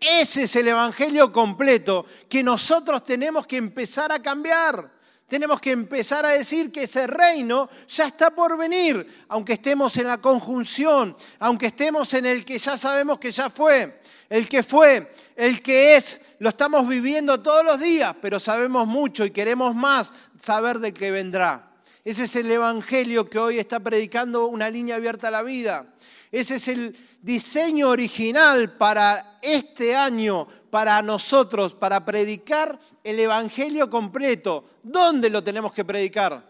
Ese 0.00 0.44
es 0.44 0.54
el 0.54 0.68
evangelio 0.68 1.32
completo 1.32 2.06
que 2.28 2.44
nosotros 2.44 3.02
tenemos 3.02 3.46
que 3.46 3.56
empezar 3.56 4.12
a 4.12 4.22
cambiar. 4.22 4.97
Tenemos 5.28 5.60
que 5.60 5.72
empezar 5.72 6.24
a 6.24 6.30
decir 6.30 6.72
que 6.72 6.84
ese 6.84 7.06
reino 7.06 7.68
ya 7.86 8.06
está 8.06 8.30
por 8.30 8.56
venir, 8.56 9.24
aunque 9.28 9.52
estemos 9.54 9.94
en 9.98 10.06
la 10.06 10.18
conjunción, 10.18 11.14
aunque 11.38 11.66
estemos 11.66 12.14
en 12.14 12.24
el 12.24 12.46
que 12.46 12.58
ya 12.58 12.78
sabemos 12.78 13.18
que 13.18 13.30
ya 13.30 13.50
fue, 13.50 14.00
el 14.30 14.48
que 14.48 14.62
fue, 14.62 15.12
el 15.36 15.60
que 15.62 15.96
es, 15.96 16.22
lo 16.38 16.48
estamos 16.48 16.88
viviendo 16.88 17.40
todos 17.42 17.62
los 17.62 17.78
días, 17.78 18.16
pero 18.22 18.40
sabemos 18.40 18.86
mucho 18.86 19.26
y 19.26 19.30
queremos 19.30 19.74
más 19.74 20.14
saber 20.38 20.78
de 20.78 20.94
qué 20.94 21.10
vendrá. 21.10 21.72
Ese 22.04 22.24
es 22.24 22.36
el 22.36 22.50
evangelio 22.50 23.28
que 23.28 23.38
hoy 23.38 23.58
está 23.58 23.80
predicando 23.80 24.46
una 24.46 24.70
línea 24.70 24.96
abierta 24.96 25.28
a 25.28 25.30
la 25.30 25.42
vida. 25.42 25.84
Ese 26.32 26.56
es 26.56 26.68
el 26.68 26.96
diseño 27.20 27.90
original 27.90 28.72
para 28.76 29.38
este 29.42 29.94
año, 29.94 30.48
para 30.70 31.00
nosotros, 31.02 31.74
para 31.74 32.04
predicar 32.04 32.78
el 33.02 33.18
Evangelio 33.20 33.88
completo. 33.88 34.64
¿Dónde 34.82 35.30
lo 35.30 35.42
tenemos 35.42 35.72
que 35.72 35.84
predicar? 35.84 36.42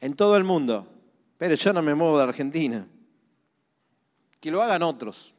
En 0.00 0.14
todo 0.14 0.36
el 0.36 0.44
mundo. 0.44 0.86
Pero 1.36 1.54
yo 1.54 1.72
no 1.72 1.82
me 1.82 1.94
muevo 1.94 2.18
de 2.18 2.24
Argentina. 2.24 2.86
Que 4.40 4.50
lo 4.50 4.62
hagan 4.62 4.82
otros. 4.82 5.34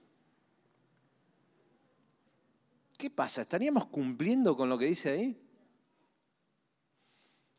¿Qué 2.98 3.10
pasa? 3.10 3.42
¿Estaríamos 3.42 3.86
cumpliendo 3.86 4.56
con 4.58 4.68
lo 4.70 4.78
que 4.78 4.86
dice 4.86 5.12
ahí? 5.12 5.42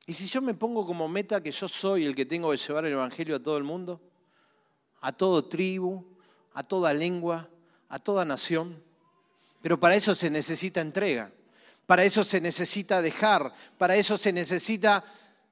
¿Y 0.06 0.12
si 0.12 0.26
yo 0.26 0.42
me 0.42 0.54
pongo 0.54 0.84
como 0.84 1.08
meta 1.08 1.42
que 1.42 1.50
yo 1.50 1.68
soy 1.68 2.04
el 2.04 2.14
que 2.14 2.26
tengo 2.26 2.50
que 2.50 2.56
llevar 2.56 2.84
el 2.84 2.92
Evangelio 2.92 3.36
a 3.36 3.42
todo 3.42 3.56
el 3.56 3.64
mundo? 3.64 4.00
a 5.00 5.12
toda 5.12 5.48
tribu, 5.48 6.04
a 6.52 6.62
toda 6.62 6.92
lengua, 6.92 7.48
a 7.88 7.98
toda 7.98 8.24
nación. 8.24 8.82
Pero 9.62 9.78
para 9.78 9.94
eso 9.94 10.14
se 10.14 10.30
necesita 10.30 10.80
entrega, 10.80 11.30
para 11.86 12.04
eso 12.04 12.24
se 12.24 12.40
necesita 12.40 13.02
dejar, 13.02 13.52
para 13.76 13.96
eso 13.96 14.16
se 14.16 14.32
necesita 14.32 15.04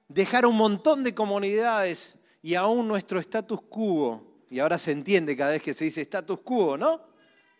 dejar 0.09 0.46
un 0.46 0.56
montón 0.56 1.04
de 1.04 1.14
comunidades 1.14 2.18
y 2.42 2.54
aún 2.54 2.88
nuestro 2.88 3.20
status 3.20 3.61
quo, 3.68 4.22
y 4.50 4.61
ahora 4.61 4.78
se 4.78 4.92
entiende 4.92 5.36
cada 5.36 5.50
vez 5.50 5.62
que 5.62 5.74
se 5.74 5.84
dice 5.84 6.00
status 6.02 6.40
quo, 6.40 6.78
¿no? 6.78 7.02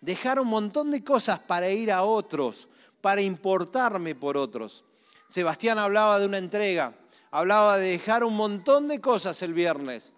Dejar 0.01 0.41
un 0.41 0.49
montón 0.49 0.91
de 0.91 1.05
cosas 1.05 1.39
para 1.39 1.69
ir 1.69 1.93
a 1.93 2.05
otros, 2.05 2.69
para 3.01 3.21
importarme 3.21 4.15
por 4.15 4.37
otros. 4.37 4.85
Sebastián 5.29 5.79
hablaba 5.79 6.19
de 6.19 6.27
una 6.27 6.39
entrega, 6.39 6.95
hablaba 7.31 7.77
de 7.77 7.91
dejar 7.91 8.25
un 8.25 8.35
montón 8.37 8.89
de 8.89 9.01
cosas 9.01 9.43
el 9.43 9.53
viernes 9.53 10.15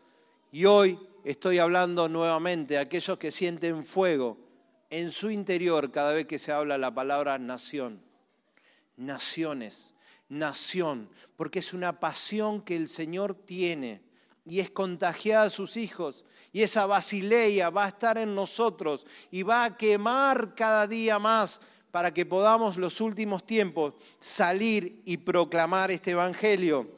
y 0.52 0.66
hoy 0.66 0.98
estoy 1.24 1.58
hablando 1.58 2.08
nuevamente 2.08 2.78
a 2.78 2.82
aquellos 2.82 3.18
que 3.18 3.32
sienten 3.32 3.82
fuego 3.84 4.49
en 4.90 5.10
su 5.10 5.30
interior 5.30 5.90
cada 5.90 6.12
vez 6.12 6.26
que 6.26 6.38
se 6.38 6.52
habla 6.52 6.76
la 6.76 6.92
palabra 6.94 7.38
nación. 7.38 8.02
Naciones, 8.96 9.94
nación, 10.28 11.08
porque 11.36 11.60
es 11.60 11.72
una 11.72 12.00
pasión 12.00 12.60
que 12.60 12.76
el 12.76 12.88
Señor 12.88 13.34
tiene 13.34 14.02
y 14.44 14.60
es 14.60 14.70
contagiada 14.70 15.44
a 15.44 15.50
sus 15.50 15.76
hijos. 15.76 16.24
Y 16.52 16.62
esa 16.62 16.86
basileia 16.86 17.70
va 17.70 17.84
a 17.84 17.88
estar 17.88 18.18
en 18.18 18.34
nosotros 18.34 19.06
y 19.30 19.42
va 19.42 19.64
a 19.64 19.76
quemar 19.76 20.54
cada 20.54 20.86
día 20.86 21.18
más 21.18 21.60
para 21.90 22.12
que 22.12 22.26
podamos 22.26 22.76
los 22.76 23.00
últimos 23.00 23.46
tiempos 23.46 23.94
salir 24.18 25.02
y 25.04 25.16
proclamar 25.16 25.90
este 25.90 26.10
Evangelio. 26.10 26.90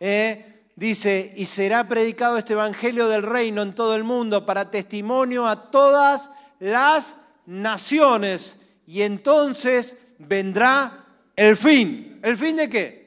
¿Eh? 0.00 0.50
dice, 0.76 1.32
y 1.36 1.46
será 1.46 1.86
predicado 1.88 2.38
este 2.38 2.54
Evangelio 2.54 3.08
del 3.08 3.22
reino 3.22 3.62
en 3.62 3.74
todo 3.74 3.94
el 3.94 4.04
mundo 4.04 4.44
para 4.44 4.70
testimonio 4.70 5.46
a 5.46 5.70
todas 5.70 6.30
las 6.58 7.16
naciones. 7.46 8.58
Y 8.86 9.02
entonces 9.02 9.96
vendrá 10.18 11.06
el 11.36 11.56
fin. 11.56 12.20
¿El 12.22 12.36
fin 12.36 12.56
de 12.56 12.68
qué? 12.68 13.04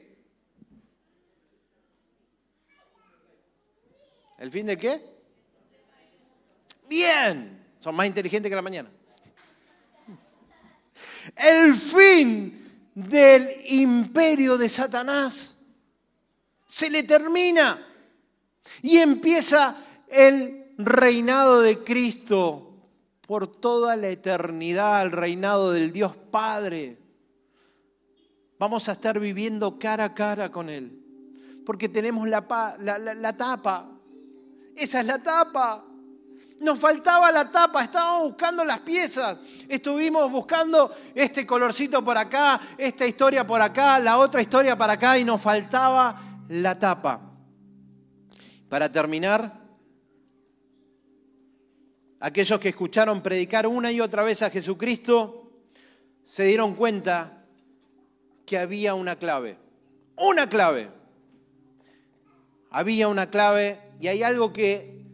¿El 4.38 4.52
fin 4.52 4.66
de 4.66 4.76
qué? 4.76 5.02
Bien. 6.88 7.66
Son 7.80 7.94
más 7.94 8.06
inteligentes 8.06 8.50
que 8.50 8.56
la 8.56 8.62
mañana. 8.62 8.90
El 11.36 11.74
fin 11.74 12.90
del 12.94 13.48
imperio 13.66 14.56
de 14.58 14.68
Satanás 14.68 15.56
se 16.66 16.90
le 16.90 17.02
termina 17.02 17.78
y 18.82 18.98
empieza 18.98 19.76
el 20.08 20.74
reinado 20.78 21.60
de 21.60 21.78
Cristo 21.78 22.67
por 23.28 23.46
toda 23.46 23.94
la 23.94 24.08
eternidad, 24.08 25.02
el 25.02 25.12
reinado 25.12 25.72
del 25.72 25.92
Dios 25.92 26.16
Padre. 26.16 26.96
Vamos 28.58 28.88
a 28.88 28.92
estar 28.92 29.20
viviendo 29.20 29.78
cara 29.78 30.04
a 30.04 30.14
cara 30.14 30.50
con 30.50 30.70
Él, 30.70 30.98
porque 31.66 31.90
tenemos 31.90 32.26
la, 32.26 32.46
la, 32.78 33.36
tapa. 33.36 33.90
Esa 34.74 35.00
es 35.00 35.06
la 35.06 35.18
tapa. 35.18 35.84
Nos 36.60 36.78
faltaba 36.78 37.30
la 37.30 37.50
tapa, 37.50 37.84
estábamos 37.84 38.30
buscando 38.30 38.64
las 38.64 38.80
piezas, 38.80 39.38
estuvimos 39.68 40.32
buscando 40.32 40.90
este 41.14 41.46
colorcito 41.46 42.02
por 42.02 42.16
acá, 42.16 42.58
esta 42.78 43.06
historia 43.06 43.46
por 43.46 43.60
acá, 43.60 44.00
la 44.00 44.16
otra 44.16 44.40
historia 44.40 44.74
para 44.78 44.94
acá 44.94 45.18
y 45.18 45.24
nos 45.24 45.42
faltaba 45.42 46.40
la 46.48 46.78
tapa. 46.78 47.20
Para 48.70 48.90
terminar, 48.90 49.67
aquellos 52.20 52.58
que 52.58 52.70
escucharon 52.70 53.22
predicar 53.22 53.66
una 53.66 53.92
y 53.92 54.00
otra 54.00 54.22
vez 54.22 54.42
a 54.42 54.50
Jesucristo 54.50 55.50
se 56.22 56.44
dieron 56.44 56.74
cuenta 56.74 57.44
que 58.44 58.58
había 58.58 58.94
una 58.94 59.16
clave. 59.16 59.56
Una 60.16 60.48
clave. 60.48 60.88
Había 62.70 63.08
una 63.08 63.30
clave 63.30 63.78
y 64.00 64.08
hay 64.08 64.22
algo 64.22 64.52
que 64.52 65.04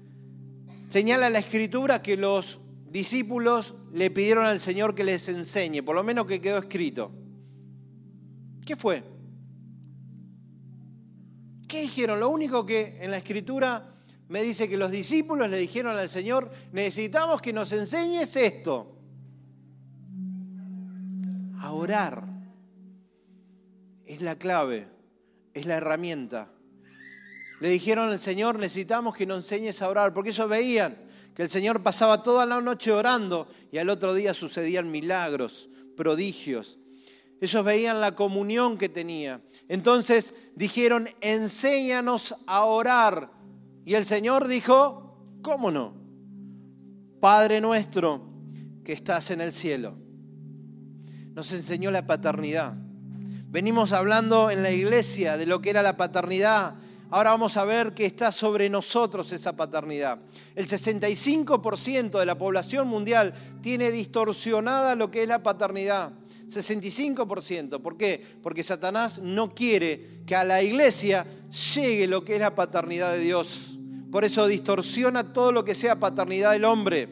señala 0.89 1.31
la 1.31 1.39
escritura 1.41 2.03
que 2.03 2.17
los 2.17 2.61
discípulos 2.91 3.75
le 3.93 4.11
pidieron 4.11 4.47
al 4.47 4.61
Señor 4.61 4.95
que 4.95 5.05
les 5.05 5.29
enseñe, 5.29 5.83
por 5.83 5.95
lo 5.95 6.03
menos 6.03 6.27
que 6.27 6.41
quedó 6.41 6.59
escrito. 6.59 7.13
¿Qué 8.65 8.77
fue? 8.77 9.03
¿Qué 11.69 11.83
dijeron? 11.83 12.21
Lo 12.21 12.29
único 12.29 12.65
que 12.65 12.99
en 13.01 13.11
la 13.11 13.19
escritura 13.19 13.94
me 14.29 14.43
dice 14.43 14.69
que 14.69 14.77
los 14.77 14.91
discípulos 14.91 15.51
le 15.51 15.59
dijeron 15.59 15.97
al 15.99 16.09
Señor, 16.09 16.51
necesitamos 16.73 17.43
que 17.43 17.53
nos 17.53 17.73
enseñes 17.73 18.35
esto. 18.37 18.97
A 21.61 21.73
orar. 21.73 22.25
Es 24.07 24.23
la 24.23 24.37
clave, 24.37 24.89
es 25.53 25.67
la 25.67 25.77
herramienta. 25.77 26.51
Le 27.61 27.69
dijeron 27.69 28.11
al 28.11 28.19
Señor, 28.19 28.59
necesitamos 28.59 29.15
que 29.15 29.27
nos 29.27 29.39
enseñes 29.39 29.81
a 29.83 29.89
orar, 29.89 30.13
porque 30.13 30.31
ellos 30.31 30.49
veían 30.49 30.97
que 31.35 31.43
el 31.43 31.49
Señor 31.49 31.83
pasaba 31.83 32.23
toda 32.23 32.47
la 32.47 32.61
noche 32.61 32.93
orando 32.93 33.49
y 33.73 33.79
al 33.79 33.91
otro 33.91 34.15
día 34.15 34.35
sucedían 34.35 34.91
milagros, 34.91 35.69
prodigios. 35.97 36.79
Ellos 37.41 37.65
veían 37.65 38.01
la 38.01 38.15
comunión 38.15 38.79
que 38.79 38.89
tenía. 38.89 39.41
Entonces 39.69 40.33
dijeron, 40.55 41.09
enséñanos 41.21 42.35
a 42.47 42.65
orar. 42.65 43.31
Y 43.85 43.95
el 43.95 44.05
Señor 44.05 44.49
dijo, 44.49 45.17
¿cómo 45.43 45.71
no? 45.71 45.95
Padre 47.21 47.61
nuestro 47.61 48.23
que 48.85 48.93
estás 48.93 49.31
en 49.31 49.41
el 49.41 49.53
cielo. 49.53 49.97
Nos 51.35 51.53
enseñó 51.53 51.91
la 51.91 52.07
paternidad. 52.07 52.75
Venimos 53.49 53.93
hablando 53.93 54.51
en 54.51 54.63
la 54.63 54.71
iglesia 54.71 55.37
de 55.37 55.47
lo 55.47 55.61
que 55.61 55.71
era 55.71 55.83
la 55.83 55.97
paternidad. 55.97 56.75
Ahora 57.11 57.31
vamos 57.31 57.57
a 57.57 57.65
ver 57.65 57.95
que 57.95 58.07
está 58.07 58.33
sobre 58.33 58.69
nosotros 58.69 59.31
esa 59.33 59.55
paternidad. 59.55 60.19
El 60.55 60.67
65% 60.67 62.19
de 62.19 62.27
la 62.27 62.37
población 62.37 62.89
mundial 62.89 63.33
tiene 63.63 63.91
distorsionada 63.91 64.97
lo 64.97 65.11
que 65.11 65.23
es 65.23 65.29
la 65.29 65.43
paternidad. 65.43 66.13
65%. 66.55 67.81
¿Por 67.81 67.97
qué? 67.97 68.25
Porque 68.43 68.63
Satanás 68.63 69.19
no 69.19 69.55
quiere 69.55 70.23
que 70.27 70.37
a 70.37 70.45
la 70.45 70.63
iglesia 70.63 71.27
llegue 71.75 72.07
lo 72.07 72.25
que 72.25 72.35
es 72.35 72.41
la 72.41 72.55
paternidad 72.55 73.13
de 73.13 73.21
Dios. 73.21 73.79
Por 74.11 74.25
eso 74.25 74.47
distorsiona 74.47 75.33
todo 75.33 75.53
lo 75.53 75.65
que 75.65 75.75
sea 75.75 75.99
paternidad 75.99 76.53
del 76.53 76.65
hombre, 76.65 77.09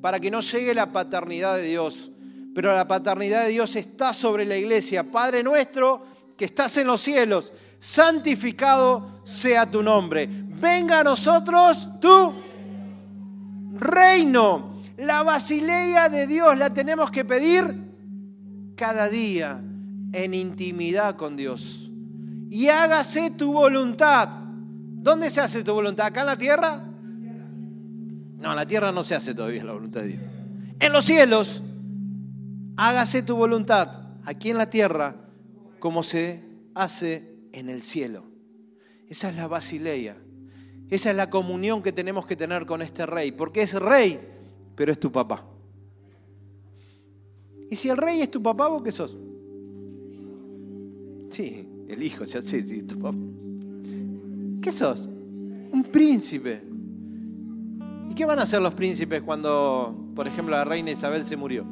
para 0.00 0.18
que 0.18 0.30
no 0.30 0.40
llegue 0.40 0.74
la 0.74 0.92
paternidad 0.92 1.56
de 1.56 1.62
Dios. 1.62 2.10
Pero 2.54 2.74
la 2.74 2.88
paternidad 2.88 3.44
de 3.44 3.50
Dios 3.50 3.76
está 3.76 4.14
sobre 4.14 4.46
la 4.46 4.56
iglesia. 4.56 5.04
Padre 5.04 5.42
nuestro 5.42 6.02
que 6.36 6.46
estás 6.46 6.76
en 6.78 6.86
los 6.86 7.02
cielos, 7.02 7.52
santificado 7.78 9.20
sea 9.24 9.70
tu 9.70 9.82
nombre. 9.82 10.28
Venga 10.30 11.00
a 11.00 11.04
nosotros 11.04 11.88
tu 12.00 12.32
reino. 13.74 14.76
La 14.96 15.22
basileia 15.22 16.08
de 16.08 16.26
Dios 16.26 16.56
la 16.56 16.70
tenemos 16.70 17.10
que 17.10 17.24
pedir 17.24 17.85
cada 18.76 19.08
día 19.08 19.62
en 20.12 20.34
intimidad 20.34 21.16
con 21.16 21.36
Dios. 21.36 21.90
Y 22.50 22.68
hágase 22.68 23.30
tu 23.30 23.52
voluntad. 23.52 24.28
¿Dónde 24.28 25.30
se 25.30 25.40
hace 25.40 25.64
tu 25.64 25.72
voluntad? 25.72 26.06
¿Acá 26.06 26.20
en 26.20 26.26
la 26.26 26.38
tierra? 26.38 26.84
No, 28.38 28.50
en 28.50 28.56
la 28.56 28.66
tierra 28.66 28.92
no 28.92 29.02
se 29.02 29.14
hace 29.14 29.34
todavía 29.34 29.64
la 29.64 29.72
voluntad 29.72 30.02
de 30.02 30.08
Dios. 30.08 30.22
En 30.78 30.92
los 30.92 31.04
cielos, 31.04 31.62
hágase 32.76 33.22
tu 33.22 33.36
voluntad 33.36 33.88
aquí 34.24 34.50
en 34.50 34.58
la 34.58 34.68
tierra 34.68 35.16
como 35.78 36.02
se 36.02 36.44
hace 36.74 37.34
en 37.52 37.70
el 37.70 37.82
cielo. 37.82 38.24
Esa 39.08 39.30
es 39.30 39.36
la 39.36 39.46
basileia. 39.46 40.16
Esa 40.90 41.10
es 41.10 41.16
la 41.16 41.30
comunión 41.30 41.82
que 41.82 41.92
tenemos 41.92 42.26
que 42.26 42.36
tener 42.36 42.66
con 42.66 42.82
este 42.82 43.06
rey, 43.06 43.32
porque 43.32 43.62
es 43.62 43.74
rey, 43.74 44.20
pero 44.76 44.92
es 44.92 45.00
tu 45.00 45.10
papá. 45.10 45.44
Y 47.70 47.76
si 47.76 47.88
el 47.88 47.96
rey 47.96 48.20
es 48.20 48.30
tu 48.30 48.42
papá, 48.42 48.68
¿vos 48.68 48.82
qué 48.82 48.92
sos? 48.92 49.16
Sí, 51.30 51.68
el 51.88 52.02
hijo, 52.02 52.24
ya 52.24 52.40
sé, 52.40 52.64
sí, 52.64 52.82
tu 52.82 52.98
papá. 52.98 53.18
¿Qué 54.62 54.72
sos? 54.72 55.08
Un 55.72 55.84
príncipe. 55.92 56.62
¿Y 58.10 58.14
qué 58.14 58.24
van 58.24 58.38
a 58.38 58.42
hacer 58.42 58.60
los 58.60 58.74
príncipes 58.74 59.22
cuando, 59.22 60.12
por 60.14 60.26
ejemplo, 60.26 60.54
la 60.54 60.64
reina 60.64 60.90
Isabel 60.90 61.24
se 61.24 61.36
murió? 61.36 61.64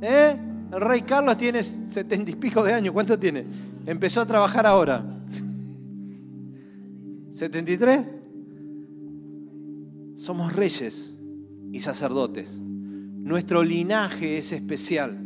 ¿Eh? 0.00 0.36
El 0.72 0.80
rey 0.80 1.02
Carlos 1.02 1.36
tiene 1.36 1.62
setenta 1.62 2.30
y 2.30 2.34
pico 2.34 2.62
de 2.62 2.72
años. 2.72 2.92
¿Cuánto 2.92 3.18
tiene? 3.18 3.44
Empezó 3.86 4.20
a 4.20 4.26
trabajar 4.26 4.66
ahora. 4.66 5.04
¿73? 7.32 8.06
Somos 10.16 10.54
reyes 10.54 11.14
y 11.72 11.80
sacerdotes. 11.80 12.62
Nuestro 13.26 13.64
linaje 13.64 14.38
es 14.38 14.52
especial. 14.52 15.18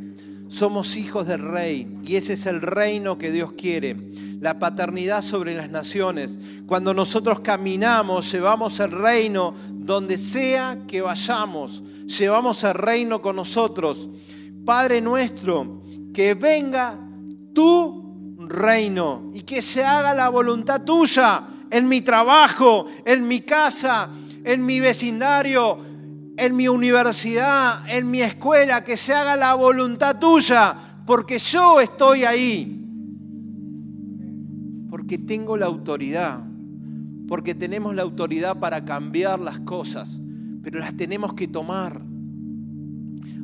Somos 0.48 0.96
hijos 0.96 1.26
del 1.26 1.42
rey 1.42 1.86
y 2.02 2.16
ese 2.16 2.32
es 2.32 2.46
el 2.46 2.62
reino 2.62 3.18
que 3.18 3.30
Dios 3.30 3.52
quiere. 3.52 3.94
La 4.40 4.58
paternidad 4.58 5.20
sobre 5.20 5.54
las 5.54 5.68
naciones. 5.68 6.38
Cuando 6.66 6.94
nosotros 6.94 7.40
caminamos, 7.40 8.32
llevamos 8.32 8.80
el 8.80 8.90
reino 8.90 9.54
donde 9.70 10.16
sea 10.16 10.78
que 10.88 11.02
vayamos. 11.02 11.82
Llevamos 12.06 12.64
el 12.64 12.72
reino 12.72 13.20
con 13.20 13.36
nosotros. 13.36 14.08
Padre 14.64 15.02
nuestro, 15.02 15.82
que 16.14 16.32
venga 16.32 16.98
tu 17.52 18.38
reino 18.48 19.30
y 19.34 19.42
que 19.42 19.60
se 19.60 19.84
haga 19.84 20.14
la 20.14 20.30
voluntad 20.30 20.84
tuya 20.84 21.46
en 21.70 21.86
mi 21.86 22.00
trabajo, 22.00 22.86
en 23.04 23.28
mi 23.28 23.42
casa, 23.42 24.08
en 24.42 24.64
mi 24.64 24.80
vecindario, 24.80 25.89
en 26.40 26.56
mi 26.56 26.68
universidad, 26.68 27.82
en 27.94 28.10
mi 28.10 28.22
escuela, 28.22 28.82
que 28.82 28.96
se 28.96 29.12
haga 29.12 29.36
la 29.36 29.54
voluntad 29.54 30.18
tuya, 30.18 30.74
porque 31.04 31.38
yo 31.38 31.80
estoy 31.80 32.24
ahí. 32.24 32.76
Porque 34.88 35.18
tengo 35.18 35.58
la 35.58 35.66
autoridad, 35.66 36.42
porque 37.28 37.54
tenemos 37.54 37.94
la 37.94 38.02
autoridad 38.02 38.58
para 38.58 38.86
cambiar 38.86 39.38
las 39.38 39.60
cosas, 39.60 40.18
pero 40.62 40.80
las 40.80 40.96
tenemos 40.96 41.34
que 41.34 41.46
tomar. 41.46 42.00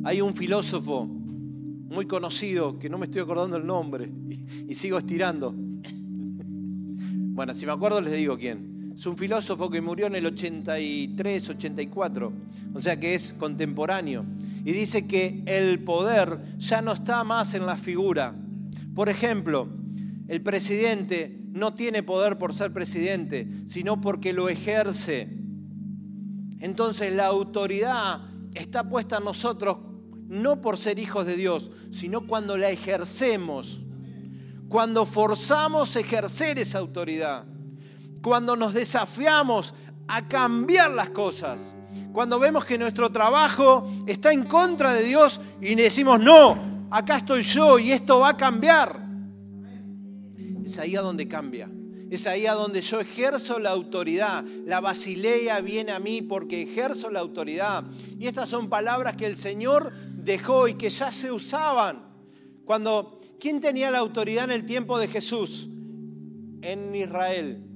Hay 0.03 0.19
un 0.19 0.33
filósofo 0.33 1.05
muy 1.05 2.07
conocido, 2.07 2.79
que 2.79 2.89
no 2.89 2.97
me 2.97 3.05
estoy 3.05 3.21
acordando 3.21 3.57
el 3.57 3.67
nombre, 3.67 4.11
y, 4.67 4.73
sigo 4.73 4.97
estirando. 4.97 5.53
Bueno, 7.37 7.53
si 7.53 7.67
me 7.67 7.71
acuerdo 7.71 8.01
les 8.01 8.13
digo 8.13 8.35
quién. 8.35 8.76
Es 8.97 9.05
un 9.05 9.15
filósofo 9.15 9.69
que 9.69 9.79
murió 9.79 10.07
en 10.07 10.15
el 10.15 10.25
83, 10.25 11.49
84, 11.49 12.33
o 12.73 12.79
sea 12.79 12.99
que 12.99 13.13
es 13.13 13.31
contemporáneo. 13.33 14.25
Y 14.65 14.71
dice 14.71 15.05
que 15.05 15.43
el 15.45 15.83
poder 15.83 16.39
ya 16.57 16.81
no 16.81 16.93
está 16.93 17.23
más 17.23 17.53
en 17.53 17.67
la 17.67 17.77
figura. 17.77 18.33
Por 18.95 19.09
ejemplo, 19.09 19.69
el 20.27 20.41
presidente 20.41 21.39
no 21.51 21.75
tiene 21.75 22.01
poder 22.01 22.39
por 22.39 22.55
ser 22.55 22.73
presidente, 22.73 23.47
sino 23.67 24.01
porque 24.01 24.33
lo 24.33 24.49
ejerce. 24.49 25.29
Entonces 26.59 27.13
la 27.13 27.27
autoridad 27.27 28.21
está 28.55 28.89
puesta 28.89 29.19
en 29.19 29.25
nosotros 29.25 29.77
no 30.27 30.59
por 30.59 30.75
ser 30.75 30.97
hijos 30.97 31.27
de 31.27 31.37
Dios, 31.37 31.69
sino 31.91 32.25
cuando 32.25 32.57
la 32.57 32.71
ejercemos, 32.71 33.85
cuando 34.69 35.05
forzamos 35.05 35.95
ejercer 35.95 36.57
esa 36.57 36.79
autoridad, 36.79 37.45
cuando 38.21 38.55
nos 38.55 38.73
desafiamos 38.73 39.73
a 40.07 40.27
cambiar 40.27 40.91
las 40.91 41.09
cosas, 41.09 41.73
cuando 42.11 42.39
vemos 42.39 42.65
que 42.65 42.77
nuestro 42.77 43.11
trabajo 43.11 43.89
está 44.07 44.31
en 44.31 44.45
contra 44.45 44.93
de 44.93 45.03
Dios 45.03 45.39
y 45.61 45.75
decimos, 45.75 46.19
no, 46.19 46.87
acá 46.89 47.17
estoy 47.17 47.43
yo 47.43 47.77
y 47.77 47.91
esto 47.91 48.19
va 48.19 48.29
a 48.29 48.37
cambiar. 48.37 49.07
Es 50.63 50.79
ahí 50.79 50.95
a 50.95 51.01
donde 51.01 51.27
cambia. 51.27 51.69
Es 52.09 52.25
ahí 52.25 52.45
a 52.45 52.53
donde 52.53 52.81
yo 52.81 52.99
ejerzo 52.99 53.59
la 53.59 53.71
autoridad. 53.71 54.43
La 54.65 54.79
basileia 54.79 55.59
viene 55.59 55.91
a 55.91 55.99
mí 55.99 56.21
porque 56.21 56.63
ejerzo 56.63 57.11
la 57.11 57.19
autoridad. 57.19 57.83
Y 58.17 58.27
estas 58.27 58.49
son 58.49 58.69
palabras 58.69 59.15
que 59.15 59.27
el 59.27 59.35
Señor 59.35 59.93
dejó 60.15 60.67
y 60.67 60.75
que 60.75 60.89
ya 60.89 61.11
se 61.11 61.31
usaban. 61.31 62.03
Cuando, 62.65 63.19
¿quién 63.39 63.59
tenía 63.59 63.91
la 63.91 63.99
autoridad 63.99 64.45
en 64.45 64.51
el 64.51 64.65
tiempo 64.65 64.97
de 64.97 65.07
Jesús 65.07 65.69
en 66.61 66.95
Israel? 66.95 67.66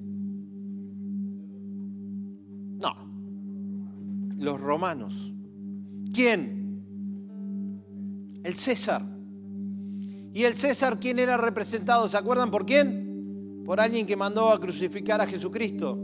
Los 4.42 4.60
romanos. 4.60 5.34
¿Quién? 6.14 6.84
El 8.44 8.56
César. 8.56 9.04
¿Y 10.34 10.44
el 10.44 10.56
César 10.56 11.00
quién 11.00 11.20
era 11.20 11.38
representado? 11.38 12.10
¿Se 12.10 12.18
acuerdan 12.18 12.50
por 12.50 12.66
quién? 12.66 13.62
Por 13.64 13.80
alguien 13.80 14.08
que 14.08 14.16
mandó 14.16 14.50
a 14.50 14.60
crucificar 14.60 15.22
a 15.22 15.28
Jesucristo. 15.28 15.96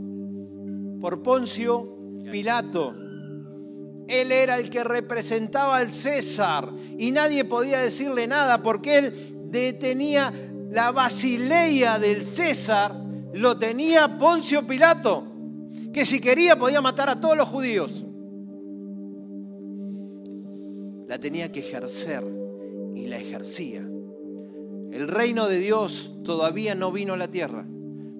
Por 1.01 1.23
Poncio 1.23 1.97
Pilato. 2.31 2.93
Él 4.07 4.31
era 4.31 4.57
el 4.57 4.69
que 4.69 4.83
representaba 4.83 5.77
al 5.77 5.89
César 5.89 6.69
y 6.97 7.11
nadie 7.11 7.43
podía 7.43 7.79
decirle 7.79 8.27
nada 8.27 8.61
porque 8.61 8.99
él 8.99 9.49
detenía 9.49 10.31
la 10.71 10.91
basileia 10.91 11.97
del 11.97 12.23
César, 12.23 12.95
lo 13.33 13.57
tenía 13.57 14.19
Poncio 14.19 14.65
Pilato, 14.65 15.23
que 15.91 16.05
si 16.05 16.21
quería 16.21 16.55
podía 16.55 16.81
matar 16.81 17.09
a 17.09 17.19
todos 17.19 17.35
los 17.35 17.49
judíos. 17.49 18.06
Tenía 21.19 21.51
que 21.51 21.59
ejercer 21.59 22.23
y 22.95 23.07
la 23.07 23.17
ejercía. 23.17 23.81
El 23.81 25.07
reino 25.07 25.47
de 25.47 25.59
Dios 25.59 26.13
todavía 26.23 26.75
no 26.75 26.91
vino 26.91 27.13
a 27.13 27.17
la 27.17 27.27
tierra, 27.27 27.65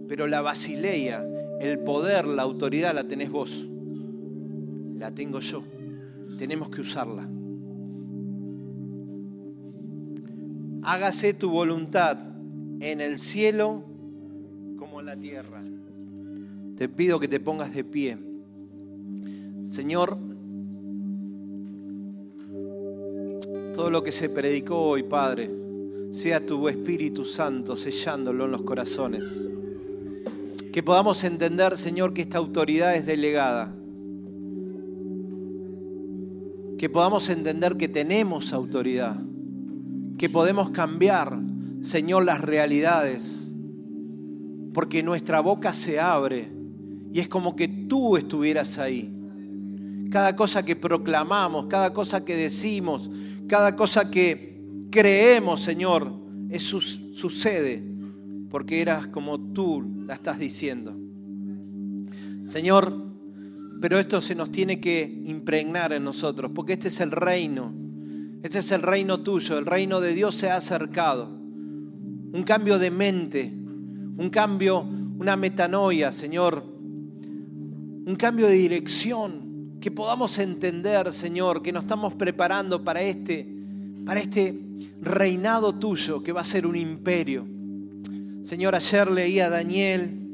pero 0.07 0.27
la 0.27 0.41
basileia, 0.41 1.25
el 1.61 1.79
poder, 1.79 2.27
la 2.27 2.43
autoridad 2.43 2.93
la 2.93 3.05
tenés 3.05 3.29
vos, 3.29 3.67
la 4.97 5.11
tengo 5.11 5.39
yo 5.39 5.63
tenemos 6.37 6.69
que 6.69 6.81
usarla. 6.81 7.27
Hágase 10.83 11.33
tu 11.33 11.49
voluntad 11.49 12.17
en 12.79 13.01
el 13.01 13.19
cielo 13.19 13.83
como 14.77 14.99
en 15.01 15.07
la 15.07 15.17
tierra. 15.17 15.63
Te 16.75 16.87
pido 16.87 17.19
que 17.19 17.27
te 17.27 17.39
pongas 17.39 17.73
de 17.73 17.83
pie. 17.83 18.17
Señor, 19.63 20.17
todo 23.77 23.91
lo 23.91 24.01
que 24.01 24.11
se 24.11 24.29
predicó 24.29 24.81
hoy, 24.81 25.03
Padre, 25.03 25.51
sea 26.09 26.43
tu 26.43 26.67
Espíritu 26.67 27.23
Santo 27.23 27.75
sellándolo 27.75 28.45
en 28.45 28.51
los 28.51 28.63
corazones. 28.63 29.45
Que 30.73 30.81
podamos 30.81 31.23
entender, 31.23 31.77
Señor, 31.77 32.11
que 32.11 32.23
esta 32.23 32.39
autoridad 32.39 32.95
es 32.95 33.05
delegada 33.05 33.71
que 36.79 36.89
podamos 36.89 37.29
entender 37.29 37.75
que 37.75 37.87
tenemos 37.87 38.53
autoridad, 38.53 39.19
que 40.17 40.29
podemos 40.29 40.69
cambiar, 40.69 41.39
Señor, 41.81 42.23
las 42.23 42.41
realidades, 42.41 43.51
porque 44.73 45.01
nuestra 45.01 45.39
boca 45.39 45.73
se 45.73 45.99
abre 45.99 46.51
y 47.11 47.19
es 47.19 47.27
como 47.27 47.55
que 47.55 47.67
tú 47.67 48.17
estuvieras 48.17 48.77
ahí. 48.77 49.11
Cada 50.11 50.35
cosa 50.35 50.63
que 50.63 50.75
proclamamos, 50.75 51.65
cada 51.65 51.93
cosa 51.93 52.23
que 52.23 52.35
decimos, 52.35 53.09
cada 53.47 53.75
cosa 53.75 54.11
que 54.11 54.61
creemos, 54.91 55.61
Señor, 55.61 56.13
sucede 56.59 57.83
porque 58.49 58.81
eras 58.81 59.07
como 59.07 59.39
tú 59.53 59.85
la 60.05 60.15
estás 60.15 60.39
diciendo. 60.39 60.95
Señor, 62.43 62.93
pero 63.81 63.99
esto 63.99 64.21
se 64.21 64.35
nos 64.35 64.51
tiene 64.51 64.79
que 64.79 65.21
impregnar 65.25 65.93
en 65.93 66.03
nosotros, 66.03 66.51
porque 66.53 66.73
este 66.73 66.87
es 66.87 66.99
el 67.01 67.11
reino, 67.11 67.73
este 68.43 68.59
es 68.59 68.71
el 68.71 68.81
reino 68.81 69.19
tuyo, 69.19 69.57
el 69.57 69.65
reino 69.65 69.99
de 69.99 70.13
Dios 70.13 70.35
se 70.35 70.49
ha 70.49 70.57
acercado. 70.57 71.27
Un 71.27 72.43
cambio 72.45 72.79
de 72.79 72.91
mente, 72.91 73.53
un 74.17 74.29
cambio, 74.29 74.81
una 74.81 75.35
metanoia, 75.35 76.11
Señor, 76.11 76.63
un 76.63 78.15
cambio 78.17 78.47
de 78.47 78.53
dirección, 78.53 79.46
que 79.79 79.91
podamos 79.91 80.39
entender, 80.39 81.11
Señor, 81.13 81.61
que 81.61 81.71
nos 81.71 81.83
estamos 81.83 82.13
preparando 82.15 82.83
para 82.83 83.01
este, 83.01 83.47
para 84.05 84.19
este 84.19 84.53
reinado 85.01 85.75
tuyo, 85.75 86.23
que 86.23 86.31
va 86.31 86.41
a 86.41 86.45
ser 86.45 86.65
un 86.65 86.75
imperio. 86.75 87.45
Señor, 88.41 88.75
ayer 88.75 89.11
leía 89.11 89.47
a 89.47 89.49
Daniel 89.49 90.27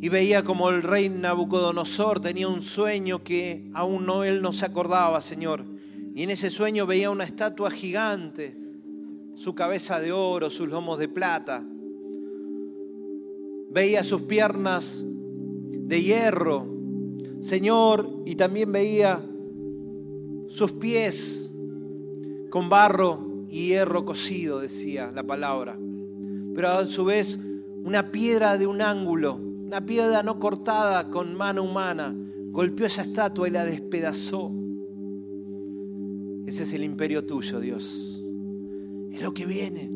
y 0.00 0.08
veía 0.08 0.44
como 0.44 0.70
el 0.70 0.82
rey 0.82 1.08
Nabucodonosor 1.08 2.20
tenía 2.20 2.48
un 2.48 2.62
sueño 2.62 3.22
que 3.22 3.70
aún 3.74 4.06
no 4.06 4.24
él 4.24 4.40
no 4.42 4.52
se 4.52 4.66
acordaba, 4.66 5.20
Señor. 5.20 5.64
Y 6.14 6.22
en 6.22 6.30
ese 6.30 6.50
sueño 6.50 6.86
veía 6.86 7.10
una 7.10 7.24
estatua 7.24 7.70
gigante, 7.70 8.56
su 9.36 9.54
cabeza 9.54 10.00
de 10.00 10.12
oro, 10.12 10.50
sus 10.50 10.68
lomos 10.68 10.98
de 10.98 11.08
plata. 11.08 11.64
Veía 13.70 14.02
sus 14.02 14.22
piernas 14.22 15.04
de 15.04 16.02
hierro, 16.02 16.79
Señor, 17.40 18.22
y 18.26 18.34
también 18.34 18.70
veía 18.70 19.24
sus 20.48 20.72
pies 20.72 21.52
con 22.50 22.68
barro 22.68 23.44
y 23.48 23.68
hierro 23.68 24.04
cocido, 24.04 24.60
decía 24.60 25.10
la 25.14 25.22
palabra. 25.22 25.78
Pero 26.54 26.68
a 26.68 26.86
su 26.86 27.04
vez 27.04 27.38
una 27.84 28.10
piedra 28.10 28.58
de 28.58 28.66
un 28.66 28.82
ángulo, 28.82 29.36
una 29.36 29.84
piedra 29.84 30.22
no 30.22 30.38
cortada 30.38 31.08
con 31.10 31.34
mano 31.34 31.62
humana, 31.62 32.14
golpeó 32.50 32.86
esa 32.86 33.02
estatua 33.02 33.48
y 33.48 33.52
la 33.52 33.64
despedazó. 33.64 34.52
Ese 36.46 36.64
es 36.64 36.72
el 36.74 36.82
imperio 36.82 37.24
tuyo, 37.24 37.60
Dios. 37.60 38.22
Es 39.12 39.22
lo 39.22 39.32
que 39.32 39.46
viene. 39.46 39.90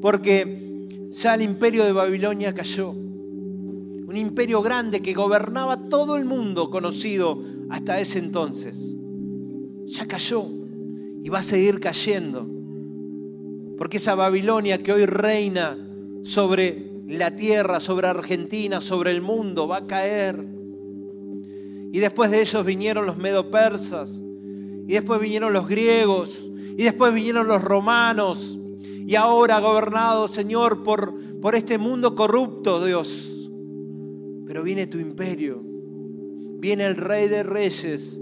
Porque 0.00 0.86
ya 1.10 1.34
el 1.34 1.42
imperio 1.42 1.84
de 1.84 1.92
Babilonia 1.92 2.54
cayó 2.54 2.94
un 4.06 4.16
imperio 4.16 4.60
grande 4.60 5.00
que 5.00 5.14
gobernaba 5.14 5.78
todo 5.78 6.16
el 6.16 6.24
mundo 6.24 6.70
conocido 6.70 7.42
hasta 7.70 7.98
ese 8.00 8.18
entonces. 8.18 8.94
Ya 9.86 10.06
cayó 10.06 10.44
y 11.22 11.28
va 11.30 11.38
a 11.38 11.42
seguir 11.42 11.80
cayendo. 11.80 12.46
Porque 13.78 13.96
esa 13.96 14.14
Babilonia 14.14 14.78
que 14.78 14.92
hoy 14.92 15.06
reina 15.06 15.78
sobre 16.22 16.90
la 17.08 17.34
tierra, 17.34 17.80
sobre 17.80 18.08
Argentina, 18.08 18.80
sobre 18.80 19.10
el 19.10 19.22
mundo, 19.22 19.66
va 19.66 19.78
a 19.78 19.86
caer. 19.86 20.44
Y 21.92 21.98
después 21.98 22.30
de 22.30 22.40
ellos 22.40 22.64
vinieron 22.64 23.06
los 23.06 23.16
medo-persas, 23.16 24.20
y 24.86 24.92
después 24.92 25.20
vinieron 25.20 25.52
los 25.52 25.66
griegos, 25.66 26.50
y 26.76 26.82
después 26.82 27.14
vinieron 27.14 27.46
los 27.46 27.62
romanos, 27.62 28.58
y 29.06 29.14
ahora 29.14 29.60
gobernado, 29.60 30.28
Señor, 30.28 30.82
por, 30.82 31.14
por 31.40 31.54
este 31.54 31.78
mundo 31.78 32.14
corrupto, 32.14 32.84
Dios 32.84 33.33
pero 34.46 34.62
viene 34.62 34.86
tu 34.86 34.98
imperio. 34.98 35.62
Viene 35.62 36.86
el 36.86 36.96
rey 36.96 37.28
de 37.28 37.42
reyes 37.42 38.20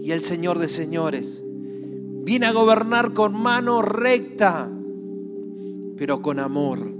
y 0.00 0.10
el 0.12 0.22
señor 0.22 0.58
de 0.58 0.68
señores. 0.68 1.44
Viene 1.44 2.46
a 2.46 2.52
gobernar 2.52 3.12
con 3.12 3.34
mano 3.34 3.82
recta, 3.82 4.70
pero 5.96 6.22
con 6.22 6.38
amor. 6.38 6.90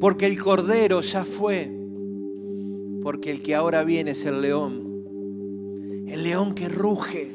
Porque 0.00 0.26
el 0.26 0.40
cordero 0.40 1.00
ya 1.00 1.24
fue. 1.24 1.70
Porque 3.02 3.30
el 3.30 3.42
que 3.42 3.54
ahora 3.54 3.84
viene 3.84 4.12
es 4.12 4.24
el 4.26 4.42
león. 4.42 6.04
El 6.06 6.22
león 6.22 6.54
que 6.54 6.68
ruge 6.68 7.32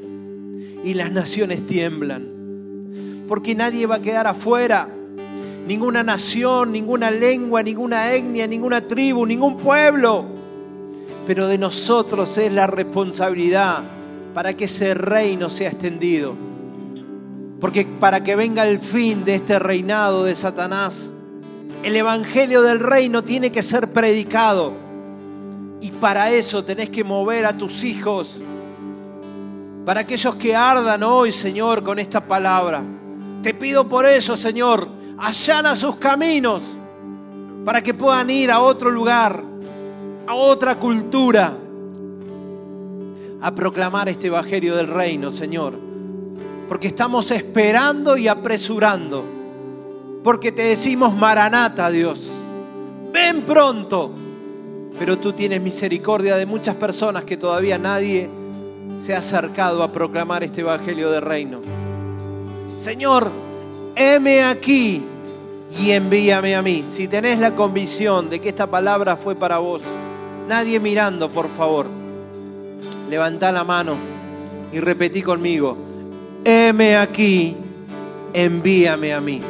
y 0.84 0.94
las 0.94 1.12
naciones 1.12 1.66
tiemblan. 1.66 3.26
Porque 3.28 3.56
nadie 3.56 3.86
va 3.86 3.96
a 3.96 4.02
quedar 4.02 4.28
afuera 4.28 4.90
ninguna 5.68 6.04
nación, 6.04 6.72
ninguna 6.72 7.12
lengua, 7.12 7.64
ninguna 7.64 8.14
etnia, 8.14 8.48
ninguna 8.48 8.86
tribu, 8.88 9.26
ningún 9.26 9.58
pueblo. 9.58 10.26
Pero 11.26 11.48
de 11.48 11.58
nosotros 11.58 12.38
es 12.38 12.52
la 12.52 12.68
responsabilidad 12.68 13.84
para 14.34 14.54
que 14.54 14.66
ese 14.66 14.94
reino 14.94 15.50
sea 15.50 15.70
extendido. 15.70 16.36
Porque 17.60 17.86
para 17.86 18.24
que 18.24 18.36
venga 18.36 18.64
el 18.64 18.80
fin 18.80 19.24
de 19.24 19.36
este 19.36 19.58
reinado 19.58 20.26
de 20.26 20.36
Satanás, 20.36 21.14
el 21.84 21.96
Evangelio 21.96 22.62
del 22.62 22.80
reino 22.80 23.24
tiene 23.24 23.52
que 23.52 23.64
ser 23.64 23.94
predicado. 23.94 24.74
Y 25.80 25.92
para 25.92 26.32
eso 26.32 26.64
tenés 26.64 26.90
que 26.90 27.04
mover 27.04 27.46
a 27.46 27.58
tus 27.58 27.84
hijos. 27.84 28.42
Para 29.86 30.02
aquellos 30.02 30.36
que 30.36 30.56
ardan 30.56 31.04
hoy, 31.04 31.32
Señor, 31.32 31.84
con 31.84 32.00
esta 32.00 32.26
palabra. 32.26 32.84
Te 33.42 33.54
pido 33.54 33.88
por 33.88 34.06
eso, 34.06 34.38
Señor, 34.38 34.88
allana 35.24 35.74
sus 35.78 35.96
caminos 35.96 36.62
para 37.64 37.82
que 37.82 37.94
puedan 37.94 38.30
ir 38.30 38.52
a 38.52 38.60
otro 38.60 38.92
lugar, 38.92 39.42
a 40.28 40.36
otra 40.36 40.78
cultura, 40.78 41.54
a 43.42 43.56
proclamar 43.56 44.10
este 44.10 44.28
Evangelio 44.28 44.76
del 44.76 44.88
Reino, 44.88 45.32
Señor. 45.32 45.80
Porque 46.68 46.88
estamos 46.88 47.32
esperando 47.32 48.18
y 48.18 48.28
apresurando. 48.28 49.24
Porque 50.24 50.52
te 50.52 50.64
decimos, 50.64 51.16
Maranata, 51.16 51.90
Dios. 51.90 52.30
Ven 53.14 53.44
pronto. 53.44 54.12
Pero 55.00 55.18
tú 55.20 55.32
tienes 55.32 55.62
misericordia 55.62 56.36
de 56.36 56.46
muchas 56.46 56.76
personas 56.76 57.24
que 57.24 57.38
todavía 57.38 57.78
nadie 57.78 58.30
se 58.98 59.16
ha 59.16 59.20
acercado 59.20 59.84
a 59.84 59.92
proclamar 59.92 60.44
este 60.44 60.62
Evangelio 60.62 61.10
del 61.12 61.22
Reino. 61.22 61.62
Señor, 62.78 63.32
heme 63.96 64.44
aquí 64.44 65.04
y 65.80 65.92
envíame 65.92 66.56
a 66.56 66.62
mí. 66.62 66.84
Si 66.84 67.08
tenés 67.08 67.40
la 67.40 67.56
convicción 67.56 68.30
de 68.30 68.40
que 68.40 68.50
esta 68.50 68.68
palabra 68.68 69.16
fue 69.16 69.36
para 69.36 69.58
vos, 69.60 69.82
nadie 70.48 70.80
mirando, 70.80 71.30
por 71.30 71.50
favor, 71.50 71.88
levantá 73.10 73.52
la 73.52 73.64
mano 73.64 73.96
y 74.72 74.80
repetí 74.80 75.22
conmigo, 75.22 75.78
heme 76.44 76.98
aquí, 76.98 77.56
envíame 78.34 79.14
a 79.14 79.22
mí. 79.22 79.42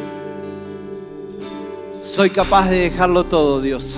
Soy 2.01 2.29
capaz 2.29 2.69
de 2.69 2.77
dejarlo 2.77 3.23
todo, 3.23 3.61
Dios. 3.61 3.95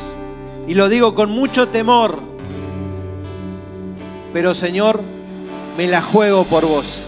Y 0.67 0.73
lo 0.73 0.89
digo 0.89 1.15
con 1.15 1.31
mucho 1.31 1.67
temor. 1.67 2.19
Pero 4.31 4.53
Señor, 4.53 5.01
me 5.77 5.87
la 5.87 6.01
juego 6.01 6.43
por 6.43 6.65
vos. 6.65 7.01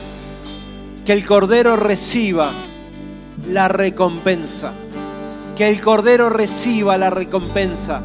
Que 1.06 1.14
el 1.14 1.26
Cordero 1.26 1.76
reciba 1.76 2.50
la 3.48 3.68
recompensa 3.68 4.74
que 5.58 5.68
el 5.68 5.82
Cordero 5.82 6.30
reciba 6.30 7.00
la 7.00 7.10
recompensa. 7.10 8.00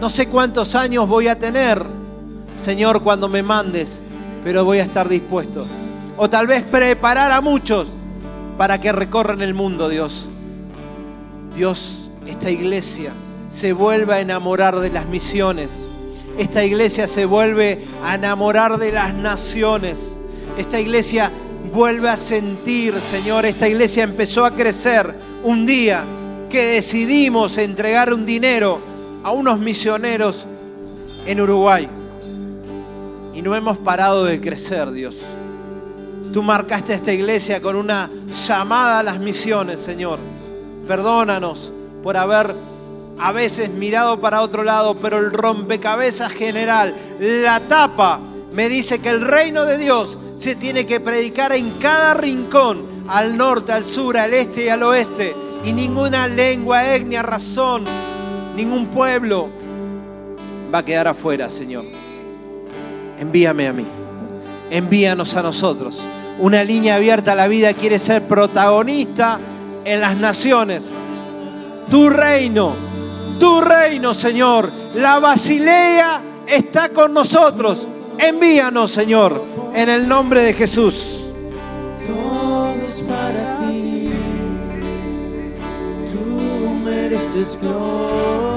No 0.00 0.08
sé 0.08 0.28
cuántos 0.28 0.76
años 0.76 1.08
voy 1.08 1.26
a 1.26 1.36
tener, 1.36 1.82
Señor, 2.56 3.02
cuando 3.02 3.28
me 3.28 3.42
mandes, 3.42 4.02
pero 4.44 4.64
voy 4.64 4.78
a 4.78 4.84
estar 4.84 5.08
dispuesto. 5.08 5.66
O 6.16 6.30
tal 6.30 6.46
vez 6.46 6.62
preparar 6.62 7.32
a 7.32 7.40
muchos 7.40 7.88
para 8.56 8.80
que 8.80 8.92
recorran 8.92 9.42
el 9.42 9.52
mundo, 9.52 9.88
Dios. 9.88 10.28
Dios, 11.56 12.08
esta 12.24 12.50
iglesia 12.52 13.12
se 13.48 13.72
vuelve 13.72 14.14
a 14.14 14.20
enamorar 14.20 14.78
de 14.78 14.90
las 14.90 15.06
misiones. 15.06 15.84
Esta 16.38 16.64
iglesia 16.64 17.08
se 17.08 17.24
vuelve 17.24 17.84
a 18.04 18.14
enamorar 18.14 18.78
de 18.78 18.92
las 18.92 19.12
naciones. 19.12 20.16
Esta 20.56 20.78
iglesia 20.78 21.32
vuelve 21.72 22.08
a 22.08 22.16
sentir, 22.16 22.94
Señor, 23.00 23.44
esta 23.44 23.66
iglesia 23.66 24.04
empezó 24.04 24.44
a 24.44 24.52
crecer 24.52 25.12
un 25.42 25.66
día 25.66 26.04
que 26.54 26.66
decidimos 26.66 27.58
entregar 27.58 28.14
un 28.14 28.24
dinero 28.24 28.78
a 29.24 29.32
unos 29.32 29.58
misioneros 29.58 30.46
en 31.26 31.40
Uruguay. 31.40 31.88
Y 33.34 33.42
no 33.42 33.56
hemos 33.56 33.76
parado 33.78 34.24
de 34.24 34.40
crecer, 34.40 34.92
Dios. 34.92 35.22
Tú 36.32 36.44
marcaste 36.44 36.94
esta 36.94 37.12
iglesia 37.12 37.60
con 37.60 37.74
una 37.74 38.08
llamada 38.46 39.00
a 39.00 39.02
las 39.02 39.18
misiones, 39.18 39.80
Señor. 39.80 40.20
Perdónanos 40.86 41.72
por 42.04 42.16
haber 42.16 42.54
a 43.18 43.32
veces 43.32 43.68
mirado 43.70 44.20
para 44.20 44.40
otro 44.40 44.62
lado, 44.62 44.94
pero 44.94 45.18
el 45.18 45.32
rompecabezas 45.32 46.30
general, 46.30 46.94
la 47.18 47.58
tapa, 47.58 48.20
me 48.52 48.68
dice 48.68 49.00
que 49.00 49.08
el 49.08 49.22
reino 49.22 49.64
de 49.64 49.76
Dios 49.76 50.18
se 50.38 50.54
tiene 50.54 50.86
que 50.86 51.00
predicar 51.00 51.52
en 51.52 51.72
cada 51.80 52.14
rincón, 52.14 52.86
al 53.08 53.36
norte, 53.36 53.72
al 53.72 53.84
sur, 53.84 54.16
al 54.16 54.32
este 54.32 54.66
y 54.66 54.68
al 54.68 54.84
oeste 54.84 55.43
y 55.64 55.72
ninguna 55.72 56.28
lengua, 56.28 56.94
etnia, 56.94 57.22
razón, 57.22 57.84
ningún 58.54 58.88
pueblo 58.88 59.48
va 60.72 60.78
a 60.78 60.84
quedar 60.84 61.08
afuera, 61.08 61.48
Señor. 61.48 61.84
Envíame 63.18 63.68
a 63.68 63.72
mí. 63.72 63.86
Envíanos 64.70 65.36
a 65.36 65.42
nosotros. 65.42 66.02
Una 66.38 66.64
línea 66.64 66.96
abierta 66.96 67.32
a 67.32 67.36
la 67.36 67.48
vida 67.48 67.72
quiere 67.72 67.98
ser 67.98 68.22
protagonista 68.24 69.38
en 69.84 70.00
las 70.00 70.16
naciones. 70.16 70.90
Tu 71.90 72.10
reino, 72.10 72.74
tu 73.38 73.60
reino, 73.60 74.12
Señor. 74.14 74.70
La 74.94 75.18
Basilea 75.18 76.20
está 76.46 76.88
con 76.90 77.14
nosotros. 77.14 77.86
Envíanos, 78.18 78.90
Señor, 78.90 79.44
en 79.74 79.88
el 79.88 80.08
nombre 80.08 80.42
de 80.42 80.54
Jesús. 80.54 81.26
Todo 82.06 82.74
para 83.08 83.53
ti. 87.34 87.40
Tú 87.40 87.40
mereces 87.40 87.58
gloria. 87.60 88.53